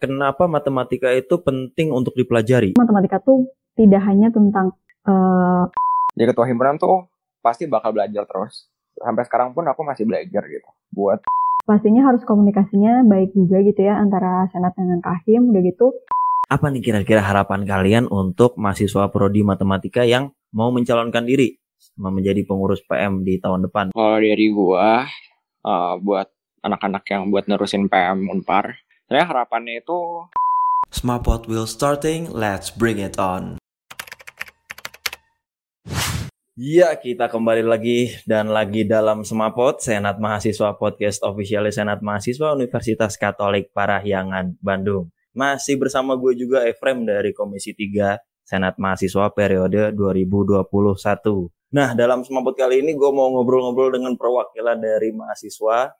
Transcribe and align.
kenapa 0.00 0.48
matematika 0.48 1.12
itu 1.12 1.36
penting 1.44 1.92
untuk 1.92 2.16
dipelajari? 2.16 2.74
Matematika 2.80 3.20
tuh 3.20 3.52
tidak 3.76 4.02
hanya 4.08 4.32
tentang 4.32 4.72
uh, 5.04 5.68
jadi 6.16 6.32
ketua 6.32 6.48
himpunan 6.48 6.80
tuh 6.80 7.06
pasti 7.44 7.68
bakal 7.68 7.92
belajar 7.92 8.24
terus. 8.24 8.66
Sampai 8.98 9.22
sekarang 9.28 9.52
pun 9.52 9.68
aku 9.68 9.84
masih 9.84 10.08
belajar 10.08 10.42
gitu. 10.48 10.68
Buat 10.90 11.22
pastinya 11.68 12.02
harus 12.08 12.24
komunikasinya 12.26 13.06
baik 13.06 13.36
juga 13.36 13.62
gitu 13.62 13.86
ya 13.86 14.00
antara 14.00 14.48
senat 14.50 14.74
dengan 14.74 14.98
kahim 15.04 15.52
udah 15.54 15.62
gitu. 15.62 15.94
Apa 16.50 16.66
nih 16.66 16.82
kira-kira 16.82 17.22
harapan 17.22 17.62
kalian 17.62 18.04
untuk 18.10 18.58
mahasiswa 18.58 19.06
prodi 19.06 19.46
matematika 19.46 20.02
yang 20.02 20.34
mau 20.50 20.74
mencalonkan 20.74 21.22
diri 21.22 21.54
menjadi 21.94 22.42
pengurus 22.42 22.82
PM 22.82 23.22
di 23.22 23.38
tahun 23.38 23.70
depan? 23.70 23.94
Kalau 23.94 24.18
dari 24.18 24.50
gua 24.50 25.06
uh, 25.62 25.94
buat 26.02 26.26
anak-anak 26.66 27.06
yang 27.06 27.30
buat 27.30 27.46
nerusin 27.46 27.86
PM 27.86 28.26
Unpar, 28.26 28.76
saya 29.10 29.26
harapannya 29.26 29.82
itu 29.82 30.22
Smartpot 30.94 31.50
will 31.50 31.66
starting, 31.66 32.30
let's 32.30 32.70
bring 32.70 33.02
it 33.02 33.18
on. 33.18 33.58
Ya, 36.54 36.94
kita 36.94 37.26
kembali 37.26 37.66
lagi 37.66 38.14
dan 38.22 38.54
lagi 38.54 38.86
dalam 38.86 39.26
Semapot, 39.26 39.82
Senat 39.82 40.22
Mahasiswa 40.22 40.78
Podcast 40.78 41.26
Official 41.26 41.66
Senat 41.74 42.02
Mahasiswa 42.06 42.54
Universitas 42.54 43.18
Katolik 43.18 43.74
Parahyangan, 43.74 44.54
Bandung. 44.62 45.10
Masih 45.34 45.78
bersama 45.78 46.14
gue 46.14 46.34
juga 46.38 46.62
Efrem 46.66 47.02
dari 47.02 47.34
Komisi 47.34 47.74
3 47.74 48.14
Senat 48.46 48.78
Mahasiswa 48.78 49.30
periode 49.34 49.90
2021. 49.94 50.70
Nah, 51.74 51.98
dalam 51.98 52.22
Semapot 52.22 52.54
kali 52.54 52.82
ini 52.82 52.94
gue 52.94 53.10
mau 53.10 53.30
ngobrol-ngobrol 53.34 53.90
dengan 53.90 54.14
perwakilan 54.14 54.78
dari 54.78 55.10
mahasiswa 55.10 55.98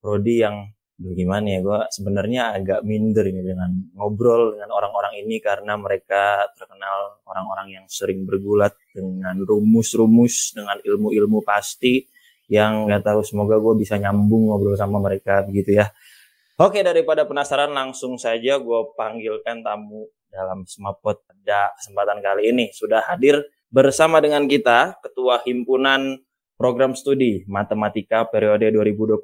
Prodi 0.00 0.40
yang 0.40 0.64
gimana 1.00 1.46
ya 1.48 1.60
gue 1.64 1.80
sebenarnya 1.88 2.60
agak 2.60 2.84
minder 2.84 3.24
ini 3.24 3.40
dengan 3.40 3.72
ngobrol 3.96 4.52
dengan 4.52 4.68
orang-orang 4.68 5.24
ini 5.24 5.40
karena 5.40 5.80
mereka 5.80 6.44
terkenal 6.52 7.24
orang-orang 7.24 7.80
yang 7.80 7.84
sering 7.88 8.28
bergulat 8.28 8.76
dengan 8.92 9.40
rumus-rumus 9.40 10.52
dengan 10.52 10.76
ilmu-ilmu 10.84 11.40
pasti 11.40 12.04
yang 12.52 12.84
nggak 12.84 13.00
tahu 13.06 13.24
semoga 13.24 13.56
gue 13.56 13.80
bisa 13.80 13.96
nyambung 13.96 14.52
ngobrol 14.52 14.76
sama 14.76 15.00
mereka 15.00 15.40
begitu 15.46 15.80
ya. 15.80 15.88
Oke 16.60 16.84
daripada 16.84 17.24
penasaran 17.24 17.72
langsung 17.72 18.20
saja 18.20 18.60
gue 18.60 18.80
panggilkan 18.92 19.64
tamu 19.64 20.04
dalam 20.28 20.68
Semapot 20.68 21.16
pada 21.24 21.72
kesempatan 21.80 22.20
kali 22.20 22.52
ini. 22.52 22.68
Sudah 22.76 23.00
hadir 23.08 23.40
bersama 23.72 24.20
dengan 24.20 24.44
kita 24.44 25.00
ketua 25.00 25.40
himpunan 25.46 26.20
program 26.60 26.92
studi 26.92 27.40
matematika 27.48 28.28
periode 28.28 28.68
2021 28.68 29.16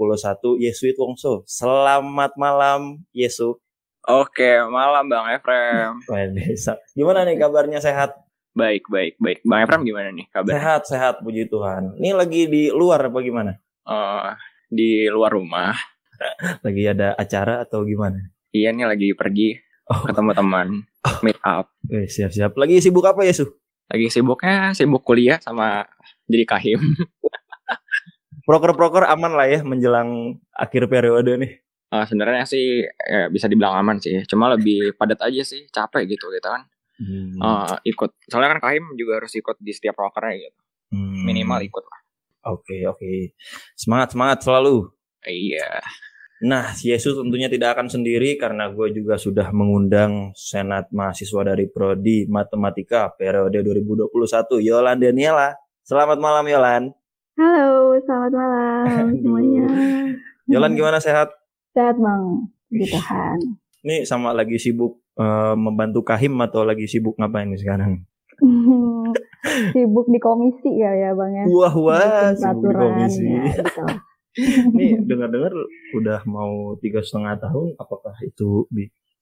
Yesuit 0.57 0.97
Wongso. 0.97 1.45
Selamat 1.45 2.33
malam 2.41 3.05
Yesu. 3.13 3.61
Oke, 4.09 4.57
malam 4.73 5.05
Bang 5.13 5.29
Efrem. 5.29 6.01
Gimana 6.97 7.29
nih 7.29 7.37
kabarnya 7.37 7.85
sehat? 7.85 8.17
Baik, 8.57 8.89
baik, 8.89 9.21
baik. 9.21 9.45
Bang 9.45 9.69
Efrem 9.69 9.85
gimana 9.85 10.17
nih 10.17 10.25
kabarnya? 10.33 10.57
Sehat, 10.57 10.83
sehat 10.89 11.15
puji 11.21 11.45
Tuhan. 11.53 12.01
Ini 12.01 12.17
lagi 12.17 12.49
di 12.49 12.73
luar 12.73 13.13
apa 13.13 13.21
gimana? 13.21 13.53
Uh, 13.85 14.33
di 14.73 15.05
luar 15.13 15.37
rumah. 15.37 15.77
lagi 16.65 16.89
ada 16.89 17.13
acara 17.21 17.69
atau 17.69 17.85
gimana? 17.85 18.33
Iya 18.49 18.73
nih 18.73 18.89
lagi 18.89 19.13
pergi 19.13 19.61
oh. 19.93 20.09
ketemu 20.09 20.33
teman, 20.33 20.69
meet 21.25 21.37
up. 21.45 21.69
Eh, 21.93 22.09
siap-siap. 22.09 22.57
Lagi 22.57 22.81
sibuk 22.81 23.05
apa 23.05 23.29
Yesu? 23.29 23.45
Lagi 23.87 24.07
sibuknya 24.11 24.75
sibuk 24.75 25.07
kuliah 25.07 25.39
sama 25.39 25.87
jadi 26.27 26.45
kahim. 26.47 26.81
Proker-proker 28.47 29.07
aman 29.11 29.35
lah 29.35 29.47
ya 29.51 29.61
menjelang 29.67 30.39
akhir 30.55 30.87
periode 30.87 31.35
nih. 31.39 31.53
Uh, 31.87 32.03
sebenarnya 32.03 32.47
sih 32.47 32.83
ya, 32.87 33.31
bisa 33.31 33.47
dibilang 33.47 33.79
aman 33.79 33.99
sih. 34.03 34.23
Cuma 34.27 34.51
lebih 34.51 34.95
padat 34.99 35.23
aja 35.23 35.43
sih, 35.43 35.67
capek 35.71 36.07
gitu 36.11 36.31
gitu 36.31 36.47
kan. 36.47 36.67
Hmm. 36.99 37.39
Uh, 37.39 37.75
ikut. 37.87 38.15
Soalnya 38.31 38.59
kan 38.59 38.61
Kahim 38.71 38.95
juga 38.95 39.23
harus 39.23 39.35
ikut 39.35 39.59
di 39.59 39.71
setiap 39.75 39.99
prokernya 39.99 40.51
gitu. 40.51 40.61
Hmm. 40.95 41.27
Minimal 41.27 41.63
ikut 41.67 41.85
lah. 41.87 42.01
Oke 42.55 42.79
okay, 42.79 42.81
oke. 42.87 42.99
Okay. 43.03 43.19
Semangat 43.75 44.15
semangat 44.15 44.39
selalu. 44.47 44.95
Iya. 45.27 45.83
Nah, 46.45 46.69
Yesus 46.77 47.17
tentunya 47.17 47.49
tidak 47.49 47.81
akan 47.81 47.89
sendiri 47.89 48.37
karena 48.37 48.69
gue 48.69 48.93
juga 48.93 49.17
sudah 49.17 49.49
mengundang 49.57 50.37
Senat 50.37 50.93
Mahasiswa 50.93 51.41
dari 51.49 51.65
Prodi 51.65 52.29
Matematika 52.29 53.09
periode 53.17 53.65
2021, 53.65 54.61
Yolan 54.61 55.01
Daniela. 55.01 55.57
Selamat 55.81 56.21
malam 56.21 56.45
Yolan. 56.45 56.93
Halo, 57.41 57.97
selamat 58.05 58.33
malam 58.37 59.17
semuanya. 59.17 59.65
Yolan 60.45 60.77
gimana 60.77 61.01
sehat? 61.01 61.33
Sehat 61.73 61.97
bang, 61.97 62.25
di 62.69 62.85
Tuhan. 62.85 63.39
Ini 63.89 64.05
sama 64.05 64.37
lagi 64.37 64.61
sibuk 64.61 65.01
uh, 65.17 65.57
membantu 65.57 66.05
Kahim 66.05 66.37
atau 66.45 66.69
lagi 66.69 66.85
sibuk 66.85 67.17
ngapain 67.17 67.49
nih 67.49 67.65
sekarang? 67.65 68.05
sibuk 69.73 70.05
di 70.13 70.21
komisi 70.21 70.69
ya 70.69 70.93
ya 70.93 71.11
bang 71.17 71.33
ya. 71.33 71.45
Wah 71.49 71.75
wah, 71.81 72.29
sibuk 72.37 72.61
di 72.61 72.77
komisi. 72.77 73.25
Ya, 73.25 73.57
gitu. 73.57 73.85
Nih 74.77 75.01
dengar-dengar 75.09 75.53
udah 75.97 76.21
mau 76.29 76.77
tiga 76.81 77.01
setengah 77.01 77.41
tahun, 77.41 77.77
apakah 77.81 78.15
itu 78.25 78.69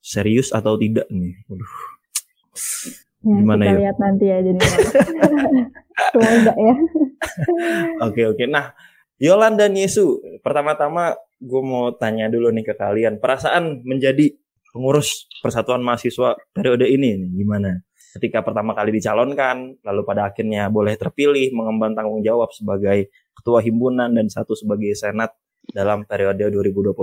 serius 0.02 0.50
atau 0.50 0.74
tidak 0.76 1.06
nih? 1.08 1.38
Waduh. 1.46 1.72
Ya, 3.24 3.40
Gimana 3.40 3.62
kita 3.64 3.72
ya? 3.72 3.80
lihat 3.80 3.96
nanti 3.96 4.24
ya 4.28 4.38
jadi. 4.44 4.60
Semoga 6.12 6.52
ya. 6.52 6.74
Oke 8.06 8.22
oke. 8.28 8.44
Nah, 8.44 8.76
Yolan 9.16 9.56
dan 9.56 9.72
Yesu, 9.72 10.20
pertama-tama 10.44 11.16
gue 11.40 11.62
mau 11.64 11.88
tanya 11.96 12.28
dulu 12.28 12.52
nih 12.52 12.64
ke 12.66 12.74
kalian, 12.76 13.16
perasaan 13.16 13.80
menjadi 13.86 14.34
pengurus 14.74 15.30
Persatuan 15.40 15.80
Mahasiswa 15.80 16.36
periode 16.52 16.84
ini 16.90 17.16
nih, 17.16 17.30
gimana? 17.32 17.80
Ketika 18.14 18.42
pertama 18.46 18.76
kali 18.76 18.94
dicalonkan, 18.94 19.78
lalu 19.82 20.02
pada 20.06 20.30
akhirnya 20.30 20.70
boleh 20.70 20.94
terpilih 20.94 21.50
mengemban 21.54 21.94
tanggung 21.94 22.22
jawab 22.22 22.50
sebagai 22.54 23.10
ketua 23.34 23.60
himpunan 23.60 24.10
dan 24.14 24.26
satu 24.30 24.54
sebagai 24.56 24.94
senat 24.94 25.34
dalam 25.70 26.04
periode 26.04 26.50
2021. 26.50 26.94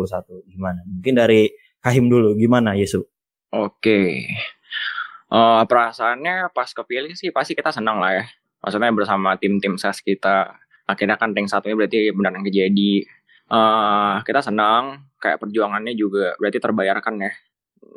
Gimana? 0.48 0.82
Mungkin 0.86 1.14
dari 1.18 1.52
Kahim 1.82 2.14
dulu, 2.14 2.38
gimana 2.38 2.78
Yesu? 2.78 3.02
Oke. 3.50 4.30
Uh, 5.32 5.64
perasaannya 5.66 6.54
pas 6.54 6.70
kepilih 6.70 7.18
sih 7.18 7.34
pasti 7.34 7.58
kita 7.58 7.74
senang 7.74 7.98
lah 7.98 8.22
ya. 8.22 8.26
Maksudnya 8.62 8.94
bersama 8.94 9.34
tim-tim 9.42 9.82
ses 9.82 9.98
kita. 10.06 10.62
Akhirnya 10.86 11.18
kan 11.18 11.34
tank 11.34 11.50
satunya 11.50 11.74
berarti 11.74 12.14
benar-benar 12.14 12.46
kejadi. 12.46 13.02
Uh, 13.50 14.22
kita 14.24 14.46
senang, 14.46 15.10
kayak 15.18 15.42
perjuangannya 15.42 15.98
juga 15.98 16.38
berarti 16.38 16.62
terbayarkan 16.62 17.16
ya. 17.26 17.32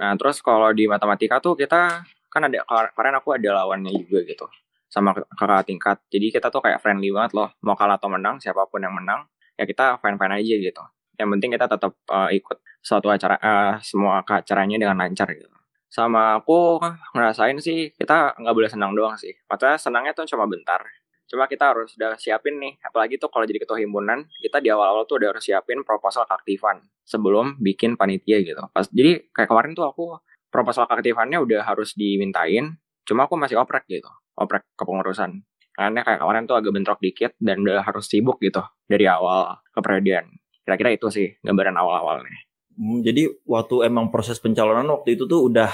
Nah 0.00 0.16
terus 0.16 0.40
kalau 0.40 0.72
di 0.72 0.88
matematika 0.88 1.38
tuh 1.44 1.54
kita 1.54 2.08
kan 2.32 2.42
ada 2.50 2.66
kemarin 2.66 3.14
aku 3.20 3.36
ada 3.36 3.62
lawannya 3.62 3.94
juga 3.94 4.26
gitu 4.26 4.46
sama 4.88 5.14
kakak 5.14 5.66
tingkat. 5.66 5.96
Jadi 6.08 6.30
kita 6.34 6.48
tuh 6.48 6.62
kayak 6.64 6.78
friendly 6.80 7.10
banget 7.10 7.34
loh. 7.34 7.50
Mau 7.64 7.74
kalah 7.74 7.98
atau 7.98 8.10
menang, 8.10 8.38
siapa 8.38 8.66
pun 8.70 8.82
yang 8.82 8.94
menang, 8.94 9.26
ya 9.58 9.64
kita 9.66 9.98
fine-fine 9.98 10.34
aja 10.40 10.54
gitu. 10.70 10.82
Yang 11.18 11.28
penting 11.38 11.50
kita 11.54 11.66
tetap 11.70 11.92
uh, 12.10 12.30
ikut 12.30 12.58
suatu 12.84 13.08
acara, 13.10 13.38
uh, 13.38 13.74
semua 13.80 14.22
acaranya 14.22 14.76
dengan 14.78 14.98
lancar 14.98 15.30
gitu 15.32 15.54
sama 15.94 16.42
aku 16.42 16.82
ngerasain 17.14 17.54
sih 17.62 17.94
kita 17.94 18.34
nggak 18.34 18.50
boleh 18.50 18.66
senang 18.66 18.98
doang 18.98 19.14
sih. 19.14 19.30
Maksudnya 19.46 19.78
senangnya 19.78 20.10
tuh 20.10 20.26
cuma 20.26 20.50
bentar. 20.50 20.82
Cuma 21.30 21.46
kita 21.46 21.70
harus 21.70 21.94
udah 21.94 22.18
siapin 22.18 22.58
nih, 22.58 22.76
apalagi 22.82 23.16
tuh 23.16 23.30
kalau 23.30 23.46
jadi 23.46 23.62
ketua 23.62 23.78
himpunan, 23.78 24.26
kita 24.42 24.58
di 24.58 24.74
awal-awal 24.74 25.06
tuh 25.06 25.22
udah 25.22 25.32
harus 25.32 25.46
siapin 25.46 25.86
proposal 25.86 26.26
keaktifan 26.26 26.82
sebelum 27.06 27.56
bikin 27.62 27.94
panitia 27.94 28.42
gitu. 28.42 28.60
Pas 28.74 28.90
jadi 28.90 29.22
kayak 29.32 29.48
kemarin 29.48 29.72
tuh 29.72 29.86
aku 29.86 30.18
proposal 30.50 30.84
keaktifannya 30.90 31.40
udah 31.40 31.62
harus 31.64 31.94
dimintain, 31.96 32.76
cuma 33.06 33.30
aku 33.30 33.38
masih 33.40 33.56
oprek 33.56 33.88
gitu, 33.88 34.10
oprek 34.38 34.66
kepengurusan. 34.78 35.42
Karena 35.74 36.06
kayak 36.06 36.22
kemarin 36.22 36.46
tuh 36.46 36.56
agak 36.58 36.70
bentrok 36.70 37.00
dikit 37.02 37.34
dan 37.42 37.58
udah 37.66 37.82
harus 37.82 38.06
sibuk 38.06 38.38
gitu 38.38 38.62
dari 38.86 39.10
awal 39.10 39.58
keperadian. 39.74 40.30
Kira-kira 40.62 40.94
itu 40.94 41.10
sih 41.10 41.34
gambaran 41.42 41.74
awal-awalnya. 41.74 42.30
Hmm, 42.78 43.02
jadi 43.02 43.30
waktu 43.46 43.90
emang 43.90 44.14
proses 44.14 44.38
pencalonan 44.38 44.86
waktu 44.86 45.18
itu 45.18 45.26
tuh 45.26 45.50
udah 45.50 45.70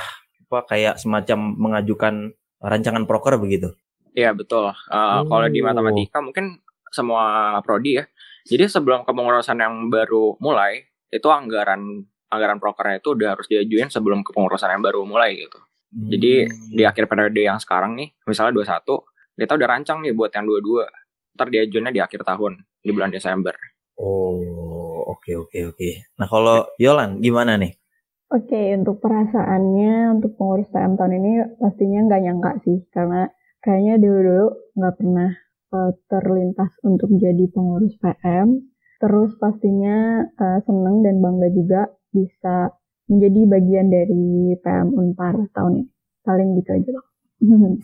apa 0.50 0.58
kayak 0.66 0.98
semacam 0.98 1.38
mengajukan 1.56 2.14
rancangan 2.60 3.04
proker 3.04 3.36
begitu. 3.38 3.76
Iya 4.16 4.34
betul. 4.34 4.72
Uh, 4.90 5.22
oh. 5.22 5.30
Kalau 5.30 5.46
di 5.46 5.60
matematika 5.62 6.18
mungkin 6.18 6.58
semua 6.90 7.54
prodi 7.62 8.02
ya. 8.02 8.04
Jadi 8.48 8.66
sebelum 8.66 9.06
kepengurusan 9.06 9.60
yang 9.60 9.92
baru 9.92 10.34
mulai 10.42 10.90
itu 11.12 11.28
anggaran 11.28 12.08
anggaran 12.30 12.58
prokernya 12.62 13.02
itu 13.02 13.14
udah 13.14 13.28
harus 13.36 13.46
diajuin 13.50 13.90
sebelum 13.90 14.22
kepengurusan 14.22 14.70
yang 14.70 14.82
baru 14.82 15.06
mulai 15.06 15.38
gitu. 15.38 15.58
Hmm. 15.90 16.06
Jadi 16.06 16.46
di 16.70 16.82
akhir 16.86 17.10
periode 17.10 17.42
yang 17.42 17.58
sekarang 17.58 17.98
nih, 17.98 18.14
misalnya 18.26 18.54
21, 18.54 19.02
kita 19.34 19.52
udah 19.58 19.68
rancang 19.68 19.98
nih 20.06 20.14
buat 20.14 20.30
yang 20.30 20.46
22. 20.46 20.86
Ntar 21.34 21.46
diajuinnya 21.50 21.92
di 21.94 22.00
akhir 22.02 22.22
tahun, 22.22 22.62
di 22.82 22.90
bulan 22.94 23.10
Desember. 23.10 23.54
Oh, 23.98 25.04
oke 25.10 25.30
oke 25.46 25.58
oke. 25.74 25.90
Nah 26.16 26.26
kalau 26.30 26.64
Yolan 26.80 27.20
gimana 27.20 27.58
nih? 27.58 27.74
Oke, 28.30 28.54
okay, 28.54 28.78
untuk 28.78 29.02
perasaannya 29.02 30.14
untuk 30.14 30.38
pengurus 30.38 30.70
PM 30.70 30.94
tahun 30.94 31.18
ini 31.18 31.32
pastinya 31.58 32.00
nggak 32.06 32.22
nyangka 32.22 32.52
sih, 32.62 32.78
karena 32.94 33.26
kayaknya 33.58 33.98
dulu-dulu 33.98 34.46
nggak 34.78 34.94
pernah 35.02 35.30
uh, 35.74 35.90
terlintas 36.06 36.72
untuk 36.86 37.10
jadi 37.18 37.44
pengurus 37.50 37.98
PM. 37.98 38.70
Terus 39.02 39.34
pastinya 39.34 40.22
uh, 40.38 40.62
seneng 40.62 41.02
dan 41.02 41.18
bangga 41.18 41.48
juga 41.50 41.80
bisa 42.14 42.70
menjadi 43.10 43.40
bagian 43.50 43.86
dari 43.90 44.54
PM 44.56 44.94
Unpar 44.94 45.34
tahun 45.50 45.82
ini. 45.82 45.90
Paling 46.22 46.48
gitu 46.62 46.70
aja 46.70 46.90
loh. 46.94 47.04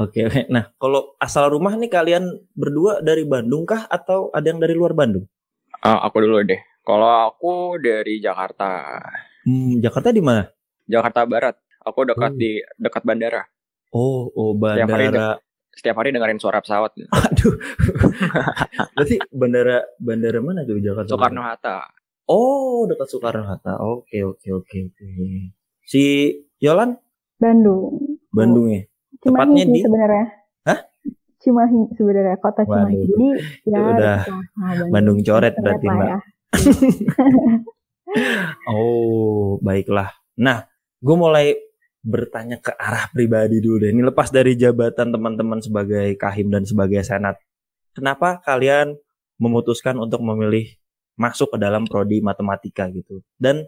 Oke, 0.00 0.24
oke. 0.24 0.48
Nah, 0.48 0.72
kalau 0.80 1.12
asal 1.20 1.52
rumah 1.52 1.76
nih 1.76 1.92
kalian 1.92 2.24
berdua 2.56 3.04
dari 3.04 3.28
Bandung 3.28 3.68
kah 3.68 3.84
atau 3.84 4.32
ada 4.32 4.48
yang 4.48 4.56
dari 4.56 4.72
luar 4.72 4.96
Bandung? 4.96 5.28
Uh, 5.84 6.00
aku 6.08 6.24
dulu 6.24 6.40
deh. 6.40 6.56
Kalau 6.80 7.28
aku 7.28 7.76
dari 7.76 8.16
Jakarta. 8.16 8.96
Hmm, 9.44 9.76
Jakarta 9.76 10.08
di 10.08 10.24
mana? 10.24 10.48
Jakarta 10.88 11.28
Barat. 11.28 11.56
Aku 11.84 12.08
dekat 12.08 12.32
Oh. 12.32 12.38
di 12.40 12.64
dekat 12.80 13.02
bandara. 13.04 13.44
Oh, 13.92 14.32
oh 14.32 14.56
Setiap 14.56 14.88
hari 14.88 15.04
bandara. 15.12 15.36
Setiap 15.76 15.96
hari 16.00 16.08
dengerin 16.16 16.40
suara 16.40 16.58
pesawat. 16.64 16.90
gitu. 16.96 17.08
Aduh. 17.28 17.54
Berarti 18.96 19.16
bandara 19.28 19.84
bandara 20.00 20.38
mana 20.40 20.64
tuh 20.64 20.80
Jakarta? 20.80 21.12
Soekarno 21.12 21.44
Hatta. 21.44 21.92
Oh, 22.26 22.86
dekat 22.90 23.06
Soekarno 23.06 23.46
Hatta. 23.46 23.78
Oke, 23.78 24.22
oke, 24.26 24.48
oke, 24.50 24.76
oke. 24.90 25.06
Si 25.86 26.02
Yolan 26.58 26.98
Bandung. 27.38 28.18
Bandung 28.34 28.66
ya. 28.72 28.82
Cimahi 29.22 29.38
Tepatnya 29.46 29.64
di- 29.70 29.82
sebenarnya. 29.86 30.26
Hah? 30.66 30.78
Cimahi 31.38 31.78
sebenarnya 31.94 32.36
kota 32.42 32.62
Cimahi. 32.66 32.96
Waduh. 32.98 33.06
Jadi 33.06 33.26
ya 33.70 33.78
udah 33.80 34.18
sama 34.26 34.84
Bandung 34.90 35.18
coret 35.22 35.54
berarti, 35.54 35.86
Mbak. 35.86 36.08
ya. 36.08 36.18
Oh, 38.70 39.58
baiklah. 39.60 40.14
Nah, 40.38 40.64
gue 41.02 41.16
mulai 41.18 41.58
bertanya 42.06 42.56
ke 42.62 42.70
arah 42.78 43.10
pribadi 43.10 43.58
dulu 43.58 43.82
deh. 43.82 43.90
Ini 43.90 44.02
lepas 44.06 44.30
dari 44.30 44.54
jabatan 44.54 45.10
teman-teman 45.10 45.58
sebagai 45.58 46.14
kahim 46.14 46.48
dan 46.54 46.62
sebagai 46.62 47.02
senat. 47.02 47.36
Kenapa 47.92 48.38
kalian 48.46 48.94
memutuskan 49.42 49.98
untuk 49.98 50.22
memilih 50.22 50.70
masuk 51.16 51.56
ke 51.56 51.58
dalam 51.60 51.88
prodi 51.88 52.20
matematika 52.20 52.88
gitu? 52.92 53.24
Dan 53.36 53.66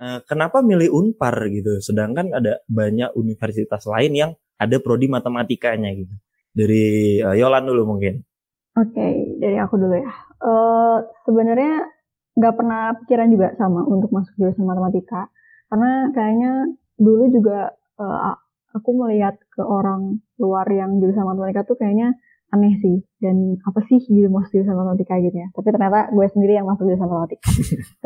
eh, 0.00 0.20
kenapa 0.24 0.62
milih 0.62 0.90
Unpar 0.90 1.34
gitu? 1.50 1.78
Sedangkan 1.82 2.32
ada 2.32 2.62
banyak 2.66 3.14
universitas 3.18 3.84
lain 3.86 4.12
yang 4.14 4.30
ada 4.56 4.80
prodi 4.80 5.10
matematikanya 5.10 5.92
gitu. 5.92 6.14
Dari 6.56 7.18
eh, 7.20 7.36
Yolan 7.36 7.66
dulu 7.68 7.96
mungkin. 7.96 8.22
Oke, 8.76 9.36
dari 9.40 9.56
aku 9.56 9.80
dulu 9.80 9.94
ya. 9.96 10.12
Eh 10.42 10.98
sebenarnya 11.24 11.74
nggak 12.36 12.54
pernah 12.54 12.92
pikiran 13.04 13.28
juga 13.32 13.48
sama 13.56 13.84
untuk 13.88 14.12
masuk 14.12 14.36
jurusan 14.36 14.68
matematika. 14.68 15.32
Karena 15.72 16.12
kayaknya 16.12 16.52
dulu 17.00 17.24
juga 17.32 17.72
a- 17.96 18.40
aku 18.76 18.90
melihat 18.92 19.40
ke 19.48 19.64
orang 19.64 20.20
luar 20.36 20.68
yang 20.68 21.00
jurusan 21.00 21.24
matematika 21.24 21.64
tuh 21.64 21.80
kayaknya 21.80 22.12
aneh 22.54 22.74
sih. 22.82 22.96
Dan 23.18 23.58
apa 23.62 23.80
sih 23.88 23.98
jadi 24.06 24.28
masuk 24.30 24.50
jurusan 24.60 24.76
matematika 24.76 25.18
gitu 25.18 25.36
ya. 25.36 25.48
Tapi 25.50 25.68
ternyata 25.72 26.00
gue 26.12 26.26
sendiri 26.30 26.52
yang 26.58 26.66
masuk 26.68 26.84
jurusan 26.86 27.08
matematika. 27.08 27.48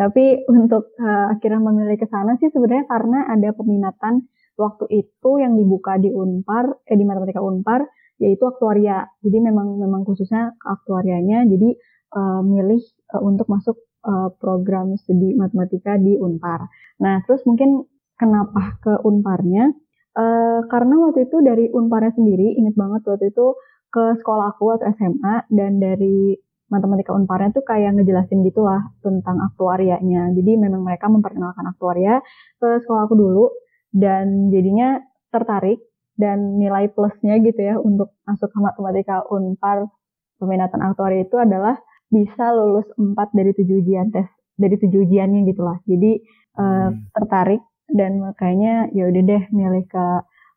Tapi 0.00 0.25
untuk 0.48 0.94
eh, 0.96 1.26
akhirnya 1.34 1.60
memilih 1.60 1.96
ke 2.00 2.06
sana 2.08 2.37
sih 2.40 2.48
sebenarnya 2.48 2.87
karena 2.88 3.19
ada 3.28 3.48
peminatan 3.52 4.28
waktu 4.56 4.84
itu 4.92 5.31
yang 5.40 5.56
dibuka 5.56 5.96
di 5.96 6.12
Unpar, 6.12 6.84
eh 6.84 6.96
di 6.96 7.04
matematika 7.08 7.40
Unpar, 7.40 7.84
yaitu 8.20 8.44
aktuaria. 8.44 9.08
Jadi 9.25 9.38
memang 9.40 9.81
memang 9.81 10.04
khususnya 10.04 10.56
aktuarianya. 10.60 11.48
Jadi 11.48 11.69
eh, 12.16 12.40
milih 12.44 12.82
eh, 12.84 13.22
untuk 13.22 13.48
masuk 13.48 13.76
eh, 14.04 14.28
program 14.40 14.96
studi 15.00 15.37
matematika 15.37 15.96
di 16.00 16.16
Unpar. 16.16 16.69
Nah, 17.00 17.25
terus 17.25 17.44
mungkin 17.48 17.84
kenapa 18.20 18.76
ke 18.84 18.92
Unparnya? 19.00 19.72
Eh, 20.10 20.60
karena 20.69 20.94
waktu 21.00 21.31
itu 21.31 21.37
dari 21.40 21.70
Unparnya 21.72 22.12
sendiri, 22.12 22.58
inget 22.58 22.76
banget 22.76 23.06
waktu 23.08 23.32
itu 23.32 23.56
ke 23.90 24.04
sekolah 24.22 24.54
aku 24.54 24.62
waktu 24.75 24.94
SMA 24.96 25.50
dan 25.50 25.82
dari 25.82 26.38
matematika 26.70 27.10
Unparnya 27.10 27.50
tuh 27.50 27.66
kayak 27.66 27.98
ngejelasin 27.98 28.46
gitulah 28.46 28.94
tentang 29.02 29.42
aktuarianya. 29.42 30.31
Jadi 30.34 30.54
memang 30.54 30.87
mereka 30.87 31.10
memperkenalkan 31.10 31.66
aktuaria 31.66 32.22
ke 32.62 32.78
sekolah 32.87 33.10
aku 33.10 33.14
dulu 33.19 33.50
dan 33.90 34.54
jadinya 34.54 35.02
tertarik 35.34 35.82
dan 36.14 36.58
nilai 36.62 36.87
plusnya 36.94 37.42
gitu 37.42 37.58
ya 37.58 37.75
untuk 37.82 38.14
masuk 38.22 38.54
ke 38.54 38.58
matematika 38.62 39.26
Unpar 39.26 39.90
peminatan 40.38 40.81
aktuaria 40.87 41.26
itu 41.26 41.37
adalah 41.37 41.75
bisa 42.10 42.54
lulus 42.54 42.87
4 42.94 43.34
dari 43.34 43.50
7 43.54 43.66
ujian 43.82 44.10
tes 44.14 44.26
dari 44.54 44.78
7 44.78 44.94
ujiannya 44.94 45.46
gitu 45.50 45.62
lah. 45.66 45.78
Jadi 45.87 46.22
Hmm. 46.60 47.08
tertarik 47.14 47.62
dan 47.88 48.20
makanya 48.20 48.90
ya 48.92 49.08
udah 49.08 49.22
deh 49.22 49.42
milih 49.54 49.87
ke 49.88 50.04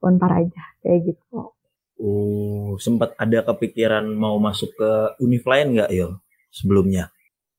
Unpar 0.04 0.36
aja 0.36 0.64
kayak 0.84 1.16
gitu. 1.16 1.53
Oh, 2.04 2.76
sempat 2.84 3.16
ada 3.16 3.48
kepikiran 3.48 4.04
mau 4.12 4.36
masuk 4.36 4.76
ke 4.76 4.92
univ 5.24 5.48
lain 5.48 5.80
nggak 5.80 5.92
Yol 5.96 6.20
sebelumnya? 6.52 7.08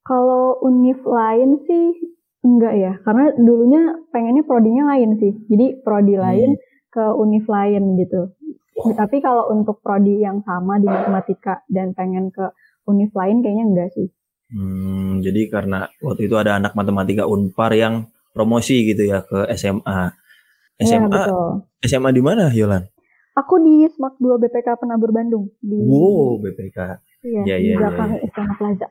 Kalau 0.04 0.60
univ 0.60 1.00
lain 1.00 1.64
sih 1.64 2.12
enggak 2.44 2.74
ya, 2.76 2.92
karena 3.08 3.32
dulunya 3.40 4.04
pengennya 4.12 4.44
prodinya 4.44 4.92
lain 4.92 5.16
sih. 5.16 5.32
Jadi 5.48 5.80
prodi 5.80 6.20
lain 6.20 6.60
ke 6.92 7.04
univ 7.16 7.48
lain 7.48 7.96
gitu. 7.96 8.36
Oh. 8.76 8.92
Tapi 8.92 9.24
kalau 9.24 9.48
untuk 9.48 9.80
prodi 9.80 10.20
yang 10.20 10.44
sama 10.44 10.76
di 10.76 10.92
matematika 10.92 11.64
dan 11.72 11.96
pengen 11.96 12.28
ke 12.28 12.44
univ 12.84 13.16
lain 13.16 13.40
kayaknya 13.40 13.64
enggak 13.64 13.88
sih. 13.96 14.12
Hmm, 14.52 15.24
jadi 15.24 15.48
karena 15.48 15.88
waktu 16.04 16.28
itu 16.28 16.36
ada 16.36 16.60
anak 16.60 16.76
matematika 16.76 17.24
Unpar 17.24 17.72
yang 17.72 18.12
promosi 18.36 18.92
gitu 18.92 19.08
ya 19.08 19.24
ke 19.24 19.48
SMA. 19.56 20.12
SMA, 20.84 21.08
betul. 21.08 21.64
SMA 21.80 22.10
di 22.12 22.20
mana 22.20 22.52
Yolan? 22.52 22.93
Aku 23.34 23.58
di 23.58 23.82
SMAK 23.84 24.14
2 24.22 24.38
BPK 24.38 24.78
Penabur 24.78 25.10
Bandung 25.10 25.50
di 25.58 25.74
Wow, 25.74 26.38
BPK. 26.38 26.78
iya, 27.26 27.42
Iya, 27.42 27.56
di 27.58 27.64
iya, 27.66 27.76
belakang 27.82 28.10
Istana 28.22 28.54
Plaza. 28.54 28.86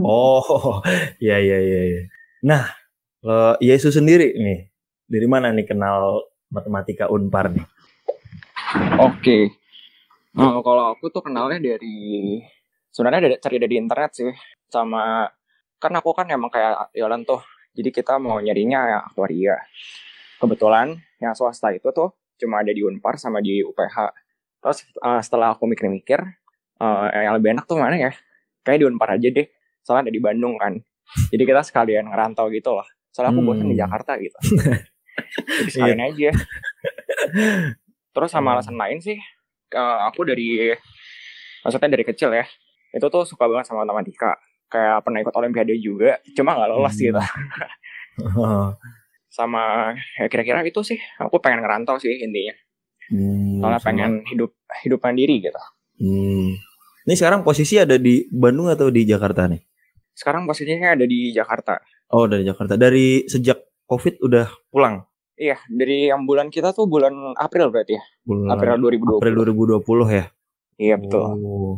Oh, 0.00 0.78
ya 1.18 1.42
ya 1.42 1.58
ya 1.58 1.80
ya. 1.82 2.02
Nah, 2.46 2.70
lo 3.24 3.58
Yesus 3.58 3.98
sendiri 3.98 4.30
nih, 4.36 4.70
dari 5.10 5.26
mana 5.26 5.50
nih 5.50 5.66
kenal 5.66 6.22
matematika 6.54 7.10
Unpar 7.10 7.50
nih? 7.50 7.66
Oke. 9.02 9.50
Oh, 10.38 10.62
kalau 10.62 10.94
aku 10.94 11.10
tuh 11.10 11.22
kenalnya 11.26 11.58
dari 11.58 12.38
sebenarnya 12.94 13.26
dari 13.26 13.34
cari 13.42 13.56
dari 13.58 13.74
internet 13.74 14.10
sih 14.14 14.30
sama 14.70 15.26
kan 15.78 15.92
aku 15.94 16.14
kan 16.14 16.30
emang 16.30 16.50
kayak 16.50 16.94
Yolan 16.94 17.26
tuh. 17.26 17.42
Jadi 17.74 17.90
kita 17.90 18.22
mau 18.22 18.38
nyarinya 18.38 18.86
ya 18.86 18.98
aktuaria. 19.02 19.58
Kebetulan 20.38 20.94
yang 21.18 21.34
swasta 21.34 21.74
itu 21.74 21.90
tuh 21.90 22.14
cuma 22.44 22.60
ada 22.60 22.68
di 22.70 22.84
Unpar 22.84 23.16
sama 23.16 23.40
di 23.40 23.64
UPH. 23.64 23.96
Terus 24.60 24.78
eh, 24.84 25.20
setelah 25.24 25.56
aku 25.56 25.64
mikir-mikir 25.64 26.20
eh, 26.76 27.08
yang 27.24 27.34
lebih 27.34 27.56
enak 27.56 27.64
tuh 27.64 27.80
mana 27.80 27.96
ya? 27.96 28.12
Kayak 28.60 28.78
di 28.80 28.86
Unpar 28.86 29.16
aja 29.16 29.28
deh. 29.28 29.48
Soalnya 29.80 30.08
ada 30.08 30.12
di 30.12 30.20
Bandung 30.20 30.60
kan. 30.60 30.76
Jadi 31.28 31.42
kita 31.42 31.60
sekalian 31.60 32.08
ngerantau 32.08 32.48
gitu 32.48 32.72
loh. 32.72 32.84
Soalnya 33.08 33.32
aku 33.32 33.40
bosan 33.40 33.68
di 33.68 33.76
Hmm. 33.76 33.84
Jakarta 33.84 34.12
gitu. 34.18 34.38
Jadi 35.60 35.70
sekalian 35.70 36.00
aja. 36.02 36.30
Terus 38.10 38.30
sama 38.30 38.50
Hmm. 38.50 38.56
alasan 38.58 38.76
lain 38.76 38.98
sih, 39.00 39.18
eh, 39.70 39.98
aku 40.04 40.24
dari 40.24 40.72
maksudnya 41.60 41.88
dari 41.90 42.04
kecil 42.04 42.30
ya, 42.30 42.44
itu 42.90 43.06
tuh 43.08 43.24
suka 43.24 43.44
banget 43.46 43.68
sama 43.68 43.82
matematika. 43.82 44.36
Kayak 44.66 45.04
pernah 45.04 45.20
ikut 45.20 45.34
olimpiade 45.34 45.74
juga, 45.78 46.18
cuma 46.34 46.56
nggak 46.56 46.70
lolos 46.70 46.94
Hmm. 46.94 47.04
gitu. 47.04 47.20
Sama 49.34 49.90
ya 50.14 50.30
kira-kira 50.30 50.62
itu 50.62 50.78
sih, 50.86 50.94
aku 51.18 51.42
pengen 51.42 51.66
ngerantau 51.66 51.98
sih 51.98 52.22
intinya. 52.22 52.54
Hmm, 53.10 53.58
Soalnya 53.58 53.80
sama- 53.82 53.86
pengen 53.90 54.12
hidup 54.30 54.54
hidup 54.86 55.02
mandiri 55.02 55.42
gitu. 55.42 55.58
Hmm. 55.98 56.54
Ini 57.04 57.14
sekarang 57.18 57.42
posisi 57.42 57.74
ada 57.76 57.98
di 57.98 58.30
Bandung 58.30 58.70
atau 58.70 58.94
di 58.94 59.02
Jakarta 59.02 59.50
nih? 59.50 59.58
Sekarang 60.14 60.46
posisinya 60.46 60.94
ada 60.94 61.02
di 61.02 61.34
Jakarta. 61.34 61.82
Oh, 62.14 62.30
dari 62.30 62.46
Jakarta. 62.46 62.78
Dari 62.78 63.26
sejak 63.26 63.58
COVID 63.90 64.22
udah 64.22 64.46
pulang. 64.70 65.02
Iya, 65.34 65.58
dari 65.66 66.06
yang 66.06 66.22
bulan 66.30 66.46
kita 66.46 66.70
tuh 66.70 66.86
bulan 66.86 67.34
April 67.34 67.74
berarti 67.74 67.98
ya. 67.98 68.02
Bulan 68.22 68.54
April 68.54 68.78
2020. 68.78 69.18
April 69.18 69.34
2020 69.82 70.06
ya. 70.14 70.24
Iya 70.78 70.94
betul. 70.96 71.20
Oh. 71.26 71.74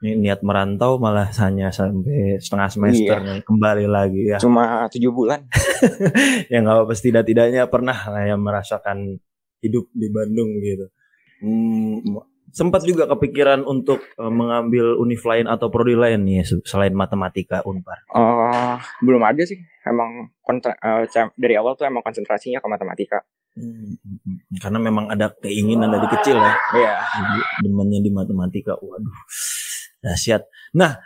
Niat 0.00 0.40
merantau 0.40 0.96
malah 0.96 1.28
hanya 1.38 1.68
sampai 1.68 2.40
setengah 2.40 2.68
semester 2.68 3.16
Iya. 3.16 3.26
nih, 3.26 3.38
kembali 3.44 3.84
lagi 3.84 4.22
ya. 4.26 4.38
Cuma 4.40 4.88
tujuh 4.88 5.12
bulan. 5.12 5.44
ya 6.52 6.56
nggak 6.58 6.74
apa-apa 6.74 6.94
tidak-tidaknya 6.94 7.68
pernah 7.68 7.98
lah 8.08 8.24
ya 8.24 8.34
merasakan 8.34 9.20
hidup 9.60 9.92
di 9.92 10.08
Bandung 10.08 10.56
gitu. 10.56 10.88
Hmm, 11.40 12.00
sempat 12.48 12.80
juga 12.82 13.04
kepikiran 13.06 13.60
untuk 13.62 14.00
eh, 14.00 14.32
mengambil 14.32 14.96
univ 14.96 15.20
lain 15.20 15.44
atau 15.44 15.68
prodi 15.68 15.92
lain 15.92 16.24
nih 16.24 16.42
se- 16.42 16.64
selain 16.64 16.96
matematika 16.96 17.60
Unpar. 17.62 18.00
Eh, 18.08 18.74
belum 19.00 19.20
ada 19.20 19.44
sih. 19.44 19.60
Emang 19.84 20.32
kontra- 20.40 20.80
cam- 21.08 21.36
dari 21.36 21.60
awal 21.60 21.76
tuh 21.76 21.84
emang 21.84 22.00
konsentrasinya 22.00 22.56
ke 22.56 22.68
matematika. 22.68 23.20
Hmm, 23.50 23.98
hmm, 23.98 24.18
hmm. 24.22 24.36
karena 24.62 24.78
memang 24.78 25.10
ada 25.10 25.28
keinginan 25.34 25.90
dari 25.90 26.08
kecil 26.08 26.38
ya. 26.38 26.54
Iya. 26.72 26.94
Demennya 27.60 28.00
di 28.00 28.08
matematika. 28.08 28.78
Waduh, 28.78 29.10
dahsyat. 30.00 30.44
Nah, 30.76 31.00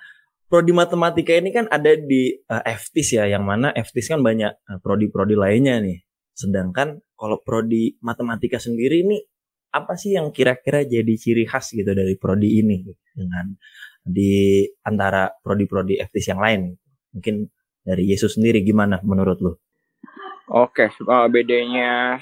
prodi 0.48 0.70
matematika 0.70 1.34
ini 1.34 1.50
kan 1.50 1.66
ada 1.70 1.94
di 1.98 2.30
eh, 2.34 2.62
FTIS 2.64 3.08
ya, 3.20 3.24
yang 3.26 3.42
mana 3.42 3.74
FTIS 3.74 4.14
kan 4.14 4.20
banyak 4.22 4.52
eh, 4.54 4.78
prodi-prodi 4.78 5.34
lainnya 5.34 5.82
nih. 5.82 5.98
Sedangkan 6.34 6.98
kalau 7.14 7.42
prodi 7.42 7.94
matematika 8.02 8.58
sendiri 8.58 9.06
ini 9.06 9.18
apa 9.74 9.98
sih 9.98 10.14
yang 10.14 10.30
kira-kira 10.30 10.86
jadi 10.86 11.14
ciri 11.18 11.46
khas 11.50 11.74
gitu 11.74 11.90
dari 11.90 12.14
prodi 12.14 12.62
ini 12.62 12.86
dengan 13.10 13.50
di 14.06 14.62
antara 14.86 15.30
prodi-prodi 15.42 15.98
FTIS 15.98 16.30
yang 16.34 16.40
lain? 16.42 16.60
Mungkin 17.14 17.50
dari 17.82 18.10
Yesus 18.10 18.38
sendiri 18.38 18.62
gimana 18.62 19.02
menurut 19.02 19.38
lu? 19.42 19.52
Oke, 20.54 20.86
uh, 20.86 21.26
bedanya 21.26 22.20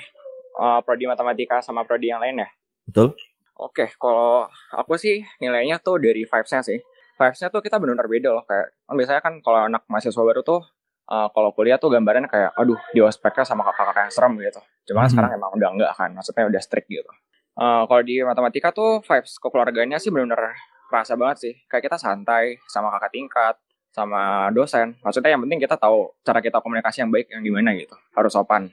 uh, 0.56 0.80
prodi 0.80 1.04
matematika 1.04 1.60
sama 1.60 1.84
prodi 1.84 2.08
yang 2.08 2.22
lain 2.22 2.46
ya? 2.46 2.48
Betul. 2.88 3.18
Oke, 3.62 3.94
kalau 3.94 4.50
aku 4.74 4.98
sih 4.98 5.22
nilainya 5.38 5.78
tuh 5.78 6.02
dari 6.02 6.26
vibes-nya 6.26 6.66
sih. 6.66 6.82
Vibes-nya 7.14 7.48
tuh 7.54 7.62
kita 7.62 7.78
benar-benar 7.78 8.10
beda 8.10 8.28
loh. 8.34 8.42
Kayak 8.42 8.74
kan 8.82 8.94
biasanya 8.98 9.20
kan 9.22 9.34
kalau 9.38 9.58
anak 9.70 9.82
mahasiswa 9.86 10.18
baru 10.18 10.42
tuh 10.42 10.66
uh, 11.06 11.28
kalau 11.30 11.54
kuliah 11.54 11.78
tuh 11.78 11.94
gambarannya 11.94 12.26
kayak 12.26 12.50
aduh 12.58 12.80
di 12.90 12.98
ospeknya 12.98 13.46
sama 13.46 13.62
kakak-kakak 13.70 14.10
yang 14.10 14.14
serem 14.14 14.32
gitu. 14.42 14.60
Cuma 14.90 15.06
Hmm. 15.06 15.10
sekarang 15.14 15.30
emang 15.38 15.50
udah 15.54 15.68
enggak 15.78 15.92
kan, 15.94 16.10
maksudnya 16.10 16.50
udah 16.50 16.60
strict 16.62 16.90
gitu. 16.90 17.06
Uh, 17.54 17.86
kalau 17.86 18.02
di 18.02 18.18
matematika 18.24 18.74
tuh 18.74 18.98
vibes 19.04 19.38
kekeluarganya 19.38 20.00
sih 20.02 20.10
benar-benar 20.10 20.58
kerasa 20.90 21.14
banget 21.14 21.36
sih. 21.38 21.54
Kayak 21.70 21.92
kita 21.92 21.96
santai 22.02 22.58
sama 22.66 22.90
kakak 22.98 23.12
tingkat, 23.14 23.54
sama 23.92 24.48
dosen. 24.50 24.96
Maksudnya 25.04 25.36
yang 25.36 25.42
penting 25.46 25.60
kita 25.62 25.76
tahu 25.78 26.16
cara 26.26 26.40
kita 26.42 26.58
komunikasi 26.58 27.04
yang 27.04 27.12
baik 27.12 27.30
yang 27.30 27.44
gimana 27.44 27.76
gitu. 27.76 27.94
Harus 28.16 28.32
sopan. 28.34 28.72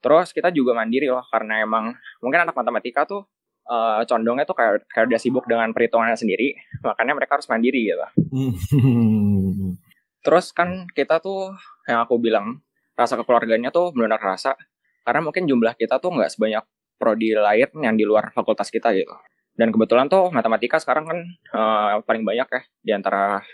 Terus 0.00 0.32
kita 0.32 0.48
juga 0.50 0.72
mandiri 0.72 1.06
loh 1.06 1.22
karena 1.28 1.60
emang 1.62 1.92
mungkin 2.24 2.48
anak 2.48 2.56
matematika 2.56 3.04
tuh 3.04 3.28
eh, 3.68 4.00
condongnya 4.08 4.48
tuh 4.48 4.56
kayak 4.56 4.88
kayak 4.88 5.12
udah 5.12 5.20
sibuk 5.20 5.44
dengan 5.44 5.70
perhitungannya 5.76 6.16
sendiri, 6.16 6.56
makanya 6.80 7.12
mereka 7.14 7.36
harus 7.36 7.48
mandiri 7.52 7.92
gitu. 7.92 8.06
Terus 10.24 10.46
kan 10.56 10.88
kita 10.92 11.20
tuh 11.22 11.52
yang 11.86 12.04
aku 12.04 12.18
bilang 12.18 12.64
rasa 12.98 13.14
kekeluarganya 13.14 13.70
tuh 13.70 13.94
benar-benar 13.94 14.18
kerasa 14.18 14.58
karena 15.06 15.22
mungkin 15.22 15.46
jumlah 15.46 15.78
kita 15.78 16.02
tuh 16.02 16.10
nggak 16.10 16.34
sebanyak 16.34 16.64
prodi 16.98 17.30
lain 17.32 17.70
yang 17.78 17.94
di 17.94 18.02
luar 18.02 18.34
fakultas 18.34 18.72
kita 18.72 18.90
gitu. 18.96 19.14
Dan 19.54 19.70
kebetulan 19.70 20.10
tuh 20.10 20.30
matematika 20.34 20.80
sekarang 20.82 21.04
kan 21.06 21.18
eh, 21.54 21.92
paling 22.02 22.24
banyak 22.24 22.48
ya 22.48 22.62
di 22.82 22.92
antara 22.96 23.44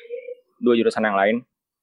dua 0.62 0.74
jurusan 0.78 1.04
yang 1.04 1.18
lain. 1.18 1.36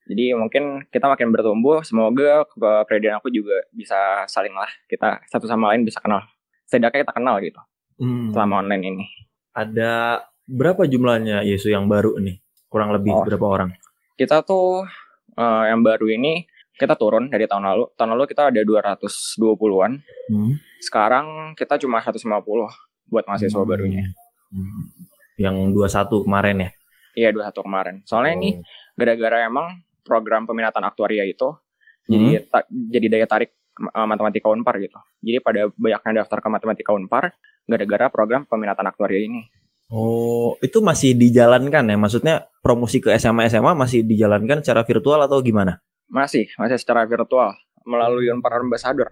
Jadi 0.09 0.33
mungkin 0.33 0.89
kita 0.89 1.05
makin 1.07 1.29
bertumbuh. 1.29 1.85
Semoga 1.85 2.43
kepribadian 2.49 3.21
aku 3.21 3.29
juga 3.29 3.63
bisa 3.69 4.25
saling 4.25 4.51
lah 4.51 4.67
kita 4.89 5.21
satu 5.29 5.45
sama 5.45 5.71
lain 5.71 5.85
bisa 5.85 6.01
kenal. 6.01 6.25
Setidaknya 6.65 7.05
kita 7.05 7.13
kenal 7.13 7.37
gitu 7.39 7.61
Hmm. 8.01 8.33
selama 8.33 8.65
online 8.65 8.83
ini. 8.83 9.05
Ada 9.53 10.17
berapa 10.43 10.83
jumlahnya 10.83 11.45
Yesu 11.45 11.69
yang 11.69 11.85
baru 11.85 12.17
nih? 12.17 12.41
Kurang 12.65 12.89
lebih 12.91 13.13
Oh. 13.13 13.21
berapa 13.21 13.45
orang? 13.45 13.69
Kita 14.17 14.41
tuh 14.41 14.83
eh, 15.31 15.63
yang 15.69 15.79
baru 15.79 16.09
ini 16.09 16.43
kita 16.73 16.97
turun 16.97 17.29
dari 17.29 17.45
tahun 17.45 17.61
lalu. 17.63 17.93
Tahun 17.93 18.09
lalu 18.09 18.23
kita 18.25 18.49
ada 18.49 18.59
220-an. 18.59 20.01
Hmm. 20.27 20.53
Sekarang 20.81 21.25
kita 21.53 21.77
cuma 21.77 22.01
150 22.01 22.25
buat 23.07 23.23
mahasiswa 23.23 23.61
barunya. 23.61 24.11
Hmm. 24.49 24.89
Yang 25.37 25.55
21 25.71 26.25
kemarin 26.25 26.55
ya. 26.57 26.69
Iya 27.13 27.29
21 27.31 27.61
kemarin. 27.61 27.95
Soalnya 28.03 28.33
ini 28.35 28.49
Oh. 28.55 28.63
gara-gara 28.97 29.45
emang 29.45 29.83
program 30.01 30.43
peminatan 30.43 30.81
aktuaria 30.81 31.21
itu 31.23 31.53
jadi 32.03 32.43
ta- 32.43 32.65
jadi 32.67 33.07
daya 33.07 33.27
tarik 33.29 33.53
uh, 33.79 34.03
matematika 34.03 34.49
Unpar 34.49 34.75
gitu. 34.81 34.97
Jadi 35.21 35.37
pada 35.39 35.69
banyaknya 35.71 36.25
daftar 36.25 36.41
ke 36.41 36.49
matematika 36.49 36.91
Unpar 36.91 37.31
gara-gara 37.71 38.11
program 38.11 38.43
peminatan 38.43 38.83
aktuaria 38.83 39.23
ini. 39.23 39.47
Oh, 39.87 40.55
itu 40.59 40.79
masih 40.79 41.15
dijalankan 41.15 41.83
ya? 41.83 41.95
Maksudnya 41.95 42.35
promosi 42.59 42.99
ke 42.99 43.11
SMA 43.15 43.47
SMA 43.47 43.71
masih 43.75 44.03
dijalankan 44.03 44.59
secara 44.63 44.83
virtual 44.83 45.19
atau 45.23 45.39
gimana? 45.39 45.79
Masih, 46.07 46.47
masih 46.59 46.75
secara 46.79 47.07
virtual 47.07 47.55
melalui 47.83 48.27
Unpar 48.31 48.59
Ambassador. 48.59 49.07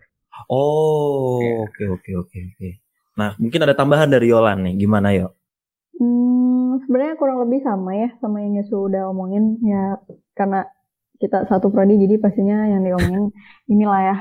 Oh, 0.48 1.39
Iya. 1.44 1.68
oke 1.68 1.84
oke 2.00 2.12
oke 2.28 2.38
oke. 2.56 2.70
Nah, 3.20 3.36
mungkin 3.36 3.60
ada 3.68 3.75
tambahan 3.75 4.08
dari 4.08 4.32
Yolan 4.32 4.63
nih. 4.63 4.75
Gimana 4.80 5.12
yo? 5.12 5.36
Hmm, 6.00 6.80
sebenarnya 6.88 7.20
kurang 7.20 7.44
lebih 7.44 7.60
sama 7.60 7.92
ya 7.92 8.08
sama 8.24 8.39
yang 8.39 8.56
Yesu 8.56 8.88
udah 8.88 9.12
omongin 9.12 9.60
ya 9.60 10.00
karena 10.32 10.63
kita 11.20 11.44
satu 11.51 11.68
prodi 11.68 12.00
jadi 12.00 12.16
pastinya 12.16 12.63
yang 12.72 12.88
diomongin 12.88 13.36
inilah 13.74 14.00
ya 14.00 14.16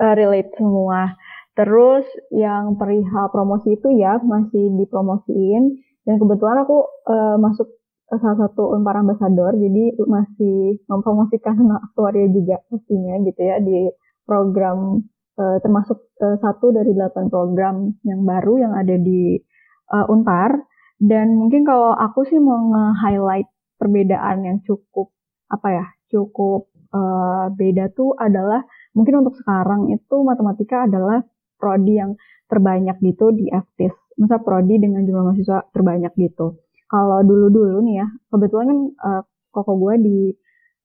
eh, 0.00 0.14
relate 0.16 0.56
semua. 0.56 1.12
Terus 1.58 2.06
yang 2.30 2.78
perihal 2.78 3.34
promosi 3.34 3.74
itu 3.74 3.90
ya 3.98 4.22
masih 4.22 4.78
dipromosiin 4.78 5.82
dan 6.06 6.14
kebetulan 6.22 6.62
aku 6.62 6.86
eh, 7.10 7.36
masuk 7.42 7.66
salah 8.06 8.46
satu 8.46 8.78
Unpar 8.78 9.02
Ambassador 9.02 9.58
jadi 9.58 9.98
masih 10.06 10.78
mempromosikan 10.86 11.58
aktuaria 11.90 12.30
juga 12.30 12.62
pastinya 12.70 13.18
gitu 13.26 13.40
ya 13.42 13.58
di 13.58 13.90
program 14.22 15.02
eh, 15.34 15.58
termasuk 15.58 15.98
eh, 16.22 16.38
satu 16.38 16.70
dari 16.70 16.94
delapan 16.94 17.26
program 17.26 17.90
yang 18.06 18.22
baru 18.22 18.54
yang 18.62 18.72
ada 18.78 18.94
di 18.94 19.42
eh, 19.90 20.06
Unpar. 20.14 20.62
Dan 20.98 21.38
mungkin 21.38 21.62
kalau 21.62 21.94
aku 21.94 22.26
sih 22.26 22.42
mau 22.42 22.58
nge-highlight 22.74 23.46
perbedaan 23.78 24.46
yang 24.46 24.58
cukup 24.62 25.10
apa 25.50 25.68
ya, 25.74 25.86
cukup 26.14 26.70
eh, 26.94 27.46
beda 27.50 27.90
tuh 27.98 28.14
adalah 28.14 28.62
mungkin 28.94 29.26
untuk 29.26 29.34
sekarang 29.42 29.90
itu 29.90 30.16
matematika 30.22 30.86
adalah 30.86 31.18
prodi 31.58 31.98
yang 31.98 32.14
terbanyak 32.48 32.96
gitu 33.04 33.34
di 33.34 33.50
FTIS. 33.52 33.94
Masa 34.18 34.40
prodi 34.40 34.80
dengan 34.80 35.04
jumlah 35.04 35.30
mahasiswa 35.30 35.68
terbanyak 35.74 36.14
gitu. 36.16 36.58
Kalau 36.88 37.20
dulu-dulu 37.20 37.84
nih 37.84 38.00
ya, 38.00 38.06
kebetulan 38.32 38.66
kan 38.66 38.80
eh, 38.88 39.22
koko 39.52 39.72
gue 39.76 39.94
di 40.00 40.18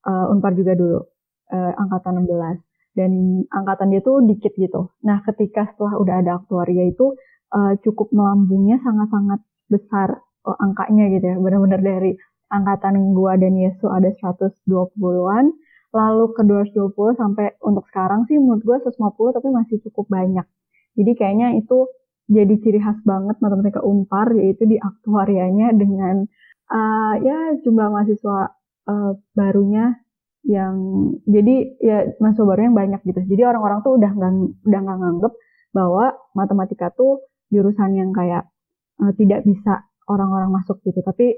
eh, 0.03 0.31
Unpar 0.33 0.51
juga 0.57 0.75
dulu, 0.75 0.99
eh, 1.53 1.71
angkatan 1.79 2.27
16. 2.27 2.59
Dan 2.93 3.41
angkatan 3.49 3.89
dia 3.89 4.05
tuh 4.05 4.21
dikit 4.21 4.53
gitu. 4.53 4.93
Nah 5.07 5.25
ketika 5.25 5.65
setelah 5.73 5.97
udah 5.97 6.15
ada 6.21 6.31
aktuaria 6.37 6.91
itu 6.91 7.15
eh, 7.55 7.73
cukup 7.81 8.11
melambungnya 8.13 8.77
sangat-sangat 8.83 9.39
besar 9.71 10.21
oh, 10.45 10.57
angkanya 10.59 11.09
gitu 11.15 11.25
ya. 11.33 11.35
Benar-benar 11.39 11.81
dari 11.81 12.13
angkatan 12.53 13.15
gua 13.17 13.33
dan 13.39 13.57
Yesu 13.57 13.89
ada 13.89 14.13
120-an, 14.13 15.45
lalu 15.89 16.25
ke 16.37 16.41
220 16.45 17.17
sampai 17.17 17.57
untuk 17.65 17.85
sekarang 17.89 18.29
sih 18.29 18.37
menurut 18.37 18.61
gua 18.61 18.77
150 18.83 19.37
tapi 19.41 19.47
masih 19.49 19.77
cukup 19.89 20.05
banyak. 20.11 20.45
Jadi 20.93 21.11
kayaknya 21.17 21.57
itu 21.57 21.89
jadi 22.31 22.53
ciri 22.63 22.79
khas 22.79 22.99
banget 23.03 23.35
matematika 23.43 23.83
Unpar 23.83 24.31
yaitu 24.33 24.63
di 24.63 24.79
aktuarianya 24.79 25.75
dengan 25.75 26.23
uh, 26.71 27.13
ya 27.19 27.59
jumlah 27.61 27.91
mahasiswa 27.91 28.55
uh, 28.87 29.11
barunya 29.35 29.99
yang 30.43 30.75
jadi 31.23 31.55
ya 31.79 31.97
mahasiswa 32.19 32.47
baru 32.47 32.61
yang 32.71 32.77
banyak 32.77 33.01
gitu. 33.07 33.19
Jadi 33.27 33.41
orang-orang 33.47 33.79
tuh 33.83 33.95
udah 33.95 34.11
nggak 34.11 34.31
udah 34.67 34.79
nggak 34.83 34.97
nganggep 34.99 35.33
bahwa 35.75 36.05
matematika 36.35 36.91
tuh 36.93 37.23
jurusan 37.51 37.95
yang 37.95 38.11
kayak 38.11 38.47
uh, 38.99 39.11
tidak 39.15 39.43
bisa 39.43 39.87
orang-orang 40.07 40.51
masuk 40.51 40.79
gitu. 40.83 40.99
Tapi 41.03 41.35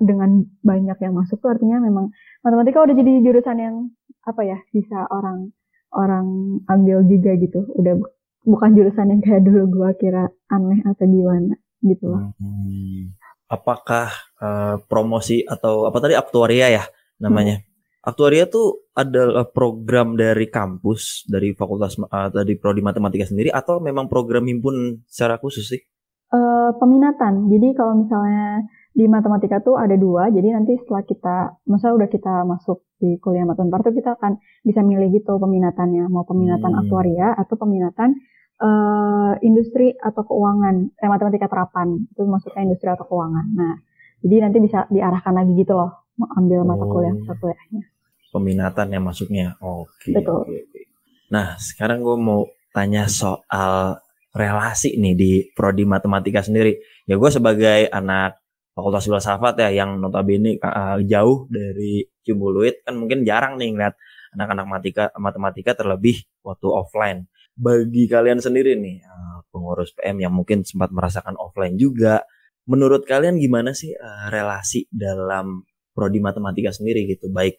dengan 0.00 0.40
banyak 0.64 0.96
yang 1.04 1.12
masuk 1.12 1.36
tuh 1.44 1.52
artinya 1.52 1.76
memang 1.76 2.08
matematika 2.40 2.80
udah 2.80 2.96
jadi 2.96 3.12
jurusan 3.20 3.58
yang 3.60 3.76
apa 4.24 4.40
ya 4.40 4.58
bisa 4.72 5.04
orang 5.12 5.52
orang 5.92 6.58
ambil 6.66 7.04
juga 7.04 7.36
gitu. 7.36 7.66
Udah 7.76 8.00
bukan 8.46 8.78
jurusan 8.78 9.10
yang 9.10 9.20
kayak 9.20 9.42
dulu 9.42 9.82
gua 9.82 9.90
kira 9.98 10.30
aneh 10.46 10.80
atau 10.86 11.04
gimana 11.04 11.58
gitu 11.82 12.06
loh. 12.06 12.30
Hmm. 12.38 13.12
Apakah 13.50 14.10
eh, 14.38 14.76
promosi 14.86 15.42
atau 15.42 15.90
apa 15.90 15.98
tadi 15.98 16.14
aktuaria 16.14 16.70
ya 16.70 16.84
namanya? 17.18 17.58
Aktuaria 18.06 18.46
tuh 18.46 18.86
adalah 18.94 19.50
program 19.50 20.14
dari 20.14 20.46
kampus, 20.46 21.26
dari 21.26 21.52
fakultas 21.58 21.98
eh, 21.98 22.28
dari 22.30 22.54
prodi 22.54 22.80
matematika 22.80 23.26
sendiri 23.26 23.50
atau 23.50 23.82
memang 23.82 24.06
program 24.06 24.46
himpun 24.46 25.02
secara 25.10 25.42
khusus 25.42 25.66
sih? 25.66 25.82
Eh, 26.26 26.70
peminatan. 26.78 27.50
Jadi 27.50 27.68
kalau 27.74 28.02
misalnya 28.02 28.66
di 28.96 29.04
matematika 29.06 29.60
tuh 29.60 29.76
ada 29.76 29.94
dua. 29.94 30.32
Jadi 30.32 30.48
nanti 30.50 30.72
setelah 30.80 31.04
kita, 31.04 31.36
masa 31.68 31.92
udah 31.92 32.08
kita 32.08 32.48
masuk 32.48 32.82
di 32.96 33.20
kuliah 33.20 33.44
tuh 33.44 33.92
kita 33.92 34.16
akan 34.16 34.40
bisa 34.64 34.80
milih 34.80 35.12
gitu 35.12 35.36
peminatannya. 35.36 36.08
Mau 36.08 36.24
peminatan 36.24 36.72
Hmm. 36.72 36.80
aktuaria 36.80 37.36
atau 37.36 37.60
peminatan 37.60 38.16
eh, 38.56 39.32
industri 39.44 39.92
atau 39.96 40.22
keuangan. 40.24 40.96
Eh, 40.96 41.08
matematika 41.08 41.46
terapan. 41.48 42.08
Itu 42.12 42.24
maksudnya 42.24 42.64
industri 42.64 42.88
atau 42.88 43.04
keuangan. 43.04 43.46
Nah, 43.52 43.74
jadi 44.24 44.48
nanti 44.48 44.58
bisa 44.64 44.88
diarahkan 44.88 45.32
lagi 45.36 45.52
gitu 45.56 45.76
loh. 45.76 46.08
Mau 46.16 46.28
ambil 46.32 46.64
mata 46.64 46.84
Oh. 46.84 46.92
kuliah 46.92 47.12
satu 47.28 47.48
kuliahnya. 47.48 47.82
Peminatan 48.32 48.86
yang 48.92 49.04
masuknya. 49.04 49.56
Oke. 49.60 50.12
Betul. 50.16 50.44
oke, 50.44 50.56
oke. 50.68 50.80
Nah, 51.32 51.58
sekarang 51.60 52.00
gue 52.00 52.16
mau 52.16 52.48
tanya 52.72 53.08
soal 53.08 54.00
relasi 54.36 55.00
nih 55.00 55.14
di 55.16 55.32
prodi 55.56 55.88
matematika 55.88 56.44
sendiri. 56.44 56.76
Ya 57.08 57.16
gue 57.16 57.30
sebagai 57.32 57.88
anak 57.88 58.36
Fakultas 58.76 59.08
Filsafat 59.08 59.56
ya 59.56 59.72
yang 59.72 59.96
notabene 59.96 60.60
uh, 60.60 61.00
jauh 61.00 61.48
dari 61.48 62.04
Cimbuluit 62.20 62.84
kan 62.84 62.92
mungkin 63.00 63.24
jarang 63.24 63.56
nih 63.56 63.72
ngeliat 63.72 63.96
anak-anak 64.36 64.64
matematika 64.68 65.04
matematika 65.16 65.72
terlebih 65.72 66.20
waktu 66.44 66.68
offline. 66.68 67.24
Bagi 67.56 68.04
kalian 68.04 68.38
sendiri 68.38 68.76
nih 68.76 69.00
uh, 69.00 69.40
pengurus 69.48 69.96
PM 69.96 70.20
yang 70.20 70.32
mungkin 70.36 70.62
sempat 70.62 70.92
merasakan 70.92 71.40
offline 71.40 71.80
juga, 71.80 72.20
menurut 72.68 73.08
kalian 73.08 73.40
gimana 73.40 73.72
sih 73.72 73.96
uh, 73.96 74.28
relasi 74.28 74.84
dalam 74.92 75.64
prodi 75.96 76.20
matematika 76.20 76.76
sendiri 76.76 77.08
gitu, 77.08 77.32
baik 77.32 77.56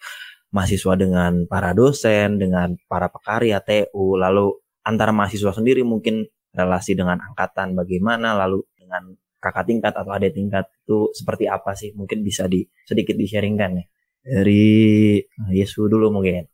mahasiswa 0.54 0.94
dengan 0.94 1.50
para 1.50 1.74
dosen, 1.74 2.38
dengan 2.38 2.78
para 2.86 3.10
pekarya 3.10 3.60
TU, 3.66 4.16
lalu 4.16 4.54
antara 4.86 5.10
mahasiswa 5.12 5.52
sendiri 5.52 5.82
mungkin 5.82 6.30
relasi 6.54 6.94
dengan 6.94 7.20
angkatan 7.20 7.74
bagaimana, 7.74 8.38
lalu 8.38 8.64
dengan 8.78 9.18
kakak 9.42 9.66
tingkat 9.68 9.94
atau 9.94 10.12
adik 10.14 10.34
tingkat 10.34 10.66
itu 10.86 11.12
seperti 11.14 11.46
apa 11.50 11.74
sih? 11.74 11.92
Mungkin 11.94 12.24
bisa 12.24 12.46
di 12.46 12.66
sedikit 12.86 13.18
di-sharingkan 13.18 13.72
ya. 13.78 13.86
Dari 14.28 15.22
Yesu 15.56 15.88
dulu 15.88 16.12
mungkin. 16.12 16.48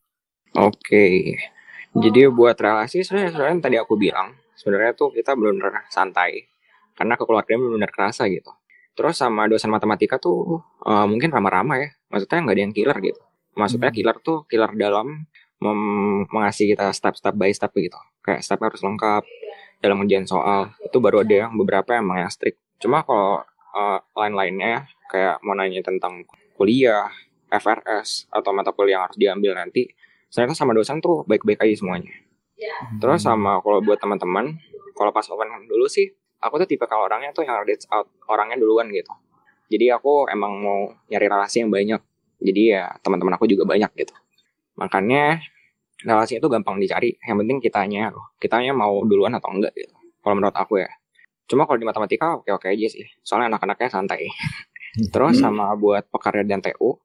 Oke. 0.54 1.34
Jadi 1.94 2.26
buat 2.34 2.58
relasi 2.58 3.06
sebenarnya 3.06 3.38
sebenarnya 3.38 3.58
tadi 3.62 3.78
aku 3.78 3.94
bilang 3.98 4.34
sebenarnya 4.58 4.98
tuh 4.98 5.14
kita 5.14 5.38
benar-benar 5.38 5.86
santai 5.94 6.50
karena 6.98 7.14
kekeluargaan 7.18 7.60
benar-benar 7.62 7.92
kerasa 7.94 8.26
gitu. 8.30 8.50
Terus 8.94 9.18
sama 9.18 9.50
dosen 9.50 9.70
matematika 9.74 10.22
tuh 10.22 10.62
uh, 10.86 11.06
mungkin 11.10 11.34
ramah-ramah 11.34 11.78
ya. 11.82 11.90
Maksudnya 12.14 12.46
nggak 12.46 12.56
ada 12.56 12.64
yang 12.66 12.74
killer 12.74 12.98
gitu. 13.02 13.22
Maksudnya 13.54 13.90
hmm. 13.90 13.98
killer 13.98 14.18
tuh 14.22 14.38
killer 14.50 14.72
dalam 14.74 15.30
mengasih 16.28 16.76
kita 16.76 16.92
step-step 16.92 17.34
by 17.40 17.54
step 17.56 17.72
gitu. 17.78 17.96
Kayak 18.20 18.44
step 18.44 18.60
harus 18.60 18.84
lengkap 18.84 19.24
dalam 19.80 20.02
ujian 20.04 20.28
soal. 20.28 20.76
Itu 20.84 21.00
baru 21.00 21.24
ada 21.24 21.48
yang 21.48 21.56
beberapa 21.56 21.96
emang 21.96 22.26
yang 22.26 22.32
strict. 22.34 22.60
Cuma 22.84 23.06
kalau 23.08 23.42
uh, 23.74 24.00
lain-lainnya 24.18 24.92
kayak 25.08 25.40
mau 25.46 25.56
nanya 25.56 25.80
tentang 25.86 26.28
kuliah, 26.58 27.08
FRS 27.48 28.28
atau 28.34 28.52
mata 28.52 28.76
kuliah 28.76 29.00
yang 29.00 29.04
harus 29.08 29.18
diambil 29.18 29.54
nanti, 29.56 29.88
saya 30.34 30.50
sama 30.58 30.74
dosen 30.74 30.98
tuh 30.98 31.22
baik-baik 31.30 31.62
aja 31.62 31.78
semuanya. 31.78 32.10
Ya. 32.58 32.74
Terus 32.98 33.22
sama 33.22 33.62
kalau 33.62 33.86
buat 33.86 34.02
teman-teman, 34.02 34.58
kalau 34.98 35.14
pas 35.14 35.30
open 35.30 35.70
dulu 35.70 35.86
sih, 35.86 36.10
aku 36.42 36.58
tuh 36.58 36.66
tipe 36.66 36.90
kalau 36.90 37.06
orangnya 37.06 37.30
tuh 37.30 37.46
yang 37.46 37.62
reach 37.62 37.86
out 37.94 38.10
orangnya 38.26 38.58
duluan 38.58 38.90
gitu. 38.90 39.14
Jadi 39.70 39.94
aku 39.94 40.26
emang 40.34 40.58
mau 40.58 40.90
nyari 41.06 41.30
relasi 41.30 41.62
yang 41.62 41.70
banyak. 41.70 42.02
Jadi 42.42 42.62
ya 42.74 42.90
teman-teman 43.06 43.38
aku 43.38 43.46
juga 43.46 43.70
banyak 43.70 43.94
gitu. 43.94 44.14
Makanya 44.74 45.38
relasi 46.02 46.42
itu 46.42 46.48
gampang 46.50 46.82
dicari. 46.82 47.14
Yang 47.22 47.38
penting 47.46 47.58
kitanya, 47.62 48.10
kitanya 48.42 48.74
mau 48.74 49.06
duluan 49.06 49.38
atau 49.38 49.54
enggak 49.54 49.78
gitu. 49.78 49.94
Kalau 50.26 50.34
menurut 50.34 50.58
aku 50.58 50.82
ya. 50.82 50.90
Cuma 51.46 51.70
kalau 51.70 51.78
di 51.78 51.86
matematika 51.86 52.42
oke-oke 52.42 52.74
aja 52.74 52.88
sih. 52.90 53.06
Soalnya 53.22 53.54
anak-anaknya 53.54 53.90
santai. 53.94 54.34
Terus 55.14 55.38
sama 55.38 55.78
buat 55.78 56.10
pekarya 56.10 56.42
dan 56.42 56.62
TU, 56.62 56.98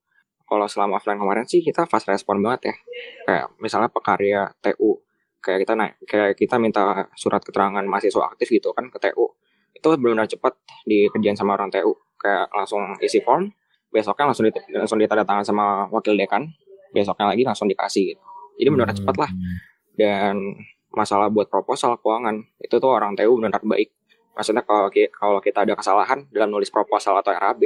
kalau 0.48 0.64
selama 0.64 0.96
offline 0.96 1.20
kemarin 1.20 1.44
sih 1.44 1.60
kita 1.60 1.84
fast 1.84 2.08
respon 2.08 2.40
banget 2.40 2.72
ya. 2.72 2.74
Kayak 3.28 3.46
misalnya 3.60 3.92
pekarya 3.92 4.48
TU 4.64 4.98
kayak 5.38 5.58
kita 5.64 5.72
naik 5.78 5.94
kayak 6.04 6.32
kita 6.34 6.58
minta 6.58 7.06
surat 7.14 7.38
keterangan 7.40 7.84
mahasiswa 7.86 8.34
aktif 8.34 8.50
gitu 8.50 8.74
kan 8.74 8.90
ke 8.90 8.98
TU 8.98 9.38
itu 9.70 9.86
benar-benar 9.94 10.26
cepat 10.26 10.58
dikerjain 10.82 11.38
sama 11.38 11.54
orang 11.54 11.70
TU 11.70 11.94
kayak 12.18 12.50
langsung 12.50 12.82
isi 12.98 13.22
form 13.22 13.46
besoknya 13.88 14.28
langsung 14.28 14.44
di, 14.50 14.52
langsung 14.74 14.98
tangan 15.00 15.44
sama 15.46 15.86
wakil 15.88 16.18
dekan 16.18 16.50
besoknya 16.90 17.30
lagi 17.30 17.42
langsung 17.46 17.70
dikasih 17.70 18.14
gitu. 18.14 18.22
Jadi 18.58 18.68
benar-benar 18.74 18.96
cepat 18.98 19.16
lah. 19.16 19.30
Hmm. 19.30 19.56
dan 19.98 20.34
masalah 20.94 21.26
buat 21.26 21.50
proposal 21.50 21.98
keuangan 21.98 22.38
itu 22.62 22.74
tuh 22.78 22.90
orang 22.90 23.14
TU 23.14 23.38
benar-benar 23.38 23.62
baik. 23.62 23.94
Maksudnya 24.34 24.62
kalau 24.62 24.90
kalau 24.90 25.38
kita 25.42 25.66
ada 25.66 25.74
kesalahan 25.74 26.26
dalam 26.30 26.54
nulis 26.54 26.70
proposal 26.70 27.18
atau 27.18 27.34
RAB 27.34 27.62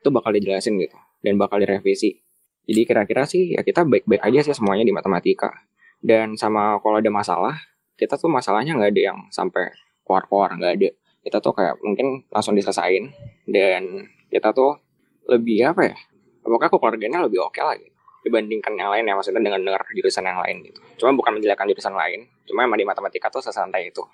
itu 0.00 0.08
bakal 0.08 0.32
dijelasin 0.32 0.80
gitu 0.80 0.96
dan 1.20 1.36
bakal 1.36 1.60
direvisi. 1.60 2.16
Jadi 2.64 2.80
kira-kira 2.88 3.28
sih 3.28 3.56
ya 3.56 3.60
kita 3.60 3.84
baik-baik 3.84 4.22
aja 4.24 4.40
sih 4.50 4.54
semuanya 4.56 4.84
di 4.84 4.92
matematika. 4.92 5.52
Dan 6.00 6.40
sama 6.40 6.80
kalau 6.80 6.96
ada 7.04 7.12
masalah, 7.12 7.60
kita 8.00 8.16
tuh 8.16 8.32
masalahnya 8.32 8.72
nggak 8.72 8.90
ada 8.96 9.02
yang 9.12 9.18
sampai 9.28 9.68
keluar-keluar, 10.08 10.56
nggak 10.56 10.72
ada. 10.80 10.90
Kita 11.20 11.38
tuh 11.44 11.52
kayak 11.52 11.76
mungkin 11.84 12.24
langsung 12.32 12.56
diselesain 12.56 13.12
dan 13.44 14.08
kita 14.32 14.56
tuh 14.56 14.80
lebih 15.28 15.68
apa 15.68 15.92
ya? 15.92 15.96
Pokoknya 16.40 16.72
keluarganya 16.72 17.18
lebih 17.28 17.44
oke 17.44 17.60
okay 17.60 17.62
lah 17.62 17.76
gitu 17.76 18.00
dibandingkan 18.20 18.76
yang 18.76 18.92
lain 18.92 19.08
ya 19.08 19.14
maksudnya 19.16 19.40
dengan 19.40 19.60
dengar 19.64 19.80
jurusan 19.96 20.24
yang 20.24 20.40
lain 20.44 20.56
gitu. 20.64 20.80
Cuma 21.00 21.16
bukan 21.16 21.40
menjelekkan 21.40 21.64
jurusan 21.72 21.94
lain, 21.96 22.28
cuma 22.44 22.68
emang 22.68 22.76
di 22.76 22.84
matematika 22.84 23.32
tuh 23.32 23.40
sesantai 23.40 23.88
itu. 23.88 24.04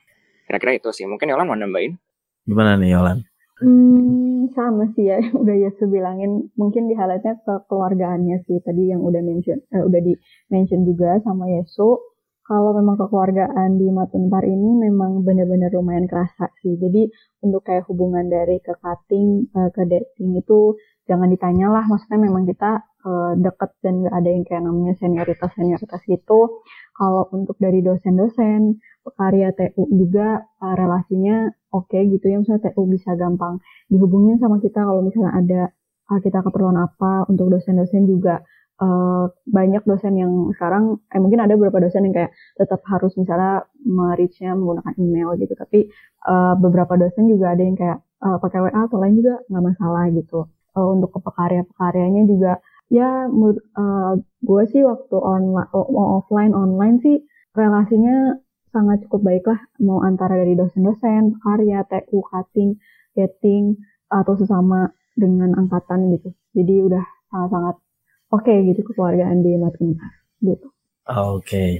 Kira-kira 0.46 0.78
itu 0.78 0.94
sih. 0.94 1.04
Mungkin 1.10 1.26
Yolan 1.26 1.46
mau 1.50 1.58
nambahin? 1.58 1.98
Gimana 2.46 2.78
nih 2.78 2.94
Yolan? 2.94 3.18
Hmm, 3.58 4.25
sama 4.54 4.90
sih 4.94 5.08
ya, 5.10 5.18
udah 5.42 5.56
ya 5.56 5.70
sebilangin 5.80 6.52
mungkin 6.54 6.86
di 6.90 6.94
highlightnya 6.94 7.40
ke 7.42 7.54
keluargaannya 7.70 8.44
sih 8.46 8.58
tadi 8.62 8.92
yang 8.92 9.02
udah 9.02 9.22
mention, 9.24 9.58
eh, 9.72 9.82
udah 9.82 10.00
di 10.02 10.14
mention 10.52 10.84
juga 10.86 11.18
sama 11.26 11.50
Yesu. 11.50 11.98
Kalau 12.46 12.70
memang 12.78 12.94
kekeluargaan 12.94 13.74
di 13.74 13.90
Matunpar 13.90 14.46
ini 14.46 14.86
memang 14.86 15.26
benar-benar 15.26 15.66
lumayan 15.74 16.06
kerasa 16.06 16.46
sih. 16.62 16.78
Jadi 16.78 17.10
untuk 17.42 17.66
kayak 17.66 17.90
hubungan 17.90 18.30
dari 18.30 18.62
ke 18.62 18.70
cutting 18.78 19.50
eh, 19.50 19.70
ke 19.74 19.82
dating 19.82 20.38
itu 20.38 20.78
jangan 21.10 21.26
ditanya 21.26 21.74
lah. 21.74 21.84
Maksudnya 21.90 22.22
memang 22.22 22.46
kita 22.46 22.86
uh, 23.06 23.32
deket 23.38 23.70
dan 23.80 24.02
gak 24.04 24.14
ada 24.14 24.28
yang 24.28 24.44
kayak 24.44 24.62
namanya 24.66 24.94
senioritas 24.98 25.50
senioritas 25.54 26.02
gitu. 26.04 26.62
Kalau 26.98 27.24
untuk 27.30 27.56
dari 27.62 27.80
dosen-dosen, 27.80 28.82
karya 29.14 29.54
TU 29.54 29.86
juga 29.92 30.42
uh, 30.58 30.74
relasinya 30.74 31.52
oke 31.70 31.92
okay, 31.92 32.08
gitu 32.10 32.26
ya. 32.26 32.36
Misalnya 32.42 32.72
TU 32.72 32.82
bisa 32.90 33.14
gampang 33.14 33.62
dihubungin 33.86 34.40
sama 34.42 34.58
kita 34.58 34.82
kalau 34.82 35.04
misalnya 35.04 35.32
ada 35.36 35.62
uh, 36.10 36.20
kita 36.22 36.42
keperluan 36.42 36.78
apa. 36.80 37.28
Untuk 37.30 37.52
dosen-dosen 37.54 38.10
juga 38.10 38.42
uh, 38.82 39.30
banyak 39.46 39.82
dosen 39.86 40.18
yang 40.18 40.32
sekarang 40.56 40.98
eh 41.12 41.20
mungkin 41.20 41.40
ada 41.44 41.54
beberapa 41.54 41.82
dosen 41.84 42.08
yang 42.10 42.14
kayak 42.14 42.32
tetap 42.58 42.80
harus 42.90 43.14
misalnya 43.14 43.64
merichnya 43.86 44.52
menggunakan 44.58 44.94
email 44.98 45.28
gitu. 45.38 45.54
Tapi 45.54 45.86
uh, 46.26 46.54
beberapa 46.58 46.98
dosen 46.98 47.30
juga 47.30 47.54
ada 47.54 47.62
yang 47.62 47.76
kayak 47.78 47.98
uh, 48.24 48.38
pakai 48.42 48.58
WA 48.66 48.80
atau 48.86 48.98
lain 48.98 49.14
juga 49.18 49.40
nggak 49.48 49.64
masalah 49.74 50.04
gitu. 50.10 50.50
Uh, 50.76 50.92
untuk 50.92 51.14
pekarya-pekaryanya 51.24 52.28
juga 52.28 52.60
ya 52.86 53.26
uh, 53.26 54.12
gue 54.20 54.62
sih 54.70 54.82
waktu 54.86 55.16
online 55.18 55.70
offline 55.74 56.54
online 56.54 57.02
sih 57.02 57.18
relasinya 57.56 58.38
sangat 58.76 59.08
cukup 59.08 59.24
baik 59.24 59.44
lah 59.48 59.60
mau 59.80 60.04
antara 60.04 60.36
dari 60.36 60.52
dosen-dosen, 60.52 61.40
karya, 61.40 61.80
TU, 61.88 62.20
cutting, 62.20 62.76
getting 63.16 63.80
atau 64.12 64.36
sesama 64.36 64.92
dengan 65.16 65.56
angkatan 65.56 66.12
gitu. 66.12 66.36
Jadi 66.52 66.74
udah 66.84 67.04
sangat-sangat 67.32 67.76
oke 68.28 68.44
okay, 68.44 68.56
gitu 68.68 68.84
kekeluargaan 68.84 69.40
di 69.40 69.56
Matuntas 69.56 70.12
gitu. 70.44 70.68
Oke. 71.08 71.40
Okay. 71.40 71.70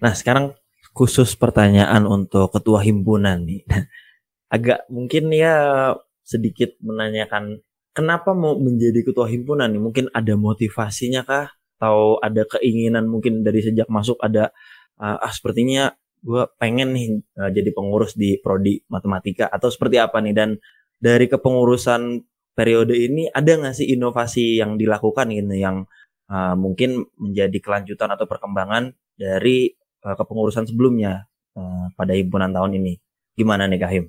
Nah, 0.00 0.16
sekarang 0.16 0.56
khusus 0.96 1.36
pertanyaan 1.36 2.08
untuk 2.08 2.48
ketua 2.56 2.80
himpunan 2.80 3.44
nih. 3.44 3.68
Agak 4.54 4.88
mungkin 4.88 5.28
ya 5.28 5.92
sedikit 6.24 6.72
menanyakan 6.80 7.60
kenapa 7.92 8.32
mau 8.32 8.56
menjadi 8.56 9.04
ketua 9.04 9.28
himpunan 9.28 9.68
nih? 9.68 9.82
Mungkin 9.82 10.06
ada 10.16 10.34
motivasinya 10.38 11.22
kah? 11.28 11.52
Atau 11.78 12.18
ada 12.18 12.42
keinginan 12.42 13.06
mungkin 13.06 13.46
dari 13.46 13.62
sejak 13.62 13.86
masuk 13.86 14.18
ada 14.18 14.50
uh, 14.98 15.16
ah 15.18 15.32
sepertinya 15.32 15.94
gue 16.18 16.42
pengen 16.58 16.94
nih 16.94 17.08
uh, 17.38 17.50
jadi 17.54 17.70
pengurus 17.70 18.18
di 18.18 18.36
prodi 18.42 18.82
matematika 18.90 19.46
atau 19.46 19.70
seperti 19.70 20.02
apa 20.02 20.18
nih 20.18 20.34
dan 20.34 20.50
dari 20.98 21.30
kepengurusan 21.30 22.26
periode 22.58 22.98
ini 22.98 23.30
ada 23.30 23.54
nggak 23.54 23.74
sih 23.78 23.94
inovasi 23.94 24.58
yang 24.58 24.74
dilakukan 24.74 25.30
gitu 25.30 25.54
yang 25.54 25.86
uh, 26.26 26.58
mungkin 26.58 27.06
menjadi 27.14 27.58
kelanjutan 27.62 28.10
atau 28.10 28.26
perkembangan 28.26 28.90
dari 29.14 29.70
uh, 30.02 30.18
kepengurusan 30.18 30.66
sebelumnya 30.66 31.30
uh, 31.54 31.94
pada 31.94 32.18
himpunan 32.18 32.50
tahun 32.50 32.82
ini 32.82 32.98
gimana 33.38 33.70
nih 33.70 33.78
Kahim? 33.78 34.04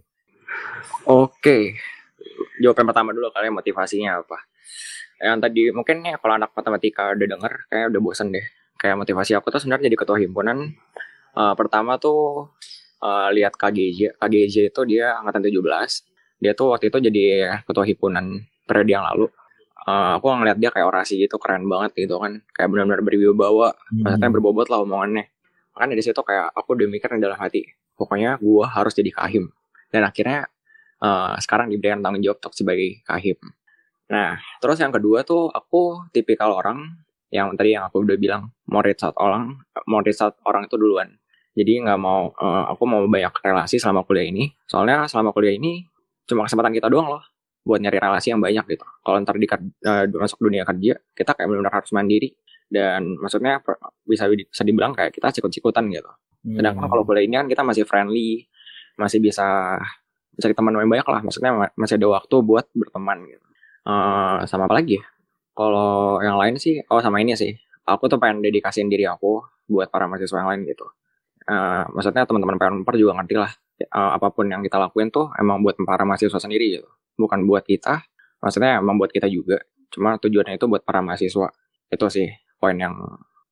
Oke, 1.06 1.78
jawaban 2.58 2.90
pertama 2.90 3.14
dulu 3.14 3.30
kalian 3.30 3.54
motivasinya 3.54 4.26
apa? 4.26 4.50
Yang 5.22 5.38
tadi 5.46 5.62
mungkin 5.70 6.02
ya 6.02 6.18
kalau 6.18 6.42
anak 6.42 6.50
matematika 6.58 7.14
udah 7.14 7.28
denger 7.38 7.54
kayak 7.70 7.94
udah 7.94 8.02
bosan 8.02 8.34
deh 8.34 8.46
kayak 8.80 8.96
motivasi 8.96 9.36
aku 9.36 9.52
tuh 9.52 9.60
sebenarnya 9.60 9.92
jadi 9.92 9.98
ketua 10.00 10.18
himpunan. 10.18 10.72
Uh, 11.36 11.54
pertama 11.54 12.00
tuh 12.00 12.50
uh, 13.04 13.30
lihat 13.30 13.54
KGJ 13.60 14.18
KGJ 14.18 14.74
itu 14.74 14.82
dia 14.90 15.14
angkatan 15.22 15.46
17 15.46 15.62
dia 16.40 16.56
tuh 16.56 16.74
waktu 16.74 16.88
itu 16.88 16.98
jadi 17.04 17.24
ketua 17.68 17.84
himpunan 17.84 18.48
periode 18.64 18.92
yang 18.96 19.04
lalu. 19.04 19.28
Uh, 19.84 20.16
aku 20.16 20.32
ngeliat 20.32 20.58
dia 20.58 20.72
kayak 20.72 20.88
orasi 20.88 21.20
gitu 21.20 21.36
keren 21.36 21.68
banget 21.68 21.92
gitu 22.00 22.16
kan. 22.18 22.40
Kayak 22.56 22.72
benar-benar 22.72 23.04
berwibawa. 23.04 23.76
Hmm. 23.92 24.08
maksudnya 24.08 24.30
berbobot 24.32 24.68
lah 24.72 24.80
omongannya. 24.82 25.28
Makanya 25.76 26.00
dari 26.00 26.04
situ 26.04 26.22
kayak 26.24 26.56
aku 26.56 26.80
udah 26.80 26.88
mikir 26.88 27.12
dalam 27.20 27.36
hati 27.36 27.68
pokoknya 28.00 28.40
gua 28.40 28.72
harus 28.72 28.96
jadi 28.96 29.12
kahim 29.12 29.52
dan 29.92 30.08
akhirnya 30.08 30.48
uh, 31.04 31.36
sekarang 31.44 31.68
diberikan 31.68 32.00
tanggung 32.00 32.24
jawab 32.24 32.40
sebagai 32.56 33.04
kahim 33.04 33.36
nah 34.08 34.40
terus 34.64 34.80
yang 34.80 34.96
kedua 34.96 35.28
tuh 35.28 35.52
aku 35.52 36.08
tipikal 36.16 36.56
orang 36.56 36.96
yang 37.30 37.54
tadi 37.54 37.78
yang 37.78 37.86
aku 37.86 38.02
udah 38.02 38.18
bilang 38.18 38.50
mau 38.70 38.82
reach 38.82 39.06
out 39.06 39.14
orang 39.22 39.54
mau 39.86 40.02
reach 40.02 40.22
out 40.22 40.38
orang 40.46 40.66
itu 40.66 40.76
duluan. 40.78 41.14
Jadi 41.54 41.82
nggak 41.86 42.00
mau 42.02 42.34
uh, 42.34 42.66
aku 42.74 42.84
mau 42.90 43.02
banyak 43.06 43.34
relasi 43.42 43.78
selama 43.78 44.06
kuliah 44.06 44.30
ini. 44.30 44.50
Soalnya 44.66 45.06
selama 45.06 45.34
kuliah 45.34 45.58
ini 45.58 45.86
cuma 46.26 46.46
kesempatan 46.46 46.74
kita 46.74 46.90
doang 46.90 47.10
loh 47.10 47.24
buat 47.66 47.82
nyari 47.82 48.02
relasi 48.02 48.34
yang 48.34 48.42
banyak 48.42 48.66
gitu. 48.66 48.86
Kalau 49.06 49.18
ntar 49.22 49.38
di 49.38 49.46
uh, 49.50 50.06
masuk 50.10 50.42
dunia 50.42 50.66
kerja 50.66 50.98
kita 51.14 51.32
kayak 51.38 51.48
benar-benar 51.50 51.74
harus 51.82 51.92
mandiri. 51.94 52.34
Dan 52.70 53.18
maksudnya 53.18 53.62
bisa 54.06 54.30
bisa 54.30 54.62
dibilang 54.62 54.94
kayak 54.94 55.14
kita 55.14 55.34
cikut-cikutan 55.34 55.90
gitu. 55.90 56.10
Hmm. 56.40 56.56
sedangkan 56.56 56.88
kalau 56.88 57.04
kuliah 57.04 57.28
ini 57.28 57.36
kan 57.36 57.48
kita 57.52 57.68
masih 57.68 57.84
friendly 57.84 58.48
masih 58.96 59.20
bisa 59.20 59.76
mencari 60.40 60.54
teman 60.56 60.72
yang 60.80 60.90
banyak 60.90 61.08
lah. 61.10 61.20
Maksudnya 61.22 61.52
masih 61.76 61.96
ada 62.00 62.08
waktu 62.10 62.36
buat 62.42 62.66
berteman 62.74 63.26
gitu. 63.28 63.46
Uh, 63.84 64.46
sama 64.46 64.70
apa 64.70 64.80
lagi 64.80 65.02
ya 65.02 65.06
kalau 65.60 66.24
yang 66.24 66.40
lain 66.40 66.56
sih, 66.56 66.80
oh 66.88 67.04
sama 67.04 67.20
ini 67.20 67.36
sih. 67.36 67.52
Aku 67.84 68.08
tuh 68.08 68.16
pengen 68.16 68.40
dedikasiin 68.40 68.88
diri 68.88 69.04
aku 69.04 69.44
buat 69.68 69.92
para 69.92 70.08
mahasiswa 70.08 70.40
yang 70.40 70.50
lain 70.56 70.62
gitu. 70.72 70.88
Uh, 71.44 71.84
maksudnya 71.92 72.24
teman-teman 72.24 72.56
PNPR 72.56 72.96
juga 72.96 73.20
ngerti 73.20 73.36
lah. 73.36 73.52
Uh, 73.92 74.16
apa 74.16 74.32
pun 74.32 74.48
yang 74.48 74.64
kita 74.64 74.80
lakuin 74.80 75.12
tuh 75.12 75.28
emang 75.36 75.60
buat 75.60 75.76
para 75.84 76.08
mahasiswa 76.08 76.40
sendiri 76.40 76.80
gitu. 76.80 76.88
Bukan 77.20 77.44
buat 77.44 77.68
kita. 77.68 78.08
Maksudnya 78.40 78.80
emang 78.80 78.96
buat 78.96 79.12
kita 79.12 79.28
juga. 79.28 79.60
Cuma 79.92 80.16
tujuannya 80.16 80.56
itu 80.56 80.64
buat 80.72 80.88
para 80.88 81.04
mahasiswa. 81.04 81.52
Itu 81.92 82.06
sih 82.08 82.32
poin 82.56 82.80
yang 82.80 82.96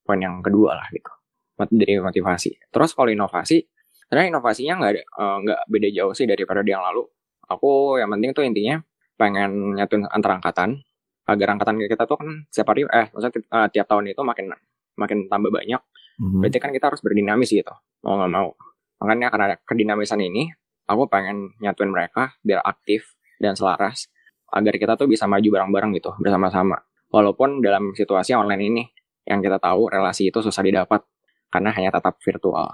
poin 0.08 0.24
yang 0.24 0.40
kedua 0.40 0.80
lah 0.80 0.88
gitu. 0.96 1.12
dari 1.58 1.98
motivasi. 1.98 2.70
Terus 2.70 2.94
kalau 2.94 3.10
inovasi, 3.10 3.66
sebenarnya 4.06 4.38
inovasinya 4.38 4.74
nggak 4.80 4.94
uh, 5.12 5.38
nggak 5.44 5.60
beda 5.68 5.90
jauh 5.92 6.14
sih 6.16 6.24
daripada 6.24 6.64
yang 6.64 6.86
lalu. 6.86 7.04
Aku 7.52 7.98
yang 8.00 8.14
penting 8.14 8.32
tuh 8.32 8.46
intinya 8.46 8.78
pengen 9.18 9.74
nyatuin 9.76 10.06
antar 10.08 10.38
angkatan 10.38 10.87
agar 11.28 11.48
angkatan 11.60 11.76
kita 11.84 12.08
tuh 12.08 12.18
kan 12.18 12.30
setiap 12.48 12.72
hari 12.72 12.88
eh 12.88 13.12
maksudnya 13.12 13.44
uh, 13.52 13.68
tiap 13.68 13.86
tahun 13.92 14.16
itu 14.16 14.22
makin 14.24 14.56
makin 14.96 15.28
tambah 15.28 15.52
banyak. 15.52 15.82
Mm-hmm. 16.18 16.42
Berarti 16.42 16.58
kan 16.58 16.72
kita 16.74 16.86
harus 16.90 17.02
berdinamis 17.04 17.52
gitu 17.54 17.76
mau 18.02 18.18
nggak 18.18 18.32
mau. 18.32 18.56
Makanya 19.04 19.28
karena 19.30 19.48
kedinamisan 19.62 20.18
ini, 20.22 20.50
aku 20.90 21.06
pengen 21.06 21.54
nyatuin 21.62 21.94
mereka 21.94 22.34
biar 22.42 22.66
aktif 22.66 23.14
dan 23.38 23.54
selaras 23.54 24.10
agar 24.50 24.74
kita 24.80 24.94
tuh 24.98 25.06
bisa 25.06 25.30
maju 25.30 25.46
bareng-bareng 25.46 25.92
gitu 26.00 26.16
bersama-sama. 26.18 26.82
Walaupun 27.14 27.62
dalam 27.62 27.94
situasi 27.94 28.34
online 28.34 28.64
ini 28.64 28.84
yang 29.28 29.44
kita 29.44 29.60
tahu 29.60 29.92
relasi 29.92 30.32
itu 30.32 30.40
susah 30.40 30.64
didapat 30.64 31.04
karena 31.52 31.72
hanya 31.76 31.92
tetap 31.94 32.18
virtual. 32.24 32.68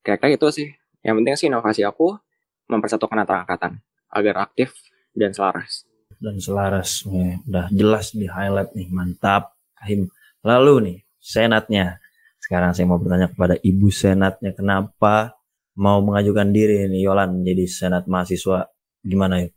Kayak 0.00 0.40
itu 0.40 0.48
sih. 0.48 0.68
Yang 1.00 1.14
penting 1.22 1.34
sih 1.36 1.46
inovasi 1.48 1.80
aku 1.84 2.12
mempersatukan 2.68 3.24
antara 3.24 3.44
angkatan 3.44 3.80
agar 4.12 4.48
aktif 4.48 4.76
dan 5.16 5.32
selaras. 5.32 5.89
Dan 6.20 6.36
selaras, 6.36 7.08
ya, 7.08 7.40
udah 7.48 7.66
jelas 7.72 8.12
di 8.12 8.28
highlight 8.28 8.76
nih, 8.76 8.92
mantap. 8.92 9.56
Kahim. 9.72 10.12
Lalu 10.44 10.74
nih, 10.84 10.98
senatnya. 11.16 11.96
Sekarang 12.36 12.76
saya 12.76 12.84
mau 12.84 13.00
bertanya 13.00 13.32
kepada 13.32 13.56
ibu 13.64 13.88
senatnya, 13.88 14.52
kenapa 14.52 15.40
mau 15.80 16.04
mengajukan 16.04 16.52
diri 16.52 16.84
nih 16.92 17.08
Yolan 17.08 17.40
jadi 17.40 17.64
senat 17.64 18.04
mahasiswa? 18.04 18.68
Gimana 19.00 19.40
yuk? 19.40 19.56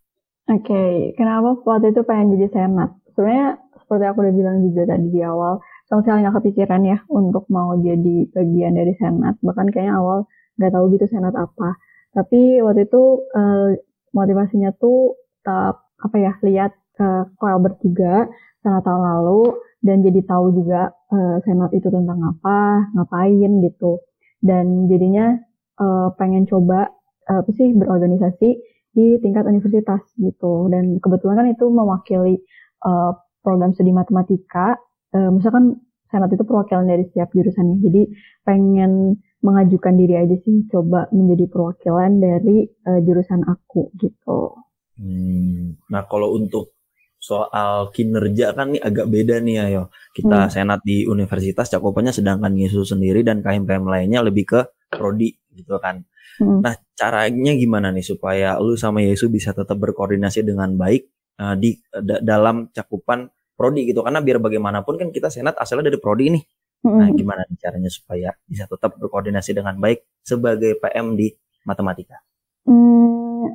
Oke, 0.52 0.72
okay. 0.72 0.96
kenapa 1.20 1.60
waktu 1.68 1.92
itu 1.92 2.04
pengen 2.08 2.36
jadi 2.40 2.48
senat? 2.52 2.96
Sebenarnya 3.12 3.60
seperti 3.80 4.04
aku 4.08 4.18
udah 4.24 4.36
bilang 4.36 4.58
juga 4.64 4.82
tadi 4.96 5.08
di 5.12 5.22
awal, 5.24 5.60
sama 5.88 6.00
sekali 6.04 6.24
nggak 6.24 6.36
kepikiran 6.40 6.82
ya 6.88 6.98
untuk 7.12 7.44
mau 7.52 7.76
jadi 7.80 8.16
bagian 8.32 8.74
dari 8.76 8.94
senat. 8.96 9.36
Bahkan 9.44 9.68
kayaknya 9.72 10.00
awal 10.00 10.28
nggak 10.60 10.72
tahu 10.72 10.86
gitu 10.96 11.06
senat 11.12 11.36
apa. 11.36 11.76
Tapi 12.16 12.64
waktu 12.64 12.88
itu 12.88 13.04
uh, 13.36 13.76
motivasinya 14.16 14.72
tuh 14.80 15.20
tetap 15.44 15.83
apa 16.04 16.16
ya 16.20 16.32
lihat 16.44 16.72
ke 16.94 17.08
uh, 17.32 17.54
Albert 17.56 17.82
juga 17.82 18.28
senat 18.62 18.84
tahun 18.86 19.04
lalu 19.04 19.42
dan 19.84 20.00
jadi 20.00 20.24
tahu 20.24 20.56
juga 20.56 20.96
uh, 21.12 21.38
senat 21.44 21.76
itu 21.76 21.92
tentang 21.92 22.20
apa, 22.24 22.88
ngapain 22.96 23.52
gitu. 23.60 24.00
Dan 24.40 24.88
jadinya 24.88 25.36
uh, 25.80 26.12
pengen 26.16 26.48
coba 26.48 26.88
uh, 27.28 27.44
apa 27.44 27.52
sih 27.56 27.76
berorganisasi 27.76 28.50
di 28.96 29.08
tingkat 29.20 29.44
universitas 29.44 30.00
gitu. 30.16 30.72
Dan 30.72 31.04
kebetulan 31.04 31.44
kan 31.44 31.48
itu 31.52 31.66
mewakili 31.68 32.40
uh, 32.88 33.12
program 33.44 33.76
studi 33.76 33.92
matematika 33.92 34.80
uh, 35.12 35.30
misalkan 35.36 35.84
senat 36.08 36.32
itu 36.32 36.46
perwakilan 36.48 36.88
dari 36.88 37.04
setiap 37.12 37.34
jurusannya. 37.36 37.84
Jadi 37.84 38.02
pengen 38.48 39.20
mengajukan 39.44 40.00
diri 40.00 40.16
aja 40.16 40.36
sih 40.48 40.64
coba 40.72 41.12
menjadi 41.12 41.52
perwakilan 41.52 42.24
dari 42.24 42.72
uh, 42.88 43.00
jurusan 43.04 43.44
aku 43.44 43.92
gitu. 44.00 44.56
Hmm, 45.00 45.80
nah 45.90 46.06
kalau 46.06 46.38
untuk 46.38 46.78
soal 47.18 47.88
kinerja 47.96 48.52
kan 48.52 48.76
nih 48.76 48.82
agak 48.84 49.08
beda 49.08 49.40
nih 49.40 49.58
ayo. 49.72 49.90
Kita 50.12 50.48
hmm. 50.48 50.52
senat 50.52 50.80
di 50.84 51.08
universitas 51.08 51.72
cakupannya 51.72 52.12
sedangkan 52.12 52.52
Yesus 52.54 52.92
sendiri 52.92 53.24
dan 53.24 53.40
KM-KM 53.40 53.88
lainnya 53.88 54.20
lebih 54.20 54.44
ke 54.44 54.62
prodi 54.92 55.32
gitu 55.56 55.80
kan. 55.80 56.04
Hmm. 56.42 56.66
Nah, 56.66 56.76
caranya 56.98 57.54
gimana 57.56 57.94
nih 57.94 58.04
supaya 58.04 58.58
lu 58.60 58.76
sama 58.76 59.06
Yesus 59.06 59.30
bisa 59.30 59.54
tetap 59.54 59.78
berkoordinasi 59.80 60.44
dengan 60.44 60.74
baik 60.76 61.08
uh, 61.40 61.56
di 61.58 61.78
uh, 61.94 62.22
dalam 62.22 62.70
cakupan 62.70 63.30
prodi 63.54 63.86
gitu 63.90 64.02
karena 64.02 64.20
biar 64.20 64.42
bagaimanapun 64.42 64.98
kan 64.98 65.10
kita 65.14 65.30
senat 65.30 65.56
asalnya 65.62 65.94
dari 65.94 66.02
prodi 66.02 66.34
nih 66.34 66.44
mm-hmm. 66.44 67.00
nah 67.00 67.08
gimana 67.14 67.42
caranya 67.58 67.90
supaya 67.90 68.34
bisa 68.50 68.66
tetap 68.66 68.98
berkoordinasi 68.98 69.54
dengan 69.54 69.78
baik 69.78 70.22
sebagai 70.26 70.78
PM 70.82 71.14
di 71.14 71.30
matematika 71.64 72.20
hmm, 72.68 73.04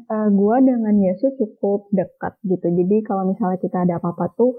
uh, 0.08 0.12
eh, 0.12 0.28
gue 0.32 0.56
dengan 0.64 0.94
Yesus 0.96 1.32
cukup 1.36 1.88
dekat 1.92 2.36
gitu. 2.44 2.66
Jadi 2.68 2.96
kalau 3.04 3.28
misalnya 3.28 3.58
kita 3.60 3.84
ada 3.84 4.00
apa-apa 4.00 4.32
tuh 4.36 4.56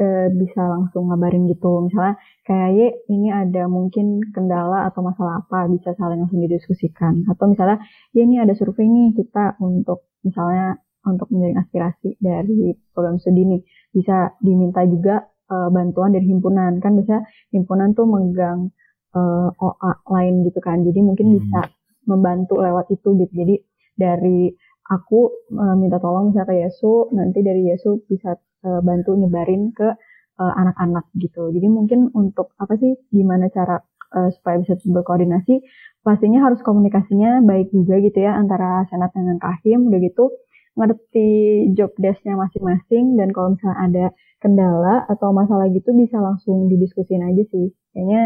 uh, 0.00 0.28
bisa 0.32 0.62
langsung 0.68 1.08
ngabarin 1.08 1.48
gitu. 1.48 1.88
Misalnya 1.88 2.20
kayak 2.44 2.70
Ye 2.76 2.88
ini 3.12 3.28
ada 3.32 3.68
mungkin 3.68 4.20
kendala 4.32 4.88
atau 4.88 5.00
masalah 5.04 5.44
apa 5.44 5.68
bisa 5.72 5.96
saling 5.96 6.24
langsung 6.24 6.40
didiskusikan. 6.44 7.24
Atau 7.28 7.52
misalnya 7.52 7.80
ya 8.12 8.22
ini 8.24 8.40
ada 8.40 8.52
survei 8.56 8.88
nih 8.88 9.16
kita 9.16 9.60
untuk 9.60 10.08
misalnya 10.24 10.80
untuk 11.06 11.30
menjadi 11.30 11.62
aspirasi 11.62 12.18
dari 12.18 12.74
program 12.90 13.22
studi 13.22 13.46
ini 13.46 13.58
bisa 13.94 14.34
diminta 14.42 14.82
juga 14.82 15.22
uh, 15.48 15.68
bantuan 15.70 16.12
dari 16.12 16.26
himpunan. 16.28 16.78
Kan 16.82 16.98
bisa 16.98 17.24
himpunan 17.54 17.94
tuh 17.96 18.04
megang 18.04 18.72
uh, 19.16 19.48
OA 19.56 19.92
lain 20.12 20.44
gitu 20.44 20.60
kan. 20.60 20.82
Jadi 20.84 21.00
mungkin 21.00 21.32
hmm. 21.32 21.36
bisa 21.40 21.60
membantu 22.06 22.62
lewat 22.62 22.90
itu 22.94 23.08
gitu. 23.18 23.32
Jadi 23.34 23.56
dari 23.96 24.52
aku 24.86 25.50
uh, 25.56 25.74
minta 25.74 25.98
tolong 25.98 26.30
misalnya 26.30 26.48
ke 26.52 26.56
Yesu 26.62 27.10
nanti 27.10 27.42
dari 27.42 27.66
Yesu 27.66 28.06
bisa 28.06 28.38
uh, 28.38 28.80
bantu 28.84 29.18
nyebarin 29.18 29.74
ke 29.74 29.88
anak-anak 30.36 31.08
uh, 31.08 31.16
gitu. 31.16 31.48
Jadi 31.48 31.64
mungkin 31.64 32.12
untuk 32.12 32.52
apa 32.60 32.76
sih 32.76 32.92
gimana 33.08 33.48
cara 33.48 33.80
uh, 34.12 34.28
supaya 34.36 34.60
bisa 34.60 34.76
berkoordinasi 34.84 35.64
pastinya 36.04 36.44
harus 36.46 36.60
komunikasinya 36.62 37.42
baik 37.42 37.72
juga 37.74 37.98
gitu 37.98 38.20
ya 38.20 38.36
antara 38.36 38.86
senat 38.92 39.10
dengan 39.16 39.40
kahim 39.42 39.90
udah 39.90 40.00
gitu 40.04 40.30
ngerti 40.76 41.28
job 41.72 41.88
desknya 41.96 42.36
masing-masing 42.36 43.16
dan 43.16 43.32
kalau 43.32 43.56
misalnya 43.56 43.78
ada 43.80 44.06
kendala 44.44 45.08
atau 45.08 45.32
masalah 45.32 45.72
gitu 45.72 45.96
bisa 45.96 46.20
langsung 46.20 46.68
didiskusin 46.68 47.24
aja 47.24 47.42
sih. 47.48 47.72
Kayaknya 47.96 48.22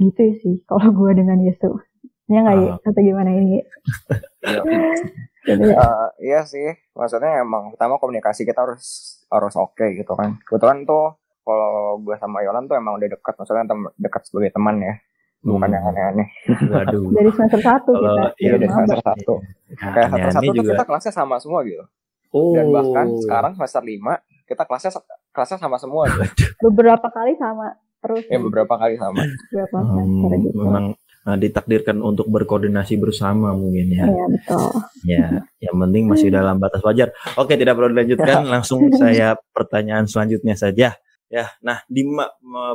gitu 0.00 0.22
sih 0.40 0.54
kalau 0.68 0.90
gue 0.96 1.12
dengan 1.12 1.38
Yesu 1.44 1.76
ya 2.30 2.38
nggak 2.46 2.56
uh. 2.56 2.78
atau 2.80 3.02
gimana 3.02 3.30
ini 3.34 3.60
Jadi, 5.40 5.72
uh, 5.72 6.08
iya 6.20 6.44
sih 6.44 6.68
maksudnya 6.92 7.40
emang 7.42 7.72
pertama 7.74 7.96
komunikasi 7.96 8.44
kita 8.44 8.60
harus 8.60 9.18
harus 9.32 9.54
oke 9.56 9.72
okay, 9.74 9.96
gitu 9.98 10.12
kan 10.14 10.36
kebetulan 10.44 10.84
tuh 10.84 11.16
kalau 11.42 11.96
gue 11.98 12.14
sama 12.20 12.44
Yolan 12.44 12.68
tuh 12.68 12.76
emang 12.76 13.00
udah 13.00 13.08
dekat 13.08 13.34
maksudnya 13.40 13.64
dekat 13.96 14.22
sebagai 14.28 14.52
teman 14.52 14.78
ya 14.78 14.94
bukan 15.40 15.72
yang 15.72 15.84
aneh-aneh. 15.88 16.28
Waduh. 16.68 17.16
Dari 17.16 17.30
semester 17.32 17.60
satu 17.64 17.92
kita. 17.96 18.24
Iya 18.36 18.50
dari 18.60 18.68
semester 18.68 19.00
satu. 19.00 19.34
Nah, 19.40 19.92
Kayak 19.96 20.08
satu 20.12 20.28
satu 20.36 20.50
tuh 20.52 20.64
kita 20.68 20.84
kelasnya 20.84 21.12
sama 21.16 21.36
semua 21.40 21.60
gitu. 21.64 21.84
Oh. 22.30 22.54
Dan 22.54 22.66
bahkan 22.70 23.06
sekarang 23.24 23.52
semester 23.56 23.82
lima 23.82 24.20
kita 24.44 24.62
kelasnya 24.68 24.92
kelasnya 25.32 25.58
sama 25.58 25.76
semua. 25.80 26.12
Gitu. 26.12 26.24
beberapa 26.68 27.08
kali 27.08 27.32
sama 27.40 27.72
terus. 28.04 28.24
Ya 28.28 28.38
beberapa 28.38 28.74
kali 28.76 28.94
sama. 29.00 29.20
Beberapa 29.48 29.76
hmm, 29.80 30.44
gitu. 30.44 30.60
Memang 30.60 30.86
nah, 31.24 31.36
ditakdirkan 31.36 32.00
untuk 32.00 32.28
berkoordinasi 32.32 32.96
bersama 32.96 33.52
mungkin 33.52 33.92
ya. 33.92 34.04
Iya 34.08 34.24
betul. 34.32 34.70
Ya, 35.04 35.26
yang 35.60 35.76
penting 35.76 36.04
masih 36.08 36.28
dalam 36.32 36.56
batas 36.56 36.80
wajar. 36.80 37.12
Oke, 37.36 37.56
tidak 37.60 37.76
perlu 37.76 37.92
dilanjutkan. 37.92 38.48
Langsung 38.48 38.88
saya 39.00 39.36
pertanyaan 39.52 40.08
selanjutnya 40.08 40.56
saja. 40.56 40.96
Ya, 41.30 41.46
nah 41.62 41.84
di 41.86 42.02
ma 42.02 42.26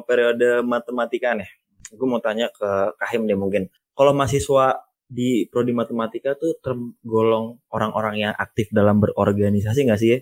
periode 0.08 0.64
matematika 0.64 1.36
nih, 1.36 1.50
gue 1.92 2.08
mau 2.08 2.24
tanya 2.24 2.48
ke 2.54 2.96
Kahim 2.96 3.28
deh 3.28 3.36
mungkin. 3.36 3.68
Kalau 3.96 4.16
mahasiswa 4.16 4.80
di 5.06 5.46
prodi 5.52 5.72
matematika 5.76 6.34
tuh 6.34 6.58
tergolong 6.64 7.62
orang-orang 7.70 8.30
yang 8.30 8.34
aktif 8.34 8.72
dalam 8.74 8.98
berorganisasi 9.04 9.86
nggak 9.86 10.00
sih 10.02 10.10
ya? 10.16 10.20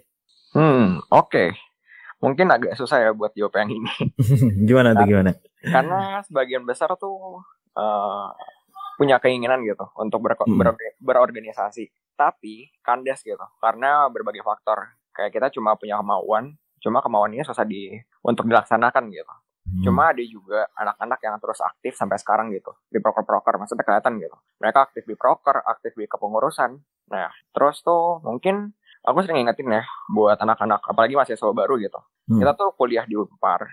Hmm, 0.54 1.02
oke. 1.10 1.30
Okay. 1.30 1.50
Mungkin 2.24 2.48
agak 2.56 2.80
susah 2.80 3.04
ya 3.04 3.12
buat 3.12 3.36
jawab 3.36 3.60
yang 3.60 3.84
ini. 3.84 3.92
gimana 4.70 4.96
tuh 4.96 5.04
gimana? 5.12 5.36
Karena 5.60 6.24
sebagian 6.24 6.64
besar 6.64 6.96
tuh 6.96 7.44
uh, 7.78 8.30
punya 8.98 9.18
keinginan 9.18 9.66
gitu 9.66 9.84
untuk 9.98 10.22
ber 10.22 10.38
hmm. 10.38 10.58
ber 10.58 10.78
berorganisasi, 11.02 11.90
tapi 12.14 12.70
kandas 12.86 13.26
gitu 13.26 13.42
karena 13.62 14.08
berbagai 14.10 14.46
faktor. 14.46 14.94
Kayak 15.14 15.32
kita 15.34 15.48
cuma 15.54 15.78
punya 15.78 16.02
kemauan, 16.02 16.58
cuma 16.82 16.98
kemauannya 17.02 17.46
susah 17.46 17.66
di 17.66 17.94
untuk 18.26 18.50
dilaksanakan 18.50 19.14
gitu. 19.14 19.34
Hmm. 19.64 19.84
Cuma 19.86 20.12
ada 20.12 20.24
juga 20.26 20.68
anak-anak 20.76 21.20
yang 21.24 21.36
terus 21.40 21.64
aktif 21.64 21.96
sampai 21.96 22.20
sekarang 22.20 22.52
gitu 22.52 22.74
di 22.92 23.00
proker-proker, 23.00 23.62
maksudnya 23.62 23.86
kelihatan 23.86 24.20
gitu. 24.20 24.36
Mereka 24.60 24.92
aktif 24.92 25.04
di 25.08 25.16
proker, 25.16 25.64
aktif 25.64 25.96
di 25.96 26.04
kepengurusan. 26.10 26.76
Nah, 27.14 27.32
terus 27.56 27.80
tuh 27.80 28.20
mungkin 28.26 28.76
aku 29.06 29.24
sering 29.24 29.46
ingetin 29.48 29.72
ya 29.72 29.84
buat 30.12 30.36
anak-anak, 30.36 30.84
apalagi 30.84 31.16
mahasiswa 31.16 31.54
baru 31.56 31.80
gitu. 31.80 32.00
Hmm. 32.28 32.44
Kita 32.44 32.52
tuh 32.60 32.76
kuliah 32.76 33.08
di 33.08 33.16
Unpar, 33.16 33.64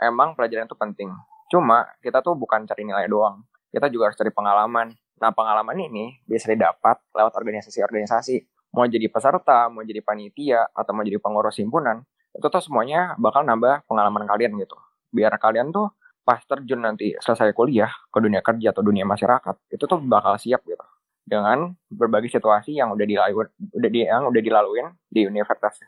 emang 0.00 0.32
pelajaran 0.32 0.64
itu 0.64 0.76
penting. 0.78 1.12
Cuma 1.54 1.86
kita 2.02 2.18
tuh 2.18 2.34
bukan 2.34 2.66
cari 2.66 2.82
nilai 2.82 3.06
doang, 3.06 3.46
kita 3.70 3.86
juga 3.86 4.10
harus 4.10 4.18
cari 4.18 4.34
pengalaman. 4.34 4.90
Nah, 5.22 5.30
pengalaman 5.30 5.78
ini 5.78 6.18
bisa 6.26 6.50
didapat 6.50 6.98
lewat 7.14 7.30
organisasi-organisasi. 7.38 8.42
Mau 8.74 8.82
jadi 8.90 9.06
peserta, 9.06 9.70
mau 9.70 9.86
jadi 9.86 10.02
panitia, 10.02 10.66
atau 10.74 10.90
mau 10.90 11.06
jadi 11.06 11.22
pengurus 11.22 11.62
himpunan, 11.62 12.02
itu 12.34 12.46
tuh 12.50 12.62
semuanya 12.62 13.14
bakal 13.16 13.46
nambah 13.46 13.86
pengalaman 13.86 14.26
kalian 14.26 14.58
gitu 14.58 14.74
biar 15.14 15.38
kalian 15.38 15.70
tuh 15.70 15.94
pas 16.26 16.42
terjun 16.42 16.82
nanti 16.82 17.14
selesai 17.22 17.54
kuliah 17.54 17.88
ke 18.10 18.18
dunia 18.18 18.42
kerja 18.42 18.74
atau 18.74 18.82
dunia 18.82 19.06
masyarakat 19.06 19.70
itu 19.70 19.84
tuh 19.86 20.02
bakal 20.02 20.34
siap 20.34 20.66
gitu 20.66 20.82
dengan 21.24 21.72
berbagai 21.88 22.28
situasi 22.28 22.76
yang 22.76 22.92
udah 22.92 23.06
dilalui 23.06 23.46
udah 23.70 23.90
di, 23.90 24.00
yang 24.04 24.26
udah 24.28 24.42
dilaluin 24.42 24.86
di 25.06 25.24
universitas 25.24 25.78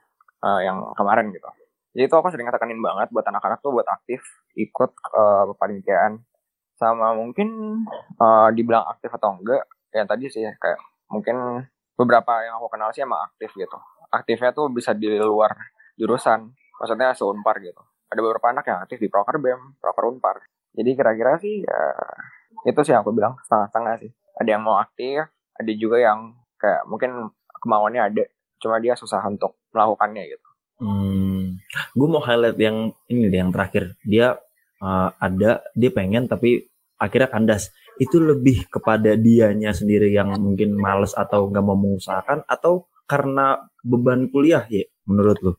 uh, 0.47 0.63
yang 0.63 0.95
kemarin 0.95 1.35
gitu 1.35 1.51
jadi 1.97 2.13
itu 2.13 2.17
aku 2.21 2.29
sering 2.29 2.45
tekanin 2.53 2.85
banget 2.85 3.09
buat 3.09 3.25
anak-anak 3.25 3.65
tuh 3.65 3.73
buat 3.73 3.89
aktif 3.89 4.21
ikut 4.53 4.93
uh, 5.17 5.49
panitiaan 5.57 6.21
sama 6.77 7.17
mungkin 7.17 7.49
uh, 8.21 8.53
dibilang 8.53 8.85
aktif 8.93 9.09
atau 9.17 9.33
enggak 9.33 9.65
ya 9.97 10.05
tadi 10.05 10.29
sih 10.29 10.45
kayak 10.45 10.77
mungkin 11.09 11.65
beberapa 11.97 12.45
yang 12.45 12.61
aku 12.61 12.77
kenal 12.77 12.93
sih 12.93 13.01
emang 13.01 13.25
aktif 13.33 13.49
gitu. 13.57 13.81
Aktifnya 14.13 14.53
tuh 14.53 14.69
bisa 14.69 14.93
di 14.93 15.09
luar 15.09 15.57
jurusan 15.97 16.53
maksudnya 16.77 17.17
seunpar 17.17 17.65
gitu. 17.65 17.81
Ada 18.13 18.21
beberapa 18.21 18.53
anak 18.53 18.69
yang 18.69 18.85
aktif 18.85 19.01
di 19.01 19.09
proker 19.09 19.41
bem 19.41 19.81
proker 19.81 20.13
unpar. 20.13 20.37
Jadi 20.77 20.93
kira-kira 20.93 21.41
sih 21.41 21.65
ya 21.65 21.81
itu 22.69 22.77
sih 22.85 22.93
yang 22.93 23.09
aku 23.09 23.17
bilang 23.17 23.41
setengah-setengah 23.49 24.05
sih. 24.05 24.13
Ada 24.37 24.49
yang 24.53 24.61
mau 24.61 24.77
aktif 24.77 25.33
ada 25.57 25.73
juga 25.73 25.97
yang 25.97 26.37
kayak 26.61 26.85
mungkin 26.85 27.33
kemauannya 27.65 28.03
ada 28.05 28.25
cuma 28.61 28.77
dia 28.85 28.93
susah 28.93 29.25
untuk 29.25 29.57
melakukannya 29.73 30.29
gitu 30.29 30.46
hmm, 30.81 31.61
gue 31.97 32.09
mau 32.09 32.23
highlight 32.23 32.59
yang 32.61 32.93
ini 33.09 33.29
deh 33.29 33.41
yang 33.41 33.53
terakhir 33.53 33.97
dia 34.05 34.37
uh, 34.81 35.09
ada 35.17 35.65
dia 35.73 35.91
pengen 35.93 36.29
tapi 36.29 36.69
akhirnya 36.97 37.29
kandas 37.29 37.73
itu 37.97 38.21
lebih 38.21 38.69
kepada 38.69 39.17
dianya 39.17 39.73
sendiri 39.73 40.13
yang 40.13 40.37
mungkin 40.37 40.77
males 40.77 41.17
atau 41.17 41.49
nggak 41.49 41.65
mau 41.65 41.77
mengusahakan 41.77 42.45
atau 42.45 42.89
karena 43.09 43.57
beban 43.81 44.29
kuliah 44.29 44.67
ya 44.69 44.85
menurut 45.09 45.39
lo? 45.41 45.53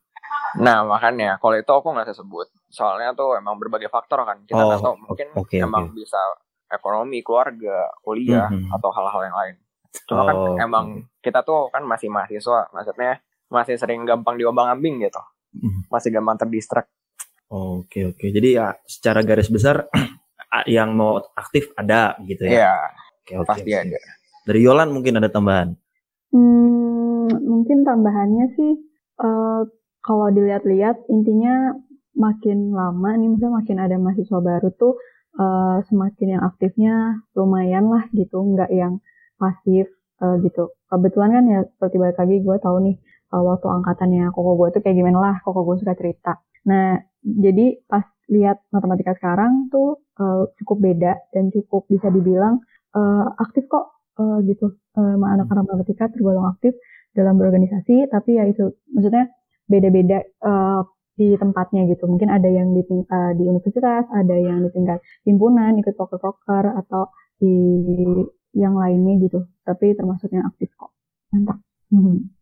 Nah 0.62 0.86
makanya 0.86 1.41
kalau 1.41 1.58
itu 1.58 1.71
aku 1.71 1.88
nggak 1.93 2.13
sebut 2.13 2.49
soalnya 2.67 3.15
tuh 3.15 3.39
emang 3.39 3.56
berbagai 3.58 3.88
faktor 3.88 4.21
kan 4.27 4.43
kita 4.43 4.60
nggak 4.60 4.82
oh, 4.84 4.84
tahu 4.84 4.95
mungkin 5.08 5.27
okay, 5.39 5.60
emang 5.63 5.89
okay. 5.89 6.03
bisa 6.03 6.19
ekonomi 6.67 7.23
keluarga 7.23 7.89
kuliah 8.03 8.51
mm 8.51 8.67
-hmm. 8.67 8.75
atau 8.75 8.89
hal-hal 8.91 9.21
yang 9.23 9.38
lain. 9.38 9.56
Cuma 10.06 10.21
kan 10.27 10.36
oh, 10.36 10.43
kan 10.45 10.53
emang 10.62 10.86
okay. 11.01 11.25
kita 11.32 11.39
tuh 11.41 11.71
kan 11.73 11.82
masih 11.88 12.12
mahasiswa 12.12 12.69
maksudnya 12.75 13.17
masih 13.47 13.79
sering 13.79 14.03
gampang 14.03 14.36
diombang-ambing 14.36 15.07
gitu, 15.07 15.21
mm 15.55 15.60
-hmm. 15.63 15.81
masih 15.91 16.10
gampang 16.12 16.38
terdistrak. 16.39 16.88
Oke 17.47 18.12
oke. 18.12 18.27
Jadi 18.27 18.60
ya 18.60 18.75
secara 18.83 19.23
garis 19.23 19.47
besar 19.47 19.88
yang 20.67 20.91
mau 20.95 21.19
aktif 21.36 21.71
ada 21.79 22.19
gitu 22.27 22.43
ya. 22.47 22.51
Iya. 22.51 22.75
Oke, 23.23 23.33
oke, 23.39 23.47
pasti 23.47 23.71
oke. 23.71 23.81
ada. 23.88 23.99
Dari 24.47 24.60
Yolan 24.63 24.89
mungkin 24.91 25.19
ada 25.19 25.27
tambahan. 25.31 25.75
Hmm, 26.31 27.27
mungkin 27.43 27.88
tambahannya 27.88 28.45
sih 28.55 28.71
uh, 29.19 29.67
kalau 30.03 30.27
dilihat-lihat 30.31 31.07
intinya 31.12 31.75
makin 32.15 32.71
lama 32.71 33.15
nih 33.15 33.29
misalnya 33.31 33.63
makin 33.63 33.77
ada 33.79 33.95
mahasiswa 33.99 34.39
baru 34.39 34.69
tuh 34.75 34.95
uh, 35.39 35.83
semakin 35.88 36.39
yang 36.39 36.43
aktifnya 36.43 37.23
lumayan 37.36 37.88
lah 37.88 38.07
gitu, 38.12 38.39
nggak 38.39 38.71
yang 38.71 38.99
pasif 39.39 39.88
uh, 40.19 40.36
gitu. 40.43 40.71
Kebetulan 40.88 41.31
kan 41.31 41.43
ya 41.47 41.60
seperti 41.67 41.95
balik 41.99 42.17
lagi 42.19 42.36
gue 42.43 42.57
tahu 42.60 42.77
nih 42.83 42.95
uh, 43.33 43.43
waktu 43.43 43.67
angkatannya 43.67 44.31
koko 44.31 44.55
gue 44.59 44.67
tuh 44.77 44.81
kayak 44.83 44.97
gimana 44.97 45.17
lah, 45.19 45.35
koko 45.43 45.63
gue 45.67 45.75
suka 45.81 45.93
cerita. 45.95 46.39
Nah, 46.67 46.99
jadi 47.23 47.79
pas 47.87 48.03
lihat 48.27 48.59
matematika 48.75 49.15
sekarang 49.15 49.71
tuh 49.71 50.03
uh, 50.19 50.51
cukup 50.59 50.77
beda 50.83 51.13
dan 51.31 51.47
cukup 51.51 51.87
bisa 51.87 52.11
dibilang 52.11 52.59
uh, 52.95 53.25
aktif 53.39 53.67
kok 53.71 53.95
uh, 54.19 54.39
gitu. 54.43 54.75
Uh, 54.95 55.15
anak-anak 55.15 55.67
matematika 55.67 56.11
tergolong 56.11 56.47
aktif 56.51 56.75
dalam 57.15 57.39
berorganisasi, 57.39 58.11
tapi 58.11 58.37
ya 58.37 58.45
itu 58.45 58.77
maksudnya 58.93 59.31
beda-beda 59.65 60.21
uh, 60.43 60.85
di 61.17 61.33
tempatnya 61.33 61.89
gitu. 61.89 62.05
Mungkin 62.05 62.29
ada 62.29 62.45
yang 62.45 62.77
di, 62.77 62.85
uh, 62.85 63.31
di 63.33 63.43
universitas, 63.49 64.05
ada 64.13 64.35
yang 64.37 64.61
di 64.61 64.69
tingkat 64.69 65.01
himpunan, 65.25 65.73
ikut 65.81 65.97
poker-poker, 65.97 66.77
atau 66.77 67.09
di 67.41 67.57
yang 68.53 68.77
lainnya 68.77 69.17
gitu. 69.25 69.49
Tapi 69.65 69.97
termasuk 69.97 70.29
yang 70.29 70.45
aktif 70.45 70.69
kok. 70.77 70.93
Mantap. 71.33 71.57
Hmm. 71.89 72.37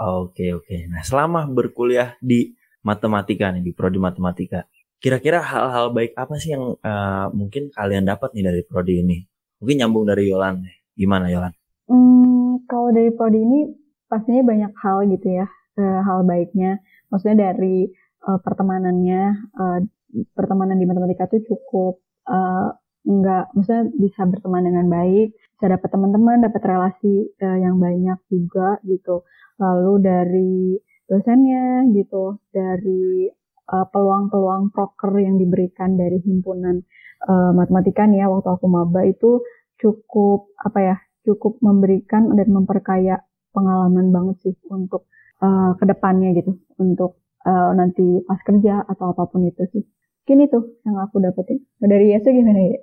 Oke 0.00 0.50
oke. 0.54 0.76
Nah 0.90 1.02
selama 1.06 1.46
berkuliah 1.46 2.18
di 2.18 2.54
matematika 2.84 3.50
nih 3.54 3.62
di 3.64 3.72
prodi 3.72 3.98
matematika. 3.98 4.66
Kira-kira 5.00 5.40
hal-hal 5.44 5.92
baik 5.92 6.16
apa 6.16 6.34
sih 6.40 6.56
yang 6.56 6.80
uh, 6.80 7.26
mungkin 7.32 7.68
kalian 7.72 8.08
dapat 8.08 8.32
nih 8.36 8.44
dari 8.44 8.62
prodi 8.64 9.04
ini? 9.04 9.18
Mungkin 9.60 9.76
nyambung 9.84 10.04
dari 10.08 10.28
Yolan. 10.28 10.64
Gimana 10.96 11.28
Yolan? 11.28 11.52
Hmm, 11.88 12.64
kalau 12.68 12.88
dari 12.92 13.12
prodi 13.12 13.40
ini 13.44 13.68
pastinya 14.08 14.46
banyak 14.46 14.72
hal 14.78 15.04
gitu 15.10 15.28
ya, 15.28 15.46
uh, 15.80 16.00
hal 16.04 16.24
baiknya. 16.24 16.80
Maksudnya 17.12 17.52
dari 17.52 17.88
uh, 18.24 18.38
pertemanannya, 18.40 19.22
uh, 19.52 19.78
pertemanan 20.32 20.80
di 20.80 20.86
matematika 20.88 21.28
itu 21.28 21.52
cukup 21.52 22.00
uh, 22.30 22.72
enggak, 23.04 23.52
maksudnya 23.52 23.84
bisa 24.00 24.20
berteman 24.24 24.64
dengan 24.64 24.86
baik, 24.88 25.36
bisa 25.36 25.66
dapat 25.70 25.88
teman-teman, 25.92 26.36
dapat 26.44 26.62
relasi 26.64 27.30
uh, 27.40 27.58
yang 27.60 27.76
banyak 27.78 28.18
juga 28.32 28.80
gitu. 28.84 29.24
Lalu 29.60 29.92
dari 30.02 30.54
dosennya 31.04 31.84
gitu 31.92 32.40
dari 32.48 33.28
uh, 33.70 33.86
peluang-peluang 33.92 34.72
proker 34.72 35.12
yang 35.20 35.36
diberikan 35.36 36.00
dari 36.00 36.16
himpunan 36.24 36.80
uh, 37.28 37.52
matematika 37.52 38.08
nih 38.08 38.24
ya 38.24 38.26
waktu 38.32 38.48
aku 38.48 38.66
maba 38.68 39.04
itu 39.04 39.44
cukup 39.76 40.48
apa 40.60 40.78
ya 40.80 40.96
cukup 41.28 41.60
memberikan 41.60 42.32
dan 42.36 42.48
memperkaya 42.52 43.20
pengalaman 43.52 44.12
banget 44.12 44.36
sih 44.44 44.54
untuk 44.68 45.08
uh, 45.40 45.76
ke 45.76 45.84
depannya 45.88 46.32
gitu. 46.36 46.56
Untuk 46.80 47.20
uh, 47.44 47.70
nanti 47.76 48.24
pas 48.24 48.40
kerja 48.44 48.84
atau 48.84 49.12
apa 49.12 49.28
pun 49.28 49.44
itu 49.48 49.64
sih. 49.72 49.84
Mungkin 50.24 50.38
itu 50.48 50.58
yang 50.88 50.96
aku 51.04 51.20
dapetin. 51.20 51.60
Dari 51.80 52.16
Yesu 52.16 52.32
gimana 52.32 52.60
ya 52.64 52.80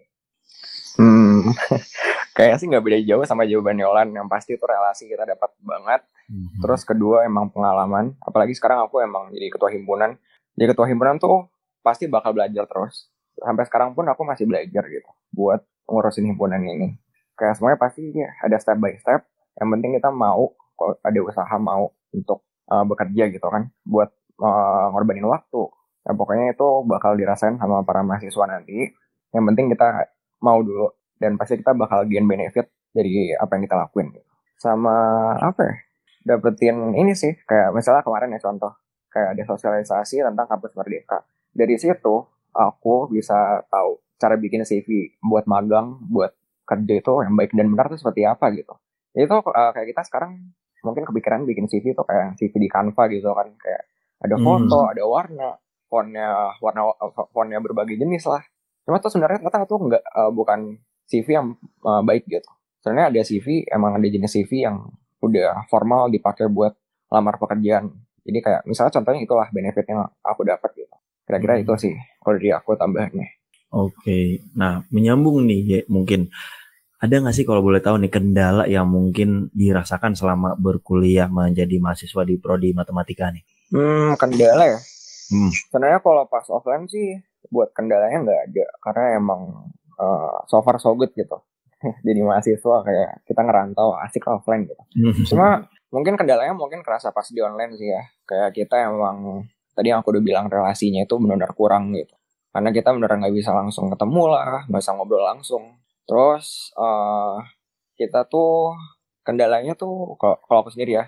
Hmm, 0.98 1.54
kayaknya 2.36 2.58
sih 2.60 2.68
nggak 2.68 2.84
beda 2.84 3.00
jauh 3.06 3.24
sama 3.28 3.48
jawaban 3.48 3.80
Yolan. 3.80 4.10
Yang 4.16 4.28
pasti 4.28 4.52
itu 4.58 4.66
relasi 4.66 5.08
kita 5.08 5.24
dapat 5.24 5.52
banget. 5.62 6.02
Hmm. 6.28 6.48
Terus 6.64 6.82
kedua 6.84 7.28
emang 7.28 7.52
pengalaman. 7.52 8.16
Apalagi 8.24 8.56
sekarang 8.56 8.84
aku 8.84 9.04
emang 9.04 9.32
jadi 9.32 9.48
ketua 9.52 9.70
himpunan. 9.72 10.18
Jadi 10.58 10.68
ketua 10.76 10.88
himpunan 10.90 11.16
tuh 11.22 11.48
pasti 11.86 12.08
bakal 12.12 12.36
belajar 12.36 12.68
terus. 12.68 13.08
Sampai 13.40 13.64
sekarang 13.66 13.96
pun 13.96 14.06
aku 14.12 14.22
masih 14.28 14.46
belajar 14.46 14.84
gitu 14.92 15.10
buat 15.32 15.64
ngurusin 15.88 16.28
himpunan 16.28 16.62
ini. 16.62 16.96
Kayak 17.36 17.58
semuanya 17.58 17.80
pasti 17.80 18.04
ada 18.22 18.58
step 18.60 18.78
by 18.78 18.94
step. 19.00 19.26
Yang 19.58 19.70
penting 19.78 19.92
kita 19.98 20.10
mau, 20.14 20.54
kalau 20.78 20.94
ada 21.02 21.20
usaha 21.20 21.56
mau 21.58 21.92
untuk 22.14 22.46
uh, 22.72 22.86
bekerja 22.86 23.32
gitu 23.34 23.48
kan, 23.48 23.72
buat 23.84 24.12
uh, 24.40 24.94
ngorbanin 24.94 25.26
waktu. 25.26 25.62
Ya, 26.02 26.12
pokoknya 26.18 26.54
itu 26.54 26.68
bakal 26.86 27.14
dirasain 27.14 27.58
sama 27.62 27.86
para 27.86 28.02
mahasiswa 28.02 28.46
nanti. 28.46 28.94
Yang 29.32 29.44
penting 29.54 29.66
kita 29.74 29.88
mau 30.42 30.60
dulu. 30.62 30.90
Dan 31.22 31.38
pasti 31.38 31.62
kita 31.62 31.78
bakal 31.78 32.10
gain 32.10 32.26
benefit 32.26 32.74
dari 32.92 33.30
apa 33.38 33.56
yang 33.56 33.64
kita 33.70 33.78
lakuin 33.78 34.10
sama 34.62 34.98
apa 35.42 35.62
ya? 35.66 35.76
dapetin 36.22 36.94
ini 36.94 37.18
sih 37.18 37.34
kayak 37.50 37.74
misalnya 37.74 38.06
kemarin 38.06 38.30
ya 38.38 38.40
contoh. 38.46 38.78
Kayak 39.10 39.34
ada 39.36 39.44
sosialisasi 39.50 40.22
tentang 40.22 40.46
kampus 40.46 40.78
merdeka. 40.78 41.26
Dari 41.50 41.76
situ 41.82 42.30
aku 42.54 43.10
bisa 43.10 43.66
tahu 43.74 43.98
cara 44.22 44.38
bikin 44.38 44.62
CV 44.62 45.18
buat 45.18 45.50
magang 45.50 45.98
buat 46.06 46.38
kerja 46.64 46.94
itu 47.02 47.14
yang 47.26 47.34
baik 47.34 47.58
dan 47.58 47.74
benar 47.74 47.90
itu 47.90 48.06
seperti 48.06 48.22
apa 48.24 48.54
gitu. 48.54 48.78
Itu 49.18 49.42
uh, 49.42 49.72
kayak 49.74 49.98
kita 49.98 50.02
sekarang 50.06 50.54
mungkin 50.86 51.04
kepikiran 51.10 51.42
bikin 51.44 51.66
CV 51.66 51.98
itu 51.98 52.04
kayak 52.06 52.38
CV 52.38 52.54
di 52.54 52.70
Canva 52.70 53.04
gitu 53.10 53.34
kan. 53.34 53.50
Kayak 53.58 53.84
ada 54.22 54.36
foto 54.38 54.78
hmm. 54.86 54.94
ada 54.94 55.04
warna 55.10 55.50
fontnya 55.90 56.28
warna 56.62 56.82
fontnya 57.34 57.60
berbagai 57.60 57.98
jenis 57.98 58.30
lah 58.30 58.46
Cuma 58.86 58.98
tuh 58.98 59.12
sebenarnya 59.14 59.40
ternyata 59.42 59.68
tuh 59.70 59.80
nggak 59.80 60.04
uh, 60.04 60.32
bukan 60.34 60.80
CV 61.06 61.28
yang 61.36 61.48
uh, 61.86 62.02
baik 62.02 62.26
gitu. 62.26 62.50
Sebenarnya 62.82 63.08
ada 63.14 63.22
CV, 63.22 63.68
emang 63.70 63.94
ada 64.00 64.08
jenis 64.10 64.32
CV 64.34 64.66
yang 64.66 64.90
udah 65.22 65.70
formal 65.70 66.10
dipakai 66.10 66.50
buat 66.50 66.74
lamar 67.14 67.38
pekerjaan. 67.38 67.94
Jadi 68.26 68.40
kayak 68.42 68.62
misalnya 68.66 68.94
contohnya 68.98 69.22
itulah 69.22 69.48
benefit 69.54 69.86
yang 69.86 70.02
aku 70.26 70.42
dapat 70.46 70.70
gitu. 70.74 70.96
Kira-kira 71.26 71.54
hmm. 71.58 71.64
itu 71.66 71.74
sih 71.78 71.94
kalau 72.22 72.36
dari 72.42 72.50
aku 72.54 72.74
tambahannya. 72.74 73.28
Oke, 73.72 74.52
nah 74.52 74.84
menyambung 74.92 75.48
nih 75.48 75.62
ya, 75.64 75.80
mungkin 75.88 76.28
ada 77.02 77.18
nggak 77.18 77.34
sih 77.34 77.48
kalau 77.48 77.64
boleh 77.64 77.80
tahu 77.82 77.98
nih 78.04 78.12
kendala 78.12 78.68
yang 78.68 78.86
mungkin 78.86 79.50
dirasakan 79.56 80.14
selama 80.14 80.54
berkuliah 80.60 81.32
menjadi 81.32 81.80
mahasiswa 81.80 82.22
di 82.28 82.36
prodi 82.38 82.76
matematika 82.76 83.32
nih? 83.32 83.42
Hmm, 83.72 84.20
kendala 84.20 84.76
ya. 84.76 84.80
Hmm. 85.32 85.50
Sebenarnya 85.50 86.04
kalau 86.04 86.28
pas 86.28 86.46
offline 86.52 86.86
sih 86.92 87.16
buat 87.50 87.74
kendalanya 87.74 88.22
nggak 88.22 88.42
ada. 88.52 88.66
Karena 88.84 89.06
emang 89.18 89.72
uh, 89.98 90.38
so 90.46 90.62
far 90.62 90.78
so 90.78 90.94
good 90.94 91.10
gitu. 91.18 91.38
Jadi 92.06 92.20
mahasiswa 92.22 92.76
kayak 92.86 93.26
kita 93.26 93.42
ngerantau 93.42 93.98
asik 94.06 94.30
offline 94.30 94.70
gitu. 94.70 94.84
Hmm. 95.02 95.26
cuma 95.26 95.48
mungkin 95.92 96.16
kendalanya 96.16 96.54
mungkin 96.54 96.86
kerasa 96.86 97.10
pas 97.10 97.26
di 97.30 97.42
online 97.42 97.74
sih 97.78 97.90
ya. 97.90 98.04
Kayak 98.26 98.50
kita 98.54 98.76
emang 98.92 99.48
tadi 99.74 99.90
yang 99.90 100.06
aku 100.06 100.14
udah 100.14 100.24
bilang 100.24 100.46
relasinya 100.52 101.02
itu 101.02 101.16
benar-benar 101.18 101.54
kurang 101.58 101.90
gitu. 101.98 102.14
Karena 102.52 102.70
kita 102.70 102.92
benar 102.92 103.12
nggak 103.16 103.34
bisa 103.34 103.56
langsung 103.56 103.88
ketemu 103.88 104.24
lah 104.28 104.68
nggak 104.68 104.82
bisa 104.82 104.94
ngobrol 104.94 105.24
langsung. 105.24 105.80
Terus 106.06 106.76
uh, 106.76 107.40
kita 107.96 108.28
tuh 108.28 108.76
kendalanya 109.24 109.78
tuh 109.78 110.18
kalau 110.20 110.66
aku 110.66 110.74
sendiri 110.74 111.00
ya 111.02 111.06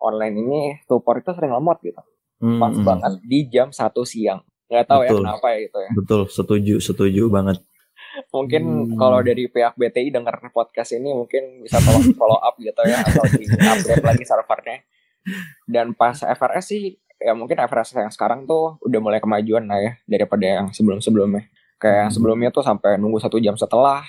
online 0.00 0.34
ini 0.38 0.60
support 0.86 1.20
itu 1.20 1.30
sering 1.36 1.52
lemot 1.52 1.78
gitu. 1.84 2.02
Pas 2.36 2.72
hmm. 2.72 2.84
banget 2.84 3.12
di 3.24 3.48
jam 3.48 3.72
satu 3.72 4.04
siang 4.04 4.44
nggak 4.66 4.86
tahu 4.86 5.00
ya 5.00 5.08
Betul. 5.08 5.16
ya 5.16 5.24
kenapa 5.24 5.46
ya 5.48 5.58
itu 5.60 5.78
ya 5.78 5.90
Betul, 5.94 6.20
setuju, 6.26 6.74
setuju 6.78 7.22
banget. 7.28 7.58
mungkin 8.28 8.62
hmm. 8.64 8.96
kalau 8.96 9.20
dari 9.20 9.44
pihak 9.46 9.76
BTI 9.76 10.08
dengar 10.08 10.40
podcast 10.50 10.92
ini 10.92 11.12
mungkin 11.12 11.60
bisa 11.60 11.76
tolong 11.78 12.10
follow 12.18 12.38
up 12.38 12.56
gitu 12.56 12.80
ya 12.82 13.00
atau 13.02 13.24
di 13.28 13.44
update 13.44 14.00
lagi 14.02 14.24
servernya 14.24 14.78
dan 15.66 15.92
pas 15.92 16.16
FRS 16.16 16.64
sih 16.66 16.82
ya 17.16 17.32
mungkin 17.32 17.56
FRS 17.58 17.92
yang 17.94 18.08
sekarang 18.08 18.44
tuh 18.44 18.80
udah 18.80 19.00
mulai 19.00 19.18
kemajuan 19.18 19.64
lah 19.64 19.78
ya 19.78 19.92
daripada 20.06 20.44
yang 20.44 20.66
sebelum 20.70 20.98
sebelumnya 20.98 21.44
Kayak 21.76 21.92
yang 21.94 22.08
Hmm. 22.08 22.16
sebelumnya 22.16 22.48
tuh 22.48 22.64
sampai 22.64 22.96
nunggu 22.96 23.20
satu 23.20 23.36
jam 23.36 23.52
setelah. 23.52 24.00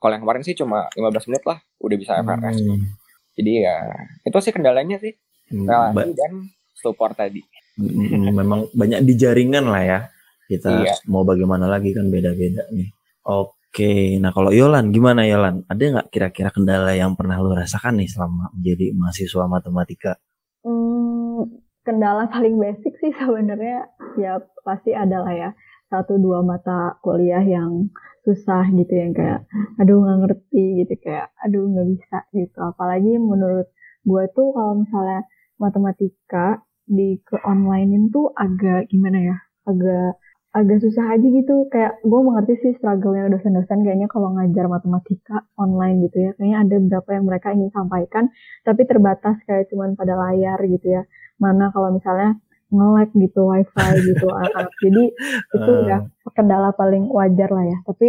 Kalau 0.00 0.12
yang 0.16 0.24
kemarin 0.24 0.40
sih 0.40 0.56
cuma 0.56 0.88
15 0.90 1.28
menit 1.28 1.44
lah, 1.44 1.60
udah 1.76 1.96
bisa 2.00 2.16
FRS. 2.16 2.56
Hmm. 2.58 2.88
Jadi 3.36 3.52
ya 3.60 3.84
itu 4.24 4.38
sih 4.40 4.48
kendalanya 4.48 4.96
sih, 4.96 5.12
Hmm, 5.52 5.68
relasi 5.68 5.92
ba- 5.92 6.16
dan 6.16 6.32
support 6.72 7.12
tadi. 7.12 7.44
Memang 7.78 8.68
banyak 8.76 9.00
di 9.06 9.14
jaringan 9.16 9.66
lah 9.68 9.82
ya. 9.82 10.00
Kita 10.46 10.68
Iya. 10.68 10.94
mau 11.08 11.24
bagaimana 11.24 11.64
lagi 11.70 11.96
kan 11.96 12.12
beda-beda 12.12 12.68
nih. 12.74 12.92
Oke, 13.24 14.20
nah 14.20 14.34
kalau 14.34 14.52
Yolan 14.52 14.92
gimana 14.92 15.24
Yolan? 15.24 15.64
Ada 15.64 15.80
nggak 15.80 16.08
kira-kira 16.12 16.50
kendala 16.52 16.92
yang 16.92 17.16
pernah 17.16 17.40
lo 17.40 17.56
rasakan 17.56 18.02
nih 18.02 18.10
selama 18.10 18.52
menjadi 18.52 18.92
mahasiswa 18.92 19.44
matematika? 19.48 20.12
Hmm, 20.60 21.48
kendala 21.82 22.28
paling 22.28 22.60
basic 22.60 22.92
sih 23.00 23.12
sebenarnya 23.16 23.88
ya 24.20 24.38
pasti 24.62 24.92
ada 24.92 25.24
lah 25.24 25.34
ya 25.34 25.50
satu 25.88 26.16
dua 26.16 26.40
mata 26.40 26.96
kuliah 27.00 27.42
yang 27.42 27.88
susah 28.22 28.64
gitu 28.70 28.92
yang 28.94 29.12
kayak 29.12 29.44
aduh 29.76 29.98
nggak 29.98 30.18
ngerti 30.24 30.64
gitu 30.84 30.94
kayak 31.02 31.34
aduh 31.42 31.66
nggak 31.66 31.86
bisa 31.90 32.18
gitu 32.32 32.58
apalagi 32.62 33.18
menurut 33.18 33.66
gue 34.06 34.24
tuh 34.30 34.54
kalau 34.54 34.78
misalnya 34.78 35.26
matematika 35.58 36.62
di 36.86 37.18
ke 37.22 37.36
onlinein 37.46 38.10
tuh 38.10 38.30
agak 38.34 38.90
gimana 38.90 39.18
ya 39.22 39.36
agak 39.66 40.18
agak 40.52 40.78
susah 40.84 41.16
aja 41.16 41.26
gitu. 41.26 41.66
Kayak 41.72 41.98
gue 42.04 42.20
mengerti 42.20 42.54
sih 42.60 42.72
struggle-nya 42.76 43.32
dosen-dosen 43.32 43.80
kayaknya 43.84 44.08
kalau 44.12 44.36
ngajar 44.36 44.68
matematika 44.68 45.48
online 45.56 46.04
gitu 46.08 46.28
ya. 46.28 46.30
Kayaknya 46.36 46.58
ada 46.60 46.74
beberapa 46.84 47.10
yang 47.16 47.24
mereka 47.26 47.48
ingin 47.56 47.70
sampaikan 47.72 48.24
tapi 48.62 48.82
terbatas 48.84 49.36
kayak 49.48 49.66
cuman 49.72 49.96
pada 49.96 50.14
layar 50.14 50.60
gitu 50.68 50.86
ya. 50.92 51.02
Mana 51.40 51.72
kalau 51.72 51.96
misalnya 51.96 52.36
nge-lag 52.72 53.10
gitu 53.12 53.40
wifi 53.52 53.88
gitu 54.00 54.26
anak-anak 54.32 54.72
jadi 54.80 55.04
itu 55.52 55.70
Eh. 55.72 55.80
udah 55.84 56.00
kendala 56.36 56.70
paling 56.76 57.08
wajar 57.08 57.48
lah 57.52 57.64
ya. 57.64 57.78
Tapi 57.88 58.08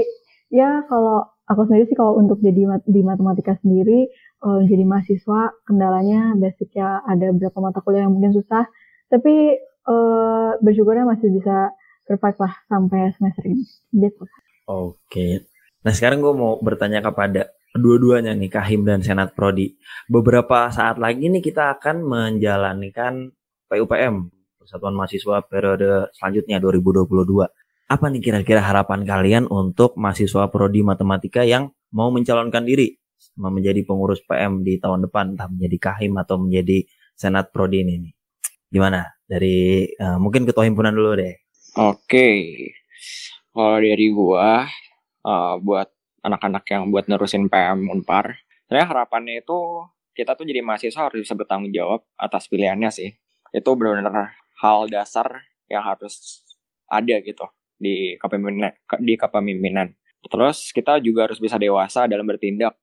ya 0.52 0.84
kalau 0.92 1.33
aku 1.50 1.68
sendiri 1.68 1.86
sih 1.92 1.98
kalau 1.98 2.20
untuk 2.20 2.40
jadi 2.40 2.68
mat- 2.68 2.88
di 2.88 3.02
matematika 3.04 3.60
sendiri 3.60 4.08
eh, 4.44 4.62
jadi 4.68 4.84
mahasiswa 4.88 5.54
kendalanya 5.68 6.36
basicnya 6.40 7.04
ada 7.04 7.32
beberapa 7.36 7.60
mata 7.60 7.80
kuliah 7.84 8.08
yang 8.08 8.14
mungkin 8.16 8.36
susah 8.36 8.68
tapi 9.12 9.60
eh, 9.62 10.52
bersyukurnya 10.64 11.04
masih 11.08 11.30
bisa 11.34 11.72
survive 12.08 12.40
lah 12.40 12.54
sampai 12.68 13.12
semester 13.16 13.44
ini 13.48 13.64
gitu 13.96 14.24
Oke. 14.64 15.44
Nah 15.84 15.92
sekarang 15.92 16.24
gue 16.24 16.32
mau 16.32 16.56
bertanya 16.64 17.04
kepada 17.04 17.52
dua-duanya 17.76 18.32
nih 18.32 18.48
Kahim 18.48 18.88
dan 18.88 19.04
Senat 19.04 19.36
Prodi. 19.36 19.76
Beberapa 20.08 20.72
saat 20.72 20.96
lagi 20.96 21.28
nih 21.28 21.44
kita 21.44 21.76
akan 21.80 22.00
menjalankan 22.06 23.36
PUPM 23.68 24.32
Persatuan 24.56 24.96
Mahasiswa 24.96 25.44
periode 25.44 26.08
selanjutnya 26.16 26.64
2022. 26.64 27.63
Apa 27.92 28.08
nih 28.08 28.24
kira-kira 28.24 28.64
harapan 28.64 29.04
kalian 29.04 29.44
untuk 29.52 30.00
mahasiswa 30.00 30.48
Prodi 30.48 30.80
Matematika 30.80 31.44
yang 31.44 31.76
mau 31.92 32.08
mencalonkan 32.16 32.64
diri 32.64 32.96
menjadi 33.36 33.84
pengurus 33.84 34.24
PM 34.24 34.64
di 34.64 34.80
tahun 34.80 35.08
depan, 35.10 35.36
entah 35.36 35.52
menjadi 35.52 35.78
Kahim 35.92 36.16
atau 36.16 36.40
menjadi 36.40 36.88
Senat 37.14 37.52
Prodi 37.52 37.84
ini 37.84 37.94
nih. 38.08 38.14
Gimana? 38.72 39.04
Dari 39.28 39.90
eh, 39.90 40.18
mungkin 40.18 40.48
ketua 40.48 40.64
himpunan 40.64 40.96
dulu 40.96 41.20
deh. 41.20 41.36
Oke, 41.76 42.28
kalau 43.52 43.78
dari 43.84 44.08
gua 44.16 44.64
eh, 45.28 45.56
buat 45.60 45.92
anak-anak 46.24 46.64
yang 46.72 46.84
buat 46.88 47.06
nerusin 47.12 47.52
PM 47.52 47.92
Unpar, 47.92 48.32
saya 48.72 48.88
harapannya 48.88 49.44
itu 49.44 49.60
kita 50.16 50.40
tuh 50.40 50.48
jadi 50.48 50.64
mahasiswa 50.64 51.12
harus 51.12 51.28
bisa 51.28 51.36
bertanggung 51.36 51.76
jawab 51.76 52.08
atas 52.16 52.48
pilihannya 52.48 52.88
sih. 52.96 53.12
Itu 53.52 53.76
benar-benar 53.76 54.40
hal 54.64 54.88
dasar 54.88 55.44
yang 55.68 55.84
harus 55.84 56.48
ada 56.88 57.20
gitu 57.20 57.44
di 57.78 58.16
kepemimpinan 58.20 58.74
di 59.02 59.14
kepemimpinan. 59.16 59.88
Terus 60.24 60.72
kita 60.72 61.04
juga 61.04 61.28
harus 61.28 61.38
bisa 61.38 61.60
dewasa 61.60 62.08
dalam 62.08 62.24
bertindak. 62.24 62.76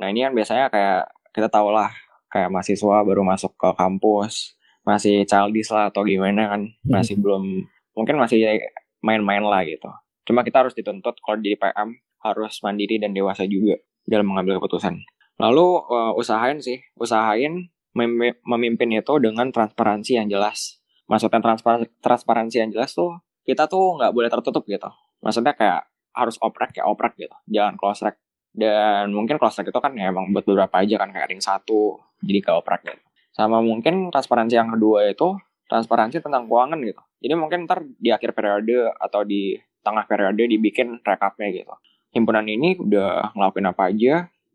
Nah 0.00 0.08
ini 0.08 0.24
kan 0.24 0.32
biasanya 0.32 0.66
kayak 0.72 1.12
kita 1.32 1.48
tahu 1.52 1.68
lah 1.72 1.92
kayak 2.32 2.48
mahasiswa 2.48 2.96
baru 3.04 3.22
masuk 3.22 3.54
ke 3.54 3.68
kampus 3.76 4.56
masih 4.86 5.26
childish 5.26 5.74
lah 5.74 5.90
atau 5.90 6.06
gimana 6.06 6.46
kan 6.46 6.62
masih 6.86 7.18
belum 7.18 7.66
mungkin 7.92 8.16
masih 8.22 8.62
main-main 9.02 9.42
lah 9.42 9.66
gitu. 9.66 9.90
Cuma 10.26 10.46
kita 10.46 10.62
harus 10.62 10.74
dituntut 10.78 11.18
kalau 11.22 11.38
jadi 11.42 11.58
PM 11.58 11.98
harus 12.22 12.58
mandiri 12.62 12.98
dan 13.02 13.14
dewasa 13.14 13.46
juga 13.46 13.78
dalam 14.06 14.30
mengambil 14.30 14.62
keputusan. 14.62 15.02
Lalu 15.42 15.66
eh, 15.90 16.12
usahain 16.18 16.62
sih, 16.62 16.80
usahain 16.96 17.70
memi- 17.94 18.38
memimpin 18.46 18.94
itu 18.94 19.14
dengan 19.18 19.50
transparansi 19.50 20.22
yang 20.22 20.28
jelas. 20.30 20.78
Maksudnya 21.06 21.38
transpar- 21.42 21.90
transparansi 22.02 22.56
yang 22.62 22.70
jelas 22.74 22.94
tuh 22.94 23.14
kita 23.46 23.70
tuh 23.70 23.96
nggak 23.96 24.12
boleh 24.12 24.28
tertutup 24.28 24.66
gitu. 24.66 24.90
Maksudnya 25.22 25.54
kayak 25.54 25.86
harus 26.12 26.36
oprek 26.42 26.74
kayak 26.74 26.88
oprek 26.90 27.14
gitu, 27.16 27.36
jangan 27.46 27.78
close 27.78 28.02
track. 28.02 28.18
Dan 28.56 29.14
mungkin 29.14 29.38
close 29.38 29.56
track 29.60 29.70
itu 29.70 29.80
kan 29.80 29.92
ya 29.94 30.10
emang 30.10 30.34
buat 30.34 30.42
beberapa 30.42 30.82
aja 30.82 30.98
kan 30.98 31.14
kayak 31.14 31.30
ring 31.30 31.40
satu, 31.44 32.02
jadi 32.24 32.42
kayak 32.42 32.56
oprek 32.60 32.82
gitu. 32.88 33.02
Sama 33.30 33.60
mungkin 33.60 34.08
transparansi 34.10 34.56
yang 34.56 34.72
kedua 34.72 35.06
itu 35.06 35.36
transparansi 35.68 36.24
tentang 36.24 36.48
keuangan 36.48 36.80
gitu. 36.82 37.02
Jadi 37.20 37.34
mungkin 37.36 37.68
ntar 37.68 37.84
di 37.84 38.10
akhir 38.10 38.32
periode 38.32 38.90
atau 38.96 39.22
di 39.22 39.54
tengah 39.84 40.08
periode 40.08 40.42
dibikin 40.48 40.98
rekapnya 41.04 41.52
gitu. 41.52 41.74
Himpunan 42.16 42.48
ini 42.48 42.80
udah 42.80 43.36
ngelakuin 43.36 43.66
apa 43.68 43.82
aja, 43.92 44.14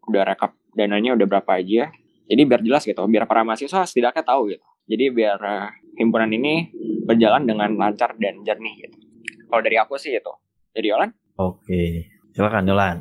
udah 0.09 0.21
rekap 0.25 0.51
dananya 0.73 1.13
udah 1.13 1.27
berapa 1.29 1.51
aja. 1.61 1.93
Jadi 2.25 2.41
biar 2.47 2.61
jelas 2.63 2.87
gitu, 2.87 3.03
biar 3.05 3.27
para 3.27 3.43
mahasiswa 3.43 3.83
setidaknya 3.83 4.23
tahu 4.23 4.55
gitu. 4.55 4.65
Jadi 4.91 5.05
biar 5.15 5.39
eh, 5.39 5.67
himpunan 5.95 6.27
ini 6.27 6.67
berjalan 7.07 7.47
dengan 7.47 7.79
lancar 7.79 8.19
dan 8.19 8.43
jernih 8.43 8.75
gitu. 8.83 8.97
Kalau 9.47 9.61
dari 9.63 9.79
aku 9.79 9.95
sih 9.95 10.11
itu. 10.11 10.33
Jadi 10.75 10.87
Olan? 10.91 11.11
Oke, 11.39 12.11
silakan 12.35 12.67
Yolan. 12.67 12.97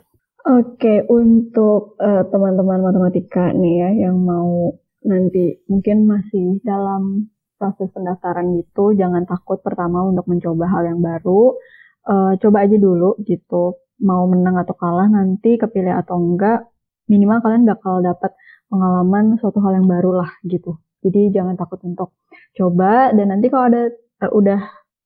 Oke, 0.47 1.03
untuk 1.11 1.99
eh, 1.99 2.23
teman-teman 2.31 2.81
matematika 2.81 3.51
nih 3.51 3.75
ya 3.83 3.91
yang 4.07 4.23
mau 4.23 4.75
nanti 5.03 5.59
mungkin 5.67 6.07
masih 6.07 6.63
dalam 6.63 7.29
proses 7.61 7.93
pendaftaran 7.93 8.57
gitu, 8.57 8.97
jangan 8.97 9.29
takut 9.29 9.61
pertama 9.61 10.07
untuk 10.07 10.25
mencoba 10.31 10.65
hal 10.71 10.83
yang 10.95 11.01
baru. 11.03 11.59
Eh, 12.07 12.33
coba 12.41 12.65
aja 12.65 12.77
dulu 12.81 13.21
gitu, 13.27 13.83
mau 14.01 14.25
menang 14.31 14.57
atau 14.63 14.73
kalah 14.79 15.11
nanti 15.13 15.61
kepilih 15.61 15.93
atau 16.01 16.17
enggak, 16.17 16.65
minimal 17.11 17.45
kalian 17.45 17.69
bakal 17.69 18.01
dapat 18.01 18.33
pengalaman 18.73 19.37
suatu 19.43 19.61
hal 19.61 19.77
yang 19.77 19.87
baru 19.91 20.25
lah 20.25 20.31
gitu. 20.47 20.81
Jadi 21.01 21.33
jangan 21.33 21.57
takut 21.57 21.81
untuk 21.85 22.13
coba 22.57 23.13
dan 23.17 23.33
nanti 23.33 23.49
kalau 23.49 23.73
ada 23.73 23.83
eh, 23.95 24.31
udah 24.31 24.61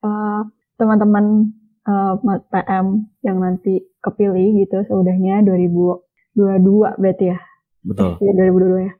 eh, 0.05 0.41
teman-teman 0.79 1.55
eh, 1.87 2.15
mat- 2.27 2.47
PM 2.51 3.09
yang 3.23 3.39
nanti 3.39 3.83
kepilih 4.03 4.67
gitu 4.67 4.83
seudahnya 4.91 5.47
2022 5.47 7.01
berarti 7.01 7.25
ya. 7.31 7.39
Betul. 7.85 8.19
Iya 8.21 8.33
2022 8.51 8.89
ya. 8.89 8.95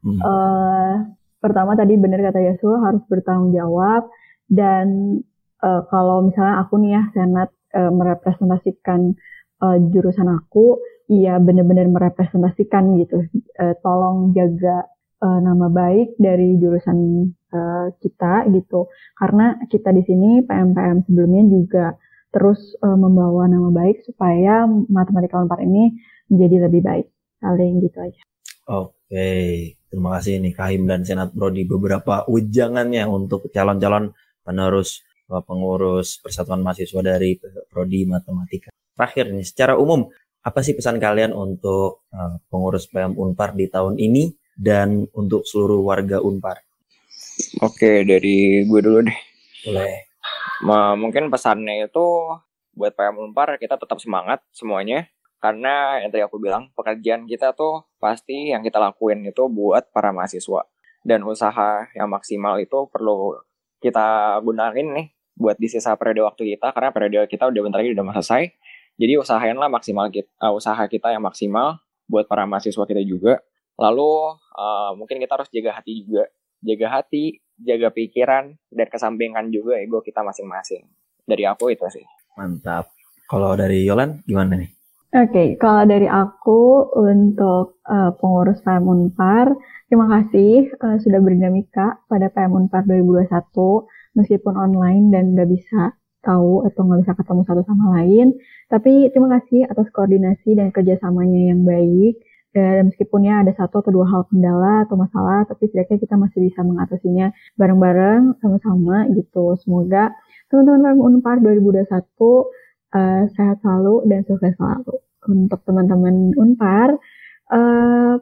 Hmm. 0.00 0.20
Eh, 0.20 0.94
pertama 1.40 1.72
tadi 1.76 1.94
benar 1.96 2.20
kata 2.20 2.40
Yasuo 2.40 2.76
harus 2.82 3.02
bertanggung 3.06 3.54
jawab 3.54 4.10
dan 4.50 5.18
eh, 5.62 5.82
kalau 5.86 6.26
misalnya 6.26 6.66
aku 6.66 6.74
nih 6.82 6.90
ya 6.98 7.02
senat 7.14 7.50
eh, 7.76 7.92
merepresentasikan 7.94 9.00
eh, 9.62 9.78
jurusan 9.94 10.28
aku, 10.28 10.82
iya 11.06 11.38
benar-benar 11.38 11.86
merepresentasikan 11.86 12.98
gitu. 12.98 13.22
Eh, 13.54 13.74
tolong 13.84 14.34
jaga 14.34 14.88
eh, 15.20 15.40
nama 15.40 15.68
baik 15.68 16.16
dari 16.16 16.56
jurusan 16.56 16.98
eh, 17.30 17.86
kita 18.00 18.48
gitu. 18.50 18.88
Karena 19.16 19.60
kita 19.68 19.92
di 19.92 20.02
sini 20.04 20.40
PM-PM 20.44 21.04
sebelumnya 21.04 21.44
juga 21.46 21.86
terus 22.32 22.74
eh, 22.80 22.98
membawa 22.98 23.46
nama 23.46 23.68
baik 23.70 24.06
supaya 24.06 24.64
matematika 24.88 25.38
Unpar 25.38 25.60
ini 25.60 25.94
menjadi 26.32 26.56
lebih 26.66 26.82
baik. 26.82 27.06
Paling 27.40 27.72
gitu 27.80 27.98
aja. 28.00 28.22
Oke, 28.70 29.28
terima 29.88 30.20
kasih 30.20 30.38
nih 30.44 30.54
Kahim 30.54 30.84
dan 30.84 31.02
Senat 31.02 31.32
Prodi 31.32 31.64
beberapa 31.64 32.28
ujangannya 32.28 33.08
untuk 33.08 33.48
calon-calon 33.50 34.12
penerus 34.44 35.02
uh, 35.32 35.42
pengurus 35.42 36.20
Persatuan 36.22 36.60
Mahasiswa 36.60 37.00
dari 37.02 37.34
Prodi 37.66 38.06
Matematika. 38.06 38.70
Terakhir 38.94 39.32
nih, 39.32 39.42
secara 39.42 39.74
umum 39.80 40.06
apa 40.40 40.60
sih 40.64 40.72
pesan 40.76 41.00
kalian 41.00 41.32
untuk 41.32 42.06
uh, 42.12 42.38
pengurus 42.52 42.86
PM 42.88 43.16
Unpar 43.16 43.56
di 43.56 43.66
tahun 43.66 43.96
ini 43.96 44.39
dan 44.60 45.08
untuk 45.16 45.48
seluruh 45.48 45.80
warga 45.80 46.20
Unpar? 46.20 46.60
Oke, 47.64 48.04
dari 48.04 48.68
gue 48.68 48.80
dulu 48.84 49.00
deh. 49.08 49.18
Boleh. 49.64 50.12
Ma- 50.68 50.92
mungkin 50.92 51.32
pesannya 51.32 51.88
itu 51.88 52.04
buat 52.76 52.92
PM 52.92 53.16
Unpar 53.16 53.56
kita 53.56 53.80
tetap 53.80 53.96
semangat 53.96 54.44
semuanya 54.52 55.08
karena 55.40 56.04
yang 56.04 56.12
tadi 56.12 56.20
aku 56.20 56.36
bilang 56.36 56.68
pekerjaan 56.76 57.24
kita 57.24 57.56
tuh 57.56 57.88
pasti 57.96 58.52
yang 58.52 58.60
kita 58.60 58.76
lakuin 58.76 59.24
itu 59.24 59.48
buat 59.48 59.88
para 59.88 60.12
mahasiswa 60.12 60.68
dan 61.00 61.24
usaha 61.24 61.88
yang 61.96 62.12
maksimal 62.12 62.60
itu 62.60 62.84
perlu 62.92 63.40
kita 63.80 64.36
gunain 64.44 64.84
nih 64.84 65.06
buat 65.32 65.56
di 65.56 65.72
sisa 65.72 65.96
periode 65.96 66.28
waktu 66.28 66.56
kita 66.56 66.76
karena 66.76 66.92
periode 66.92 67.24
kita 67.24 67.48
udah 67.48 67.60
bentar 67.64 67.80
lagi 67.80 67.96
udah 67.96 68.04
mau 68.04 68.12
selesai 68.20 68.52
jadi 69.00 69.16
usahainlah 69.16 69.72
maksimal 69.72 70.12
kita 70.12 70.28
usaha 70.52 70.84
kita 70.84 71.16
yang 71.16 71.24
maksimal 71.24 71.80
buat 72.04 72.28
para 72.28 72.44
mahasiswa 72.44 72.84
kita 72.84 73.00
juga 73.00 73.40
lalu 73.80 74.36
uh, 74.54 74.92
mungkin 74.94 75.16
kita 75.16 75.40
harus 75.40 75.48
jaga 75.48 75.80
hati 75.80 76.04
juga 76.04 76.28
jaga 76.60 76.86
hati 77.00 77.40
jaga 77.56 77.88
pikiran 77.88 78.52
dan 78.68 78.86
kesampingkan 78.92 79.48
juga 79.48 79.80
ego 79.80 80.04
kita 80.04 80.20
masing-masing 80.20 80.84
dari 81.24 81.48
aku 81.48 81.72
itu 81.72 81.88
sih 81.88 82.04
Mantap. 82.40 82.88
Kalau 83.28 83.52
dari 83.52 83.86
Yolan 83.86 84.24
gimana 84.26 84.58
nih? 84.58 84.70
Oke, 85.10 85.26
okay, 85.26 85.48
kalau 85.58 85.82
dari 85.90 86.06
aku 86.06 86.86
untuk 86.94 87.82
uh, 87.82 88.14
pengurus 88.14 88.62
PM 88.62 88.86
Unpar, 88.86 89.50
terima 89.90 90.06
kasih 90.06 90.70
uh, 90.78 90.96
sudah 91.02 91.18
berdinamika 91.18 91.98
pada 92.06 92.30
PM 92.30 92.54
Unpar 92.54 92.86
2021 92.86 93.26
meskipun 94.14 94.54
online 94.54 95.10
dan 95.10 95.34
nggak 95.34 95.50
bisa 95.50 95.98
tahu 96.22 96.62
atau 96.62 96.80
nggak 96.86 97.00
bisa 97.02 97.12
ketemu 97.18 97.42
satu 97.42 97.62
sama 97.66 97.86
lain. 97.98 98.38
Tapi 98.70 99.10
terima 99.10 99.34
kasih 99.34 99.66
atas 99.66 99.90
koordinasi 99.90 100.54
dan 100.54 100.70
kerjasamanya 100.70 101.54
yang 101.54 101.66
baik. 101.66 102.22
Dan 102.50 102.90
meskipun 102.90 103.22
ya 103.22 103.46
ada 103.46 103.54
satu 103.54 103.78
atau 103.78 103.94
dua 103.94 104.06
hal 104.10 104.26
kendala 104.26 104.82
atau 104.82 104.98
masalah, 104.98 105.46
tapi 105.46 105.70
setidaknya 105.70 106.02
kita 106.02 106.14
masih 106.18 106.38
bisa 106.50 106.60
mengatasinya 106.66 107.30
bareng-bareng 107.54 108.42
sama-sama 108.42 109.06
gitu. 109.14 109.54
Semoga 109.62 110.10
teman-teman 110.50 110.98
Unpar 110.98 111.38
2021 111.38 111.86
uh, 111.94 113.22
sehat 113.38 113.56
selalu 113.62 114.02
dan 114.10 114.26
sukses 114.26 114.54
selalu. 114.58 114.98
Untuk 115.30 115.62
teman-teman 115.62 116.34
Unpar, 116.34 116.98
uh, 117.54 118.14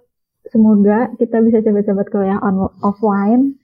semoga 0.52 1.08
kita 1.16 1.40
bisa 1.40 1.64
cepat-cepat 1.64 2.06
kuliah 2.12 2.36
on 2.44 2.68
offline, 2.84 3.56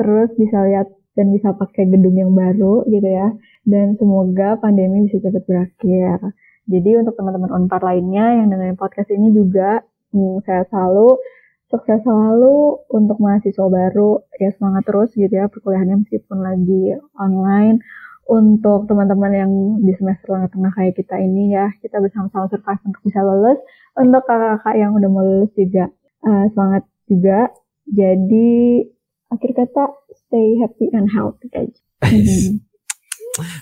terus 0.00 0.32
bisa 0.40 0.64
lihat 0.64 0.88
dan 1.12 1.28
bisa 1.32 1.52
pakai 1.52 1.92
gedung 1.92 2.16
yang 2.16 2.32
baru 2.32 2.88
gitu 2.88 3.04
ya. 3.04 3.36
Dan 3.68 4.00
semoga 4.00 4.56
pandemi 4.64 5.12
bisa 5.12 5.20
cepat 5.20 5.44
berakhir. 5.44 6.32
Jadi 6.66 7.04
untuk 7.04 7.20
teman-teman 7.20 7.52
Unpar 7.52 7.84
lainnya 7.84 8.40
yang 8.40 8.48
dengerin 8.48 8.80
podcast 8.80 9.12
ini 9.12 9.28
juga 9.36 9.84
hmm, 10.16 10.40
sehat 10.48 10.72
selalu, 10.72 11.20
sukses 11.68 12.00
selalu 12.00 12.80
untuk 12.88 13.20
mahasiswa 13.20 13.66
baru 13.68 14.24
ya 14.40 14.48
semangat 14.56 14.88
terus 14.88 15.12
gitu 15.12 15.34
ya 15.34 15.50
perkuliahannya 15.52 16.06
meskipun 16.06 16.38
lagi 16.40 16.96
online 17.20 17.84
untuk 18.26 18.90
teman-teman 18.90 19.32
yang 19.32 19.52
di 19.86 19.94
semester 19.94 20.34
tengah-tengah 20.34 20.74
kayak 20.74 20.98
kita 20.98 21.14
ini 21.22 21.54
ya, 21.54 21.70
kita 21.78 22.02
bersama-sama 22.02 22.50
survive 22.50 22.82
untuk 22.82 23.02
bisa 23.06 23.22
lulus. 23.22 23.58
Untuk 23.94 24.22
kakak-kakak 24.26 24.74
yang 24.76 24.90
udah 24.98 25.08
mau 25.08 25.22
lulus 25.22 25.54
juga 25.54 25.86
uh, 26.26 26.44
semangat 26.50 26.82
juga. 27.06 27.54
Jadi 27.86 28.82
akhir 29.30 29.50
kata 29.54 29.84
stay 30.26 30.58
happy 30.58 30.90
and 30.90 31.06
healthy 31.06 31.46
guys. 31.54 31.78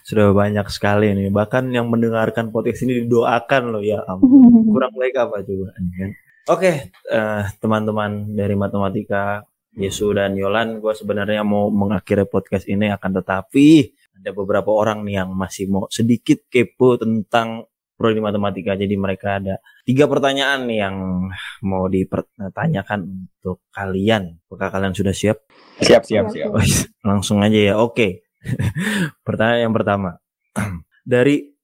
Sudah 0.08 0.32
banyak 0.32 0.64
sekali 0.72 1.12
nih, 1.12 1.28
bahkan 1.28 1.68
yang 1.68 1.92
mendengarkan 1.92 2.48
podcast 2.48 2.88
ini 2.88 3.04
didoakan 3.04 3.68
loh 3.68 3.84
ya 3.84 4.00
Kurang 4.72 4.96
baik 4.96 5.14
apa 5.20 5.44
juga 5.44 5.76
kan? 5.76 6.10
Oke, 6.44 6.60
okay, 6.60 6.76
uh, 7.08 7.40
eh, 7.40 7.42
teman-teman 7.56 8.36
dari 8.36 8.52
matematika 8.52 9.40
Yesu 9.80 10.12
dan 10.12 10.36
Yolan, 10.36 10.76
gue 10.76 10.92
sebenarnya 10.92 11.40
mau 11.40 11.72
mengakhiri 11.72 12.28
podcast 12.28 12.68
ini 12.68 12.92
akan 12.92 13.16
tetapi 13.16 13.96
ada 14.20 14.30
beberapa 14.36 14.68
orang 14.68 15.08
nih 15.08 15.24
yang 15.24 15.32
masih 15.32 15.72
mau 15.72 15.88
sedikit 15.88 16.44
kepo 16.52 17.00
tentang 17.00 17.64
prodi 17.96 18.20
matematika. 18.20 18.76
Jadi 18.76 18.92
mereka 18.92 19.40
ada 19.40 19.56
tiga 19.88 20.04
pertanyaan 20.04 20.68
nih 20.68 20.78
yang 20.84 20.96
mau 21.64 21.88
dipertanyakan 21.88 23.00
untuk 23.08 23.64
kalian. 23.72 24.36
Apakah 24.44 24.68
kalian 24.68 24.92
sudah 24.92 25.16
siap? 25.16 25.48
Siap, 25.80 26.04
siap, 26.04 26.28
siap. 26.28 26.52
Oh, 26.52 26.60
langsung 27.08 27.40
aja 27.40 27.72
ya. 27.72 27.74
Oke. 27.80 28.28
Pertanyaan 29.26 29.72
yang 29.72 29.74
pertama. 29.74 30.20
Dari 31.08 31.56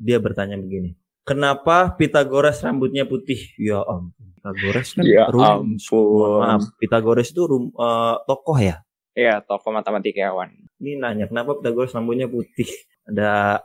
dia 0.00 0.16
bertanya 0.16 0.56
begini. 0.56 1.05
Kenapa 1.26 1.98
Pitagoras 1.98 2.62
rambutnya 2.62 3.02
putih? 3.02 3.50
Ya 3.58 3.82
om, 3.82 4.14
Pitagoras 4.38 4.94
kan 4.94 5.02
ya 5.02 5.26
rum. 5.26 5.74
ampun. 5.74 6.38
Maaf, 6.38 6.62
Pitagoras 6.78 7.34
itu 7.34 7.42
rum, 7.50 7.74
uh, 7.74 8.22
tokoh 8.30 8.54
ya? 8.62 8.86
Iya, 9.18 9.42
tokoh 9.42 9.74
matematikawan. 9.74 10.54
Ini 10.78 11.02
nanya, 11.02 11.26
kenapa 11.26 11.58
Pythagoras 11.58 11.98
rambutnya 11.98 12.30
putih? 12.30 12.70
Ada 13.10 13.58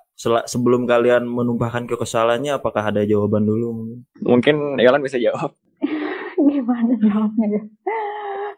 sebelum 0.49 0.89
kalian 0.89 1.21
menumpahkan 1.29 1.85
kekesalannya, 1.85 2.57
apakah 2.57 2.89
ada 2.89 3.05
jawaban 3.05 3.45
dulu 3.45 3.77
mungkin? 3.77 3.99
Mungkin 4.25 4.55
Yolan 4.81 5.05
bisa 5.05 5.21
jawab. 5.21 5.53
Gimana 6.49 6.97
jawabnya 6.97 7.45
ya? 7.45 7.61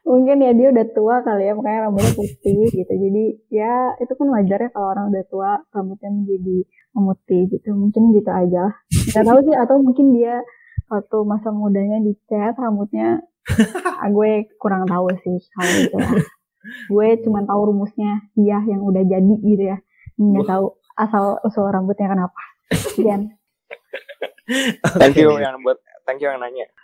Mungkin 0.07 0.47
ya 0.47 0.51
dia 0.55 0.67
udah 0.71 0.85
tua 0.95 1.19
kali 1.27 1.51
ya, 1.51 1.55
makanya 1.59 1.91
rambutnya 1.91 2.11
putih 2.15 2.71
gitu. 2.71 2.93
Jadi 2.95 3.23
ya 3.51 3.99
itu 3.99 4.13
kan 4.15 4.27
wajar 4.31 4.63
ya 4.63 4.69
kalau 4.71 4.87
orang 4.95 5.11
udah 5.11 5.23
tua 5.27 5.51
rambutnya 5.75 6.07
menjadi 6.07 6.63
memutih 6.93 7.49
gitu. 7.49 7.73
Mungkin 7.73 8.13
gitu 8.13 8.29
aja. 8.29 8.73
Gak 9.13 9.25
tahu 9.25 9.39
sih, 9.45 9.55
atau 9.57 9.81
mungkin 9.81 10.13
dia 10.13 10.41
waktu 10.87 11.17
masa 11.25 11.49
mudanya 11.49 11.97
dicat 12.05 12.53
rambutnya, 12.55 13.21
ah, 13.83 14.07
gue 14.15 14.47
kurang 14.61 14.85
tahu 14.85 15.09
sih 15.25 15.37
kalau 15.57 15.73
itu 15.81 15.97
ya 15.97 16.11
gue 16.63 17.07
cuma 17.27 17.43
tahu 17.43 17.61
rumusnya. 17.73 18.23
Dia 18.37 18.63
yang 18.63 18.81
udah 18.83 19.03
jadi 19.03 19.35
gitu 19.43 19.63
ya. 19.63 19.77
Nggak 20.15 20.47
tahu 20.47 20.65
asal 20.95 21.41
usul 21.43 21.67
rambutnya 21.69 22.07
kenapa. 22.11 22.41
Dian 22.97 23.29
thank 24.99 25.15
you 25.15 25.29
yang 25.39 25.55
buat 25.63 25.79
thank 26.07 26.19
you 26.23 26.29
yang 26.31 26.41
nanya. 26.41 26.67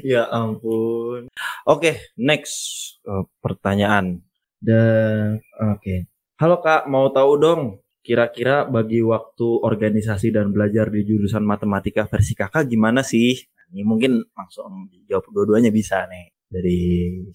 Ya 0.00 0.24
ampun. 0.32 1.28
Oke 1.68 1.68
okay, 1.68 1.94
next 2.16 2.56
uh, 3.04 3.28
pertanyaan. 3.44 4.24
Dan 4.64 5.44
oke. 5.60 5.84
Okay. 5.84 6.08
halo 6.40 6.64
kak. 6.64 6.88
Mau 6.88 7.12
tahu 7.12 7.36
dong 7.36 7.62
kira-kira 8.08 8.64
bagi 8.64 9.04
waktu 9.04 9.44
organisasi 9.44 10.32
dan 10.32 10.48
belajar 10.48 10.88
di 10.88 11.04
jurusan 11.04 11.44
matematika 11.44 12.08
versi 12.08 12.32
kakak 12.32 12.64
gimana 12.64 13.04
sih? 13.04 13.36
Ini 13.68 13.84
mungkin 13.84 14.24
langsung 14.32 14.88
jawab 15.04 15.28
dua-duanya 15.28 15.68
bisa 15.68 16.08
nih. 16.08 16.32
Dari 16.48 16.80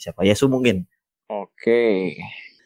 siapa? 0.02 0.26
Yesu 0.26 0.50
mungkin. 0.50 0.82
Oke. 1.30 2.18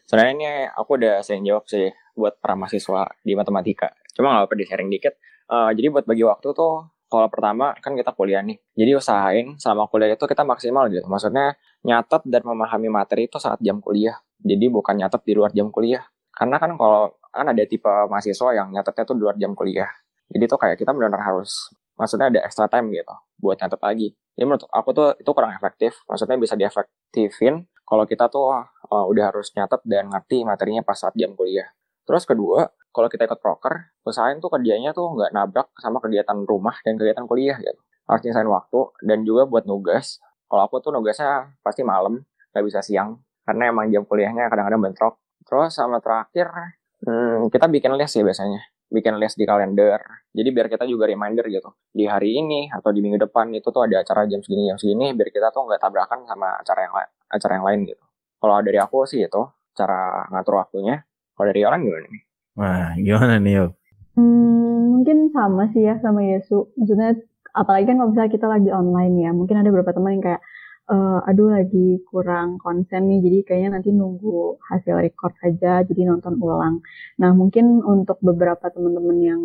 Sebenarnya 0.08 0.32
ini 0.40 0.48
aku 0.72 0.96
udah 0.96 1.20
sering 1.20 1.44
jawab 1.44 1.68
sih 1.68 1.92
buat 2.16 2.40
para 2.40 2.56
mahasiswa 2.56 3.12
di 3.20 3.36
matematika. 3.36 3.92
Cuma 4.16 4.32
nggak 4.32 4.48
apa-apa 4.48 4.56
di-sharing 4.56 4.88
dikit. 4.88 5.20
Uh, 5.52 5.76
jadi 5.76 5.92
buat 5.92 6.08
bagi 6.08 6.24
waktu 6.24 6.56
tuh, 6.56 6.88
kalau 7.12 7.28
pertama 7.28 7.76
kan 7.84 7.92
kita 7.92 8.16
kuliah 8.16 8.40
nih. 8.40 8.56
Jadi 8.72 8.92
usahain 8.96 9.60
selama 9.60 9.92
kuliah 9.92 10.16
itu 10.16 10.24
kita 10.24 10.48
maksimal 10.48 10.88
gitu. 10.88 11.04
Maksudnya 11.12 11.60
nyatet 11.84 12.24
dan 12.24 12.48
memahami 12.48 12.88
materi 12.88 13.28
itu 13.28 13.36
saat 13.36 13.60
jam 13.60 13.84
kuliah. 13.84 14.16
Jadi 14.40 14.72
bukan 14.72 14.96
nyatet 14.96 15.28
di 15.28 15.36
luar 15.36 15.52
jam 15.52 15.68
kuliah. 15.76 16.08
Karena 16.32 16.56
kan 16.56 16.78
kalau 16.80 17.17
kan 17.38 17.48
ada 17.54 17.64
tipe 17.70 17.88
mahasiswa 17.88 18.50
yang 18.58 18.74
nyatetnya 18.74 19.04
tuh 19.06 19.16
di 19.16 19.22
luar 19.22 19.36
jam 19.38 19.54
kuliah. 19.54 19.90
Jadi 20.28 20.44
tuh 20.50 20.60
kayak 20.60 20.82
kita 20.82 20.92
benar-benar 20.92 21.24
harus 21.24 21.72
maksudnya 21.96 22.30
ada 22.30 22.40
extra 22.46 22.66
time 22.68 22.92
gitu 22.94 23.16
buat 23.40 23.58
nyatet 23.62 23.82
lagi. 23.82 24.08
Jadi 24.38 24.46
menurut 24.46 24.66
aku 24.70 24.90
tuh 24.94 25.08
itu 25.18 25.30
kurang 25.34 25.54
efektif. 25.54 25.98
Maksudnya 26.10 26.38
bisa 26.38 26.54
diefektifin 26.58 27.66
kalau 27.88 28.04
kita 28.04 28.28
tuh 28.28 28.52
uh, 28.92 29.06
udah 29.08 29.32
harus 29.32 29.54
nyatet 29.56 29.80
dan 29.88 30.12
ngerti 30.12 30.44
materinya 30.44 30.84
pas 30.84 31.00
saat 31.00 31.16
jam 31.16 31.32
kuliah. 31.34 31.72
Terus 32.04 32.24
kedua, 32.24 32.68
kalau 32.92 33.08
kita 33.12 33.28
ikut 33.28 33.40
proker, 33.40 33.94
usahain 34.08 34.40
tuh 34.40 34.52
kerjanya 34.52 34.96
tuh 34.96 35.12
nggak 35.12 35.32
nabrak 35.36 35.68
sama 35.80 36.00
kegiatan 36.00 36.44
rumah 36.48 36.76
dan 36.84 36.96
kegiatan 36.96 37.28
kuliah 37.28 37.60
gitu. 37.60 37.80
Harus 38.08 38.22
nyisain 38.24 38.48
waktu 38.48 38.80
dan 39.04 39.28
juga 39.28 39.44
buat 39.48 39.68
nugas. 39.68 40.20
Kalau 40.48 40.64
aku 40.64 40.80
tuh 40.80 40.96
nugasnya 40.96 41.52
pasti 41.60 41.84
malam, 41.84 42.24
nggak 42.56 42.64
bisa 42.64 42.80
siang. 42.80 43.20
Karena 43.44 43.72
emang 43.72 43.92
jam 43.92 44.04
kuliahnya 44.08 44.48
kadang-kadang 44.48 44.80
bentrok. 44.80 45.14
Terus 45.48 45.76
sama 45.76 46.00
terakhir, 46.04 46.77
hmm, 47.04 47.52
kita 47.54 47.66
bikin 47.68 47.94
list 48.00 48.18
ya 48.18 48.24
biasanya. 48.24 48.62
Bikin 48.88 49.20
list 49.20 49.36
di 49.36 49.44
kalender. 49.44 50.00
Jadi 50.32 50.50
biar 50.56 50.72
kita 50.72 50.88
juga 50.88 51.12
reminder 51.12 51.44
gitu. 51.52 51.76
Di 51.92 52.08
hari 52.08 52.40
ini 52.40 52.72
atau 52.72 52.96
di 52.96 53.04
minggu 53.04 53.20
depan 53.28 53.52
itu 53.52 53.68
tuh 53.68 53.84
ada 53.84 54.00
acara 54.00 54.24
jam 54.26 54.40
segini, 54.40 54.72
jam 54.72 54.80
segini. 54.80 55.12
Biar 55.12 55.28
kita 55.28 55.52
tuh 55.52 55.68
nggak 55.68 55.84
tabrakan 55.84 56.24
sama 56.24 56.56
acara 56.56 56.88
yang 56.88 56.96
lain 56.96 57.10
acara 57.28 57.54
yang 57.60 57.66
lain 57.68 57.80
gitu. 57.92 58.04
Kalau 58.40 58.56
dari 58.64 58.80
aku 58.80 59.04
sih 59.04 59.26
itu 59.28 59.42
cara 59.76 60.26
ngatur 60.32 60.64
waktunya. 60.64 61.04
Kalau 61.36 61.48
dari 61.52 61.62
orang 61.68 61.86
gimana 61.86 62.08
nih? 62.10 62.24
Wah, 62.58 62.90
gimana 62.98 63.34
nih 63.38 63.54
yo? 63.54 63.66
Hmm, 64.18 64.98
mungkin 64.98 65.30
sama 65.30 65.70
sih 65.70 65.86
ya 65.86 66.02
sama 66.02 66.26
Yesu. 66.26 66.74
Maksudnya 66.74 67.14
apalagi 67.54 67.86
kan 67.86 68.02
kalau 68.02 68.10
misalnya 68.10 68.32
kita 68.34 68.48
lagi 68.50 68.70
online 68.74 69.16
ya, 69.22 69.32
mungkin 69.36 69.62
ada 69.62 69.70
beberapa 69.70 69.94
teman 69.94 70.18
yang 70.18 70.24
kayak 70.26 70.42
uh, 70.92 71.20
aduh 71.30 71.52
lagi 71.54 72.02
kurang 72.10 72.58
konsen 72.64 73.08
nih, 73.12 73.20
jadi 73.26 73.38
kayaknya 73.48 73.70
nanti 73.80 73.90
nunggu 73.92 74.60
hasil 74.70 74.96
record 75.04 75.34
aja, 75.44 75.84
jadi 75.88 76.02
nonton 76.10 76.36
ulang. 76.40 76.84
Nah 77.22 77.32
mungkin 77.36 77.80
untuk 77.84 78.18
beberapa 78.24 78.68
teman-teman 78.74 79.18
yang 79.22 79.42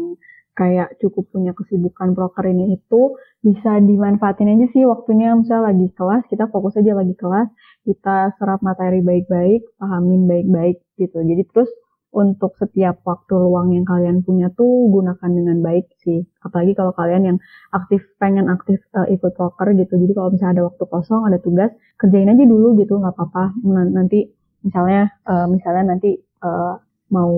kayak 0.52 1.00
cukup 1.00 1.32
punya 1.32 1.56
kesibukan 1.56 2.12
broker 2.12 2.44
ini 2.44 2.76
itu 2.76 3.16
bisa 3.40 3.80
dimanfaatin 3.80 4.52
aja 4.52 4.66
sih 4.76 4.84
waktunya 4.84 5.32
misalnya 5.32 5.72
lagi 5.72 5.88
kelas 5.96 6.28
kita 6.28 6.44
fokus 6.52 6.76
aja 6.76 6.92
lagi 6.92 7.16
kelas 7.16 7.48
kita 7.88 8.36
serap 8.36 8.60
materi 8.60 9.00
baik-baik 9.00 9.64
pahamin 9.80 10.28
baik-baik 10.28 10.84
gitu 11.00 11.24
jadi 11.24 11.42
terus 11.48 11.72
untuk 12.12 12.52
setiap 12.60 13.00
waktu 13.08 13.32
luang 13.32 13.72
yang 13.72 13.88
kalian 13.88 14.20
punya 14.20 14.52
tuh 14.52 14.68
gunakan 14.92 15.30
dengan 15.32 15.64
baik 15.64 15.88
sih. 16.04 16.20
Apalagi 16.44 16.76
kalau 16.76 16.92
kalian 16.92 17.22
yang 17.24 17.38
aktif 17.72 18.04
pengen 18.20 18.52
aktif 18.52 18.84
uh, 18.92 19.08
ikut 19.08 19.32
broker 19.32 19.72
gitu. 19.72 19.96
Jadi 19.96 20.12
kalau 20.12 20.28
misalnya 20.28 20.60
ada 20.60 20.64
waktu 20.68 20.84
kosong 20.84 21.24
ada 21.24 21.40
tugas 21.40 21.72
kerjain 21.96 22.28
aja 22.28 22.44
dulu 22.44 22.76
gitu 22.76 23.00
nggak 23.00 23.16
apa-apa. 23.16 23.56
Nanti 23.96 24.28
misalnya 24.60 25.08
uh, 25.24 25.48
misalnya 25.48 25.96
nanti 25.96 26.20
uh, 26.44 26.76
mau 27.12 27.32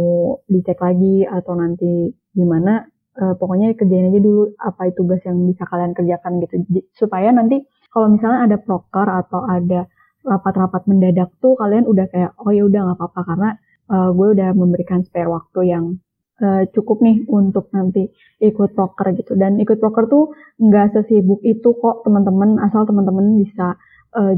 dicek 0.50 0.78
lagi 0.82 1.22
atau 1.22 1.54
nanti 1.54 2.10
gimana 2.34 2.82
uh, 3.22 3.34
pokoknya 3.38 3.78
kerjain 3.78 4.10
aja 4.10 4.18
dulu 4.18 4.58
apa 4.58 4.90
itu 4.90 5.06
tugas 5.06 5.22
yang 5.22 5.38
bisa 5.46 5.62
kalian 5.70 5.94
kerjakan 5.94 6.42
gitu. 6.42 6.54
Supaya 6.98 7.30
nanti 7.30 7.62
kalau 7.94 8.10
misalnya 8.10 8.50
ada 8.50 8.56
proker 8.58 9.06
atau 9.06 9.46
ada 9.46 9.86
rapat-rapat 10.26 10.88
mendadak 10.90 11.30
tuh 11.38 11.54
kalian 11.54 11.86
udah 11.86 12.10
kayak 12.10 12.34
oh 12.42 12.50
ya 12.50 12.66
udah 12.66 12.90
nggak 12.90 12.98
apa-apa. 12.98 13.20
Karena 13.22 13.50
uh, 13.90 14.10
gue 14.12 14.28
udah 14.38 14.50
memberikan 14.56 15.04
spare 15.04 15.28
waktu 15.28 15.60
yang 15.72 15.98
uh, 16.40 16.64
cukup 16.72 17.04
nih 17.04 17.24
untuk 17.28 17.68
nanti 17.74 18.08
ikut 18.40 18.72
proker 18.72 19.14
gitu. 19.18 19.36
Dan 19.36 19.60
ikut 19.60 19.78
proker 19.78 20.08
tuh 20.08 20.34
nggak 20.60 20.96
sesibuk 20.96 21.40
itu 21.44 21.74
kok 21.78 22.04
teman-teman, 22.06 22.60
asal 22.64 22.88
teman-teman 22.88 23.40
bisa 23.40 23.76
uh, 24.16 24.34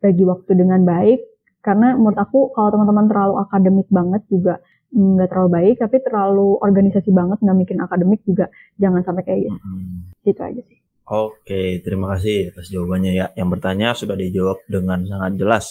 bagi 0.00 0.24
waktu 0.24 0.52
dengan 0.56 0.84
baik. 0.84 1.20
Karena 1.60 1.92
menurut 1.92 2.16
aku 2.16 2.56
kalau 2.56 2.72
teman-teman 2.72 3.06
terlalu 3.08 3.34
akademik 3.44 3.88
banget 3.92 4.24
juga 4.32 4.64
nggak 4.90 5.28
terlalu 5.30 5.50
baik, 5.54 5.74
tapi 5.78 5.96
terlalu 6.02 6.58
organisasi 6.58 7.10
banget 7.14 7.38
nggak 7.44 7.58
bikin 7.62 7.78
akademik 7.78 8.20
juga 8.26 8.50
jangan 8.80 9.04
sampai 9.06 9.22
kayak 9.22 9.40
gitu. 9.46 9.58
Hmm. 9.60 10.08
Gitu 10.24 10.40
aja 10.40 10.62
sih. 10.66 10.78
Oke, 11.10 11.82
terima 11.82 12.14
kasih 12.14 12.54
atas 12.54 12.70
jawabannya 12.70 13.12
ya. 13.18 13.26
Yang 13.34 13.48
bertanya 13.58 13.88
sudah 13.98 14.14
dijawab 14.14 14.62
dengan 14.70 15.02
sangat 15.10 15.32
jelas. 15.42 15.66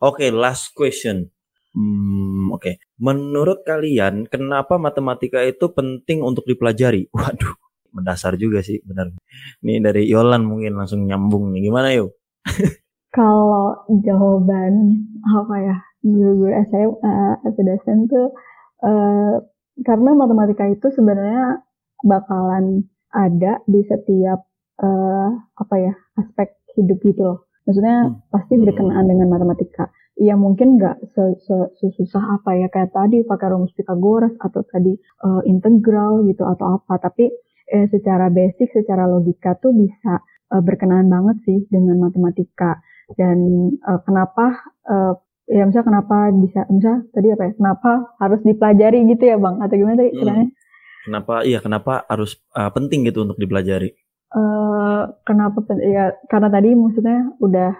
Oke, 0.00 0.32
last 0.32 0.72
question. 0.72 1.28
Hmm, 1.72 2.52
oke. 2.52 2.60
Okay. 2.60 2.74
Menurut 3.00 3.64
kalian, 3.64 4.28
kenapa 4.28 4.76
matematika 4.76 5.40
itu 5.40 5.72
penting 5.72 6.20
untuk 6.20 6.44
dipelajari? 6.44 7.08
Waduh, 7.16 7.56
mendasar 7.96 8.36
juga 8.36 8.60
sih, 8.60 8.80
benar. 8.84 9.08
Ini 9.64 9.80
dari 9.80 10.04
Yolan 10.08 10.44
mungkin 10.44 10.76
langsung 10.76 11.08
nyambung 11.08 11.52
nih. 11.52 11.68
Gimana 11.68 11.88
yuk? 11.96 12.12
Kalau 13.16 13.84
jawaban 13.92 15.04
apa 15.20 15.54
ya 15.60 15.76
guru-guru 16.00 16.52
SMA 16.64 17.44
atau 17.44 17.60
dosen 17.60 18.08
tuh 18.08 18.32
uh, 18.80 19.36
karena 19.84 20.10
matematika 20.16 20.64
itu 20.64 20.88
sebenarnya 20.96 21.60
bakalan 22.00 22.88
ada 23.12 23.60
di 23.68 23.84
setiap 23.84 24.48
uh, 24.80 25.28
apa 25.60 25.74
ya 25.76 25.92
aspek 26.16 26.56
hidup 26.72 27.04
gitu 27.04 27.20
loh. 27.20 27.38
Maksudnya 27.68 28.10
hmm. 28.10 28.32
pasti 28.32 28.54
berkenaan 28.56 29.04
dengan 29.04 29.28
matematika 29.28 29.92
ya 30.16 30.36
mungkin 30.36 30.76
nggak 30.76 31.16
sesusah 31.80 32.24
apa 32.40 32.50
ya 32.60 32.68
kayak 32.68 32.92
tadi 32.92 33.24
pakai 33.24 33.48
rumus 33.48 33.72
Pitagoras 33.72 34.32
atau 34.36 34.60
tadi 34.68 34.92
uh, 35.24 35.40
integral 35.48 36.24
gitu 36.28 36.44
atau 36.44 36.80
apa. 36.80 37.00
Tapi 37.00 37.32
eh, 37.72 37.86
secara 37.88 38.28
basic 38.28 38.68
secara 38.76 39.08
logika 39.08 39.56
tuh 39.56 39.72
bisa 39.72 40.20
uh, 40.52 40.62
berkenaan 40.62 41.08
banget 41.08 41.36
sih 41.48 41.58
dengan 41.72 41.96
matematika. 41.98 42.80
Dan 43.16 43.38
uh, 43.84 44.00
kenapa 44.04 44.60
uh, 44.88 45.16
ya 45.48 45.64
misalnya 45.64 45.88
kenapa 45.88 46.16
bisa 46.32 46.60
misalnya 46.68 47.00
tadi 47.12 47.28
apa 47.32 47.42
ya 47.48 47.52
kenapa 47.56 47.90
harus 48.20 48.40
dipelajari 48.44 48.98
gitu 49.08 49.24
ya 49.24 49.36
bang? 49.40 49.56
Atau 49.64 49.74
gimana 49.80 49.96
tadi 49.96 50.12
hmm. 50.12 50.48
kenapa 51.08 51.34
iya 51.48 51.58
kenapa 51.64 52.04
harus 52.06 52.36
uh, 52.52 52.68
penting 52.70 53.08
gitu 53.08 53.24
untuk 53.24 53.40
dipelajari? 53.40 53.96
Uh, 54.32 55.12
kenapa 55.28 55.60
ya 55.76 56.16
karena 56.28 56.48
tadi 56.48 56.72
maksudnya 56.72 57.36
udah 57.36 57.76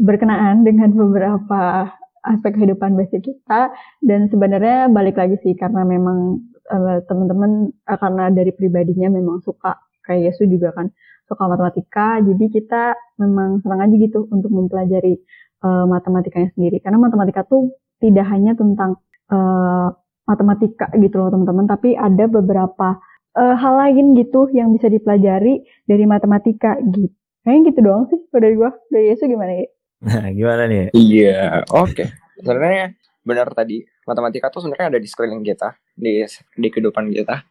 berkenaan 0.00 0.64
dengan 0.64 0.92
beberapa 0.92 1.92
aspek 2.22 2.58
kehidupan 2.58 2.94
basic 2.94 3.26
kita. 3.26 3.74
Dan 4.00 4.30
sebenarnya 4.30 4.88
balik 4.88 5.18
lagi 5.18 5.36
sih 5.42 5.54
karena 5.58 5.82
memang 5.82 6.40
uh, 6.70 6.98
teman-teman 7.06 7.74
uh, 7.86 7.98
karena 7.98 8.30
dari 8.30 8.54
pribadinya 8.54 9.10
memang 9.12 9.42
suka 9.42 9.76
kayak 10.06 10.32
Yesu 10.32 10.46
juga 10.48 10.72
kan 10.74 10.90
suka 11.26 11.42
matematika. 11.50 12.22
Jadi 12.22 12.44
kita 12.50 12.94
memang 13.18 13.62
senang 13.62 13.80
aja 13.86 13.94
gitu 13.98 14.26
untuk 14.30 14.50
mempelajari 14.54 15.18
uh, 15.66 15.84
matematikanya 15.86 16.50
sendiri. 16.54 16.78
Karena 16.80 16.98
matematika 17.02 17.42
tuh 17.46 17.74
tidak 17.98 18.26
hanya 18.30 18.54
tentang 18.54 18.98
uh, 19.30 19.90
matematika 20.26 20.86
gitu 20.98 21.18
loh 21.18 21.34
teman-teman 21.34 21.66
tapi 21.66 21.98
ada 21.98 22.30
beberapa 22.30 22.94
uh, 23.34 23.54
hal 23.58 23.74
lain 23.74 24.14
gitu 24.14 24.46
yang 24.54 24.70
bisa 24.70 24.86
dipelajari 24.86 25.66
dari 25.86 26.04
matematika. 26.06 26.78
Gitu 26.78 27.10
kayaknya 27.42 27.74
gitu 27.74 27.80
doang 27.82 28.06
sih 28.06 28.22
dari 28.30 28.54
gua. 28.54 28.70
Dari 28.86 29.10
Yesus 29.10 29.26
gimana 29.26 29.52
ya 29.58 29.66
Nah, 30.02 30.26
gimana 30.34 30.66
nih? 30.66 30.90
Iya, 30.90 31.62
oke. 31.70 31.94
Okay. 31.94 32.06
Sebenarnya 32.42 32.98
benar 33.22 33.46
tadi 33.54 33.86
matematika 34.02 34.50
tuh 34.50 34.66
sebenarnya 34.66 34.98
ada 34.98 34.98
di 34.98 35.06
sekeliling 35.06 35.46
kita, 35.46 35.78
di 35.94 36.26
di 36.58 36.68
kehidupan 36.68 37.06
kita. 37.14 37.46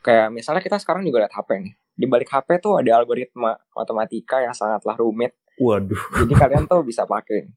Kayak 0.00 0.32
misalnya 0.32 0.64
kita 0.64 0.80
sekarang 0.80 1.04
juga 1.04 1.28
lihat 1.28 1.36
HP 1.36 1.60
nih. 1.60 1.74
Di 1.92 2.06
balik 2.08 2.32
HP 2.32 2.64
tuh 2.64 2.80
ada 2.80 3.04
algoritma 3.04 3.52
matematika 3.76 4.40
yang 4.40 4.56
sangatlah 4.56 4.96
rumit. 4.96 5.36
Waduh. 5.60 6.24
Jadi 6.24 6.32
kalian 6.32 6.64
tuh 6.64 6.80
bisa 6.80 7.04
pakai. 7.04 7.52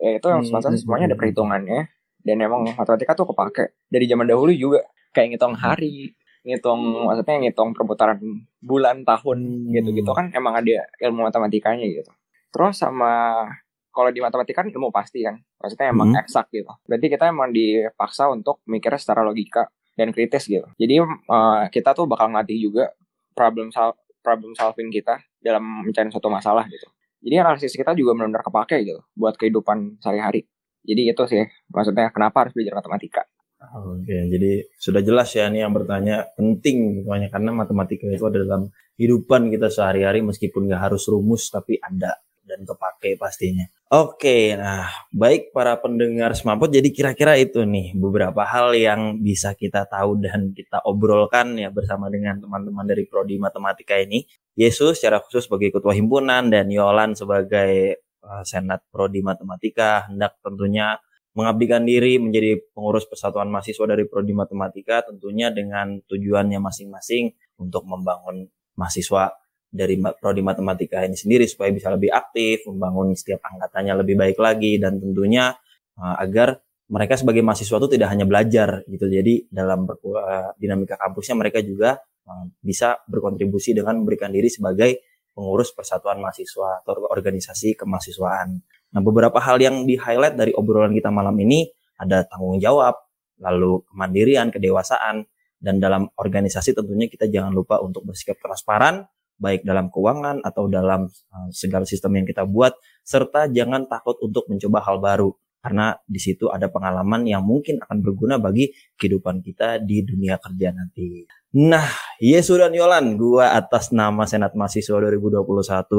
Ya, 0.00 0.16
itu 0.16 0.26
yang 0.32 0.40
hmm. 0.40 0.80
semuanya 0.80 1.12
ada 1.12 1.18
perhitungannya. 1.20 1.92
Dan 2.24 2.40
emang 2.40 2.64
matematika 2.64 3.12
tuh 3.12 3.28
kepake 3.28 3.76
dari 3.92 4.08
zaman 4.08 4.24
dahulu 4.24 4.56
juga. 4.56 4.80
Kayak 5.12 5.36
ngitung 5.36 5.56
hari, 5.60 6.16
ngitung 6.48 6.80
maksudnya 7.04 7.36
ngitung 7.44 7.76
perputaran 7.76 8.16
bulan 8.64 9.04
tahun 9.04 9.68
gitu-gitu 9.74 10.08
kan 10.16 10.32
emang 10.32 10.56
ada 10.56 10.88
ilmu 11.04 11.28
matematikanya 11.28 11.84
gitu. 11.84 12.08
Terus 12.50 12.74
sama 12.78 13.46
kalau 13.90 14.10
di 14.14 14.22
matematika 14.22 14.62
kan 14.62 14.70
ilmu 14.70 14.94
pasti 14.94 15.26
kan, 15.26 15.38
maksudnya 15.58 15.90
emang 15.90 16.14
hmm. 16.14 16.22
eksak 16.22 16.46
gitu. 16.54 16.70
Berarti 16.86 17.06
kita 17.10 17.24
emang 17.30 17.50
dipaksa 17.50 18.30
untuk 18.30 18.62
mikirnya 18.70 19.00
secara 19.02 19.26
logika 19.26 19.66
dan 19.98 20.14
kritis 20.14 20.46
gitu. 20.46 20.66
Jadi 20.78 21.02
uh, 21.02 21.66
kita 21.70 21.94
tuh 21.94 22.06
bakal 22.06 22.30
ngelatih 22.30 22.70
juga 22.70 22.94
problem 23.34 23.74
sol 23.74 23.98
problem 24.20 24.52
solving 24.54 24.92
kita 24.92 25.18
dalam 25.42 25.84
mencari 25.84 26.12
suatu 26.12 26.30
masalah 26.30 26.68
gitu. 26.70 26.86
Jadi 27.20 27.34
analisis 27.36 27.72
kita 27.76 27.92
juga 27.92 28.16
benar-benar 28.16 28.44
kepake 28.46 28.76
gitu 28.86 29.02
buat 29.12 29.36
kehidupan 29.36 30.00
sehari-hari. 30.00 30.48
Jadi 30.80 31.02
itu 31.12 31.22
sih 31.28 31.44
maksudnya 31.68 32.08
kenapa 32.08 32.46
harus 32.46 32.52
belajar 32.56 32.80
matematika. 32.80 33.22
Oke, 33.60 34.16
jadi 34.32 34.64
sudah 34.80 35.04
jelas 35.04 35.28
ya 35.36 35.52
nih 35.52 35.68
yang 35.68 35.76
bertanya 35.76 36.32
penting 36.32 37.04
semuanya 37.04 37.28
karena 37.28 37.52
matematika 37.52 38.08
itu 38.08 38.24
ada 38.24 38.40
dalam 38.40 38.72
kehidupan 38.96 39.52
kita 39.52 39.68
sehari-hari 39.68 40.24
meskipun 40.24 40.64
nggak 40.64 40.88
harus 40.88 41.04
rumus 41.12 41.52
tapi 41.52 41.76
ada 41.76 42.16
dan 42.50 42.66
kepake 42.66 43.14
pastinya. 43.14 43.62
Oke, 43.90 44.54
nah 44.58 44.90
baik 45.14 45.54
para 45.54 45.78
pendengar 45.78 46.34
Smapot, 46.34 46.70
jadi 46.70 46.90
kira-kira 46.90 47.38
itu 47.38 47.62
nih 47.62 47.94
beberapa 47.94 48.42
hal 48.46 48.74
yang 48.74 49.18
bisa 49.22 49.54
kita 49.54 49.86
tahu 49.86 50.18
dan 50.18 50.50
kita 50.50 50.82
obrolkan 50.86 51.54
ya 51.58 51.70
bersama 51.70 52.10
dengan 52.10 52.38
teman-teman 52.42 52.86
dari 52.86 53.06
Prodi 53.06 53.38
Matematika 53.38 53.98
ini. 53.98 54.26
Yesus 54.58 54.98
secara 54.98 55.22
khusus 55.22 55.46
sebagai 55.46 55.74
ketua 55.74 55.94
himpunan 55.94 56.50
dan 56.50 56.70
Yolan 56.70 57.14
sebagai 57.14 58.02
uh, 58.22 58.42
Senat 58.46 58.86
Prodi 58.90 59.22
Matematika 59.24 60.10
hendak 60.10 60.38
tentunya 60.42 60.98
mengabdikan 61.34 61.86
diri 61.86 62.18
menjadi 62.18 62.58
pengurus 62.74 63.06
persatuan 63.06 63.48
mahasiswa 63.48 63.86
dari 63.86 64.04
Prodi 64.06 64.34
Matematika 64.34 65.06
tentunya 65.06 65.48
dengan 65.54 66.02
tujuannya 66.04 66.58
masing-masing 66.58 67.30
untuk 67.62 67.86
membangun 67.86 68.50
mahasiswa 68.74 69.39
dari 69.70 69.94
prodi 69.96 70.42
matematika 70.42 71.06
ini 71.06 71.14
sendiri 71.14 71.46
supaya 71.46 71.70
bisa 71.70 71.94
lebih 71.94 72.10
aktif, 72.10 72.66
membangun 72.66 73.14
setiap 73.14 73.38
angkatannya 73.46 73.94
lebih 74.02 74.18
baik 74.18 74.38
lagi 74.42 74.82
dan 74.82 74.98
tentunya 74.98 75.54
uh, 75.94 76.16
agar 76.18 76.58
mereka 76.90 77.14
sebagai 77.14 77.46
mahasiswa 77.46 77.78
itu 77.78 77.88
tidak 77.94 78.08
hanya 78.10 78.26
belajar 78.26 78.82
gitu. 78.90 79.06
Jadi 79.06 79.46
dalam 79.46 79.86
uh, 79.86 80.50
dinamika 80.58 80.98
kampusnya 80.98 81.38
mereka 81.38 81.62
juga 81.62 82.02
uh, 82.26 82.44
bisa 82.58 82.98
berkontribusi 83.06 83.70
dengan 83.78 84.02
memberikan 84.02 84.34
diri 84.34 84.50
sebagai 84.50 85.06
pengurus 85.30 85.70
persatuan 85.70 86.18
mahasiswa 86.18 86.82
atau 86.82 87.06
organisasi 87.06 87.78
kemahasiswaan. 87.78 88.58
Nah, 88.90 89.00
beberapa 89.00 89.38
hal 89.38 89.62
yang 89.62 89.86
di-highlight 89.86 90.34
dari 90.34 90.50
obrolan 90.50 90.90
kita 90.90 91.14
malam 91.14 91.38
ini 91.38 91.70
ada 91.94 92.26
tanggung 92.26 92.58
jawab, 92.58 92.98
lalu 93.38 93.86
kemandirian, 93.86 94.50
kedewasaan, 94.50 95.22
dan 95.62 95.78
dalam 95.78 96.10
organisasi 96.18 96.74
tentunya 96.74 97.06
kita 97.06 97.30
jangan 97.30 97.54
lupa 97.54 97.78
untuk 97.78 98.02
bersikap 98.02 98.40
transparan, 98.42 99.06
baik 99.40 99.64
dalam 99.64 99.88
keuangan 99.88 100.44
atau 100.44 100.68
dalam 100.68 101.08
uh, 101.08 101.48
segala 101.50 101.88
sistem 101.88 102.20
yang 102.20 102.26
kita 102.28 102.44
buat 102.44 102.76
serta 103.00 103.48
jangan 103.48 103.88
takut 103.88 104.20
untuk 104.20 104.46
mencoba 104.52 104.84
hal 104.84 105.00
baru 105.00 105.32
karena 105.60 105.92
di 106.08 106.16
situ 106.16 106.48
ada 106.48 106.72
pengalaman 106.72 107.28
yang 107.28 107.44
mungkin 107.44 107.84
akan 107.84 108.00
berguna 108.00 108.40
bagi 108.40 108.72
kehidupan 108.96 109.44
kita 109.44 109.76
di 109.84 110.00
dunia 110.00 110.40
kerja 110.40 110.72
nanti. 110.72 111.28
Nah, 111.60 111.84
Yesu 112.16 112.56
dan 112.56 112.72
Yolan, 112.72 113.20
gua 113.20 113.52
atas 113.52 113.92
nama 113.92 114.24
Senat 114.24 114.56
Mahasiswa 114.56 114.96
2021 114.96 115.44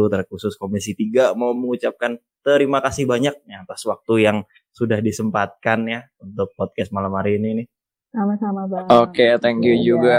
terkhusus 0.10 0.58
Komisi 0.58 0.98
3 0.98 1.38
mau 1.38 1.54
mengucapkan 1.54 2.18
terima 2.42 2.82
kasih 2.82 3.06
banyak 3.06 3.38
ya, 3.46 3.58
atas 3.62 3.86
waktu 3.86 4.14
yang 4.26 4.38
sudah 4.74 4.98
disempatkan 4.98 5.86
ya 5.86 6.02
untuk 6.18 6.50
podcast 6.58 6.89
malam 6.89 7.14
hari 7.14 7.38
ini 7.38 7.62
nih. 7.62 7.68
Sama-sama, 8.12 8.68
Bang. 8.68 8.88
Oke, 8.92 9.24
okay, 9.24 9.32
thank 9.39 9.64
you 9.64 9.78
ya. 9.78 9.84
juga 9.88 10.18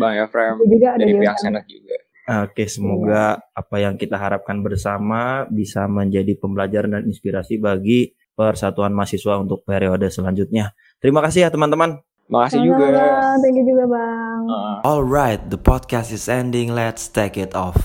Bang 0.00 0.14
Efrem 0.16 0.56
dari 0.72 1.12
pihak 1.20 1.36
Senat 1.36 1.68
juga. 1.68 2.05
Oke, 2.26 2.66
semoga 2.66 3.38
iya. 3.38 3.54
apa 3.54 3.76
yang 3.78 3.94
kita 3.94 4.18
harapkan 4.18 4.58
bersama 4.58 5.46
bisa 5.46 5.86
menjadi 5.86 6.34
pembelajaran 6.34 6.98
dan 6.98 7.04
inspirasi 7.06 7.62
bagi 7.62 8.18
persatuan 8.34 8.90
mahasiswa 8.90 9.38
untuk 9.38 9.62
periode 9.62 10.10
selanjutnya. 10.10 10.74
Terima 10.98 11.22
kasih 11.22 11.46
ya 11.46 11.50
teman-teman. 11.54 12.02
Makasih 12.26 12.66
juga. 12.66 12.86
Thank 13.38 13.62
you 13.62 13.64
juga, 13.70 13.84
Bang. 13.86 14.42
Uh. 14.50 14.76
Alright, 14.82 15.38
the 15.54 15.58
podcast 15.58 16.10
is 16.10 16.26
ending. 16.26 16.74
Let's 16.74 17.06
take 17.06 17.38
it 17.38 17.54
off. 17.54 17.78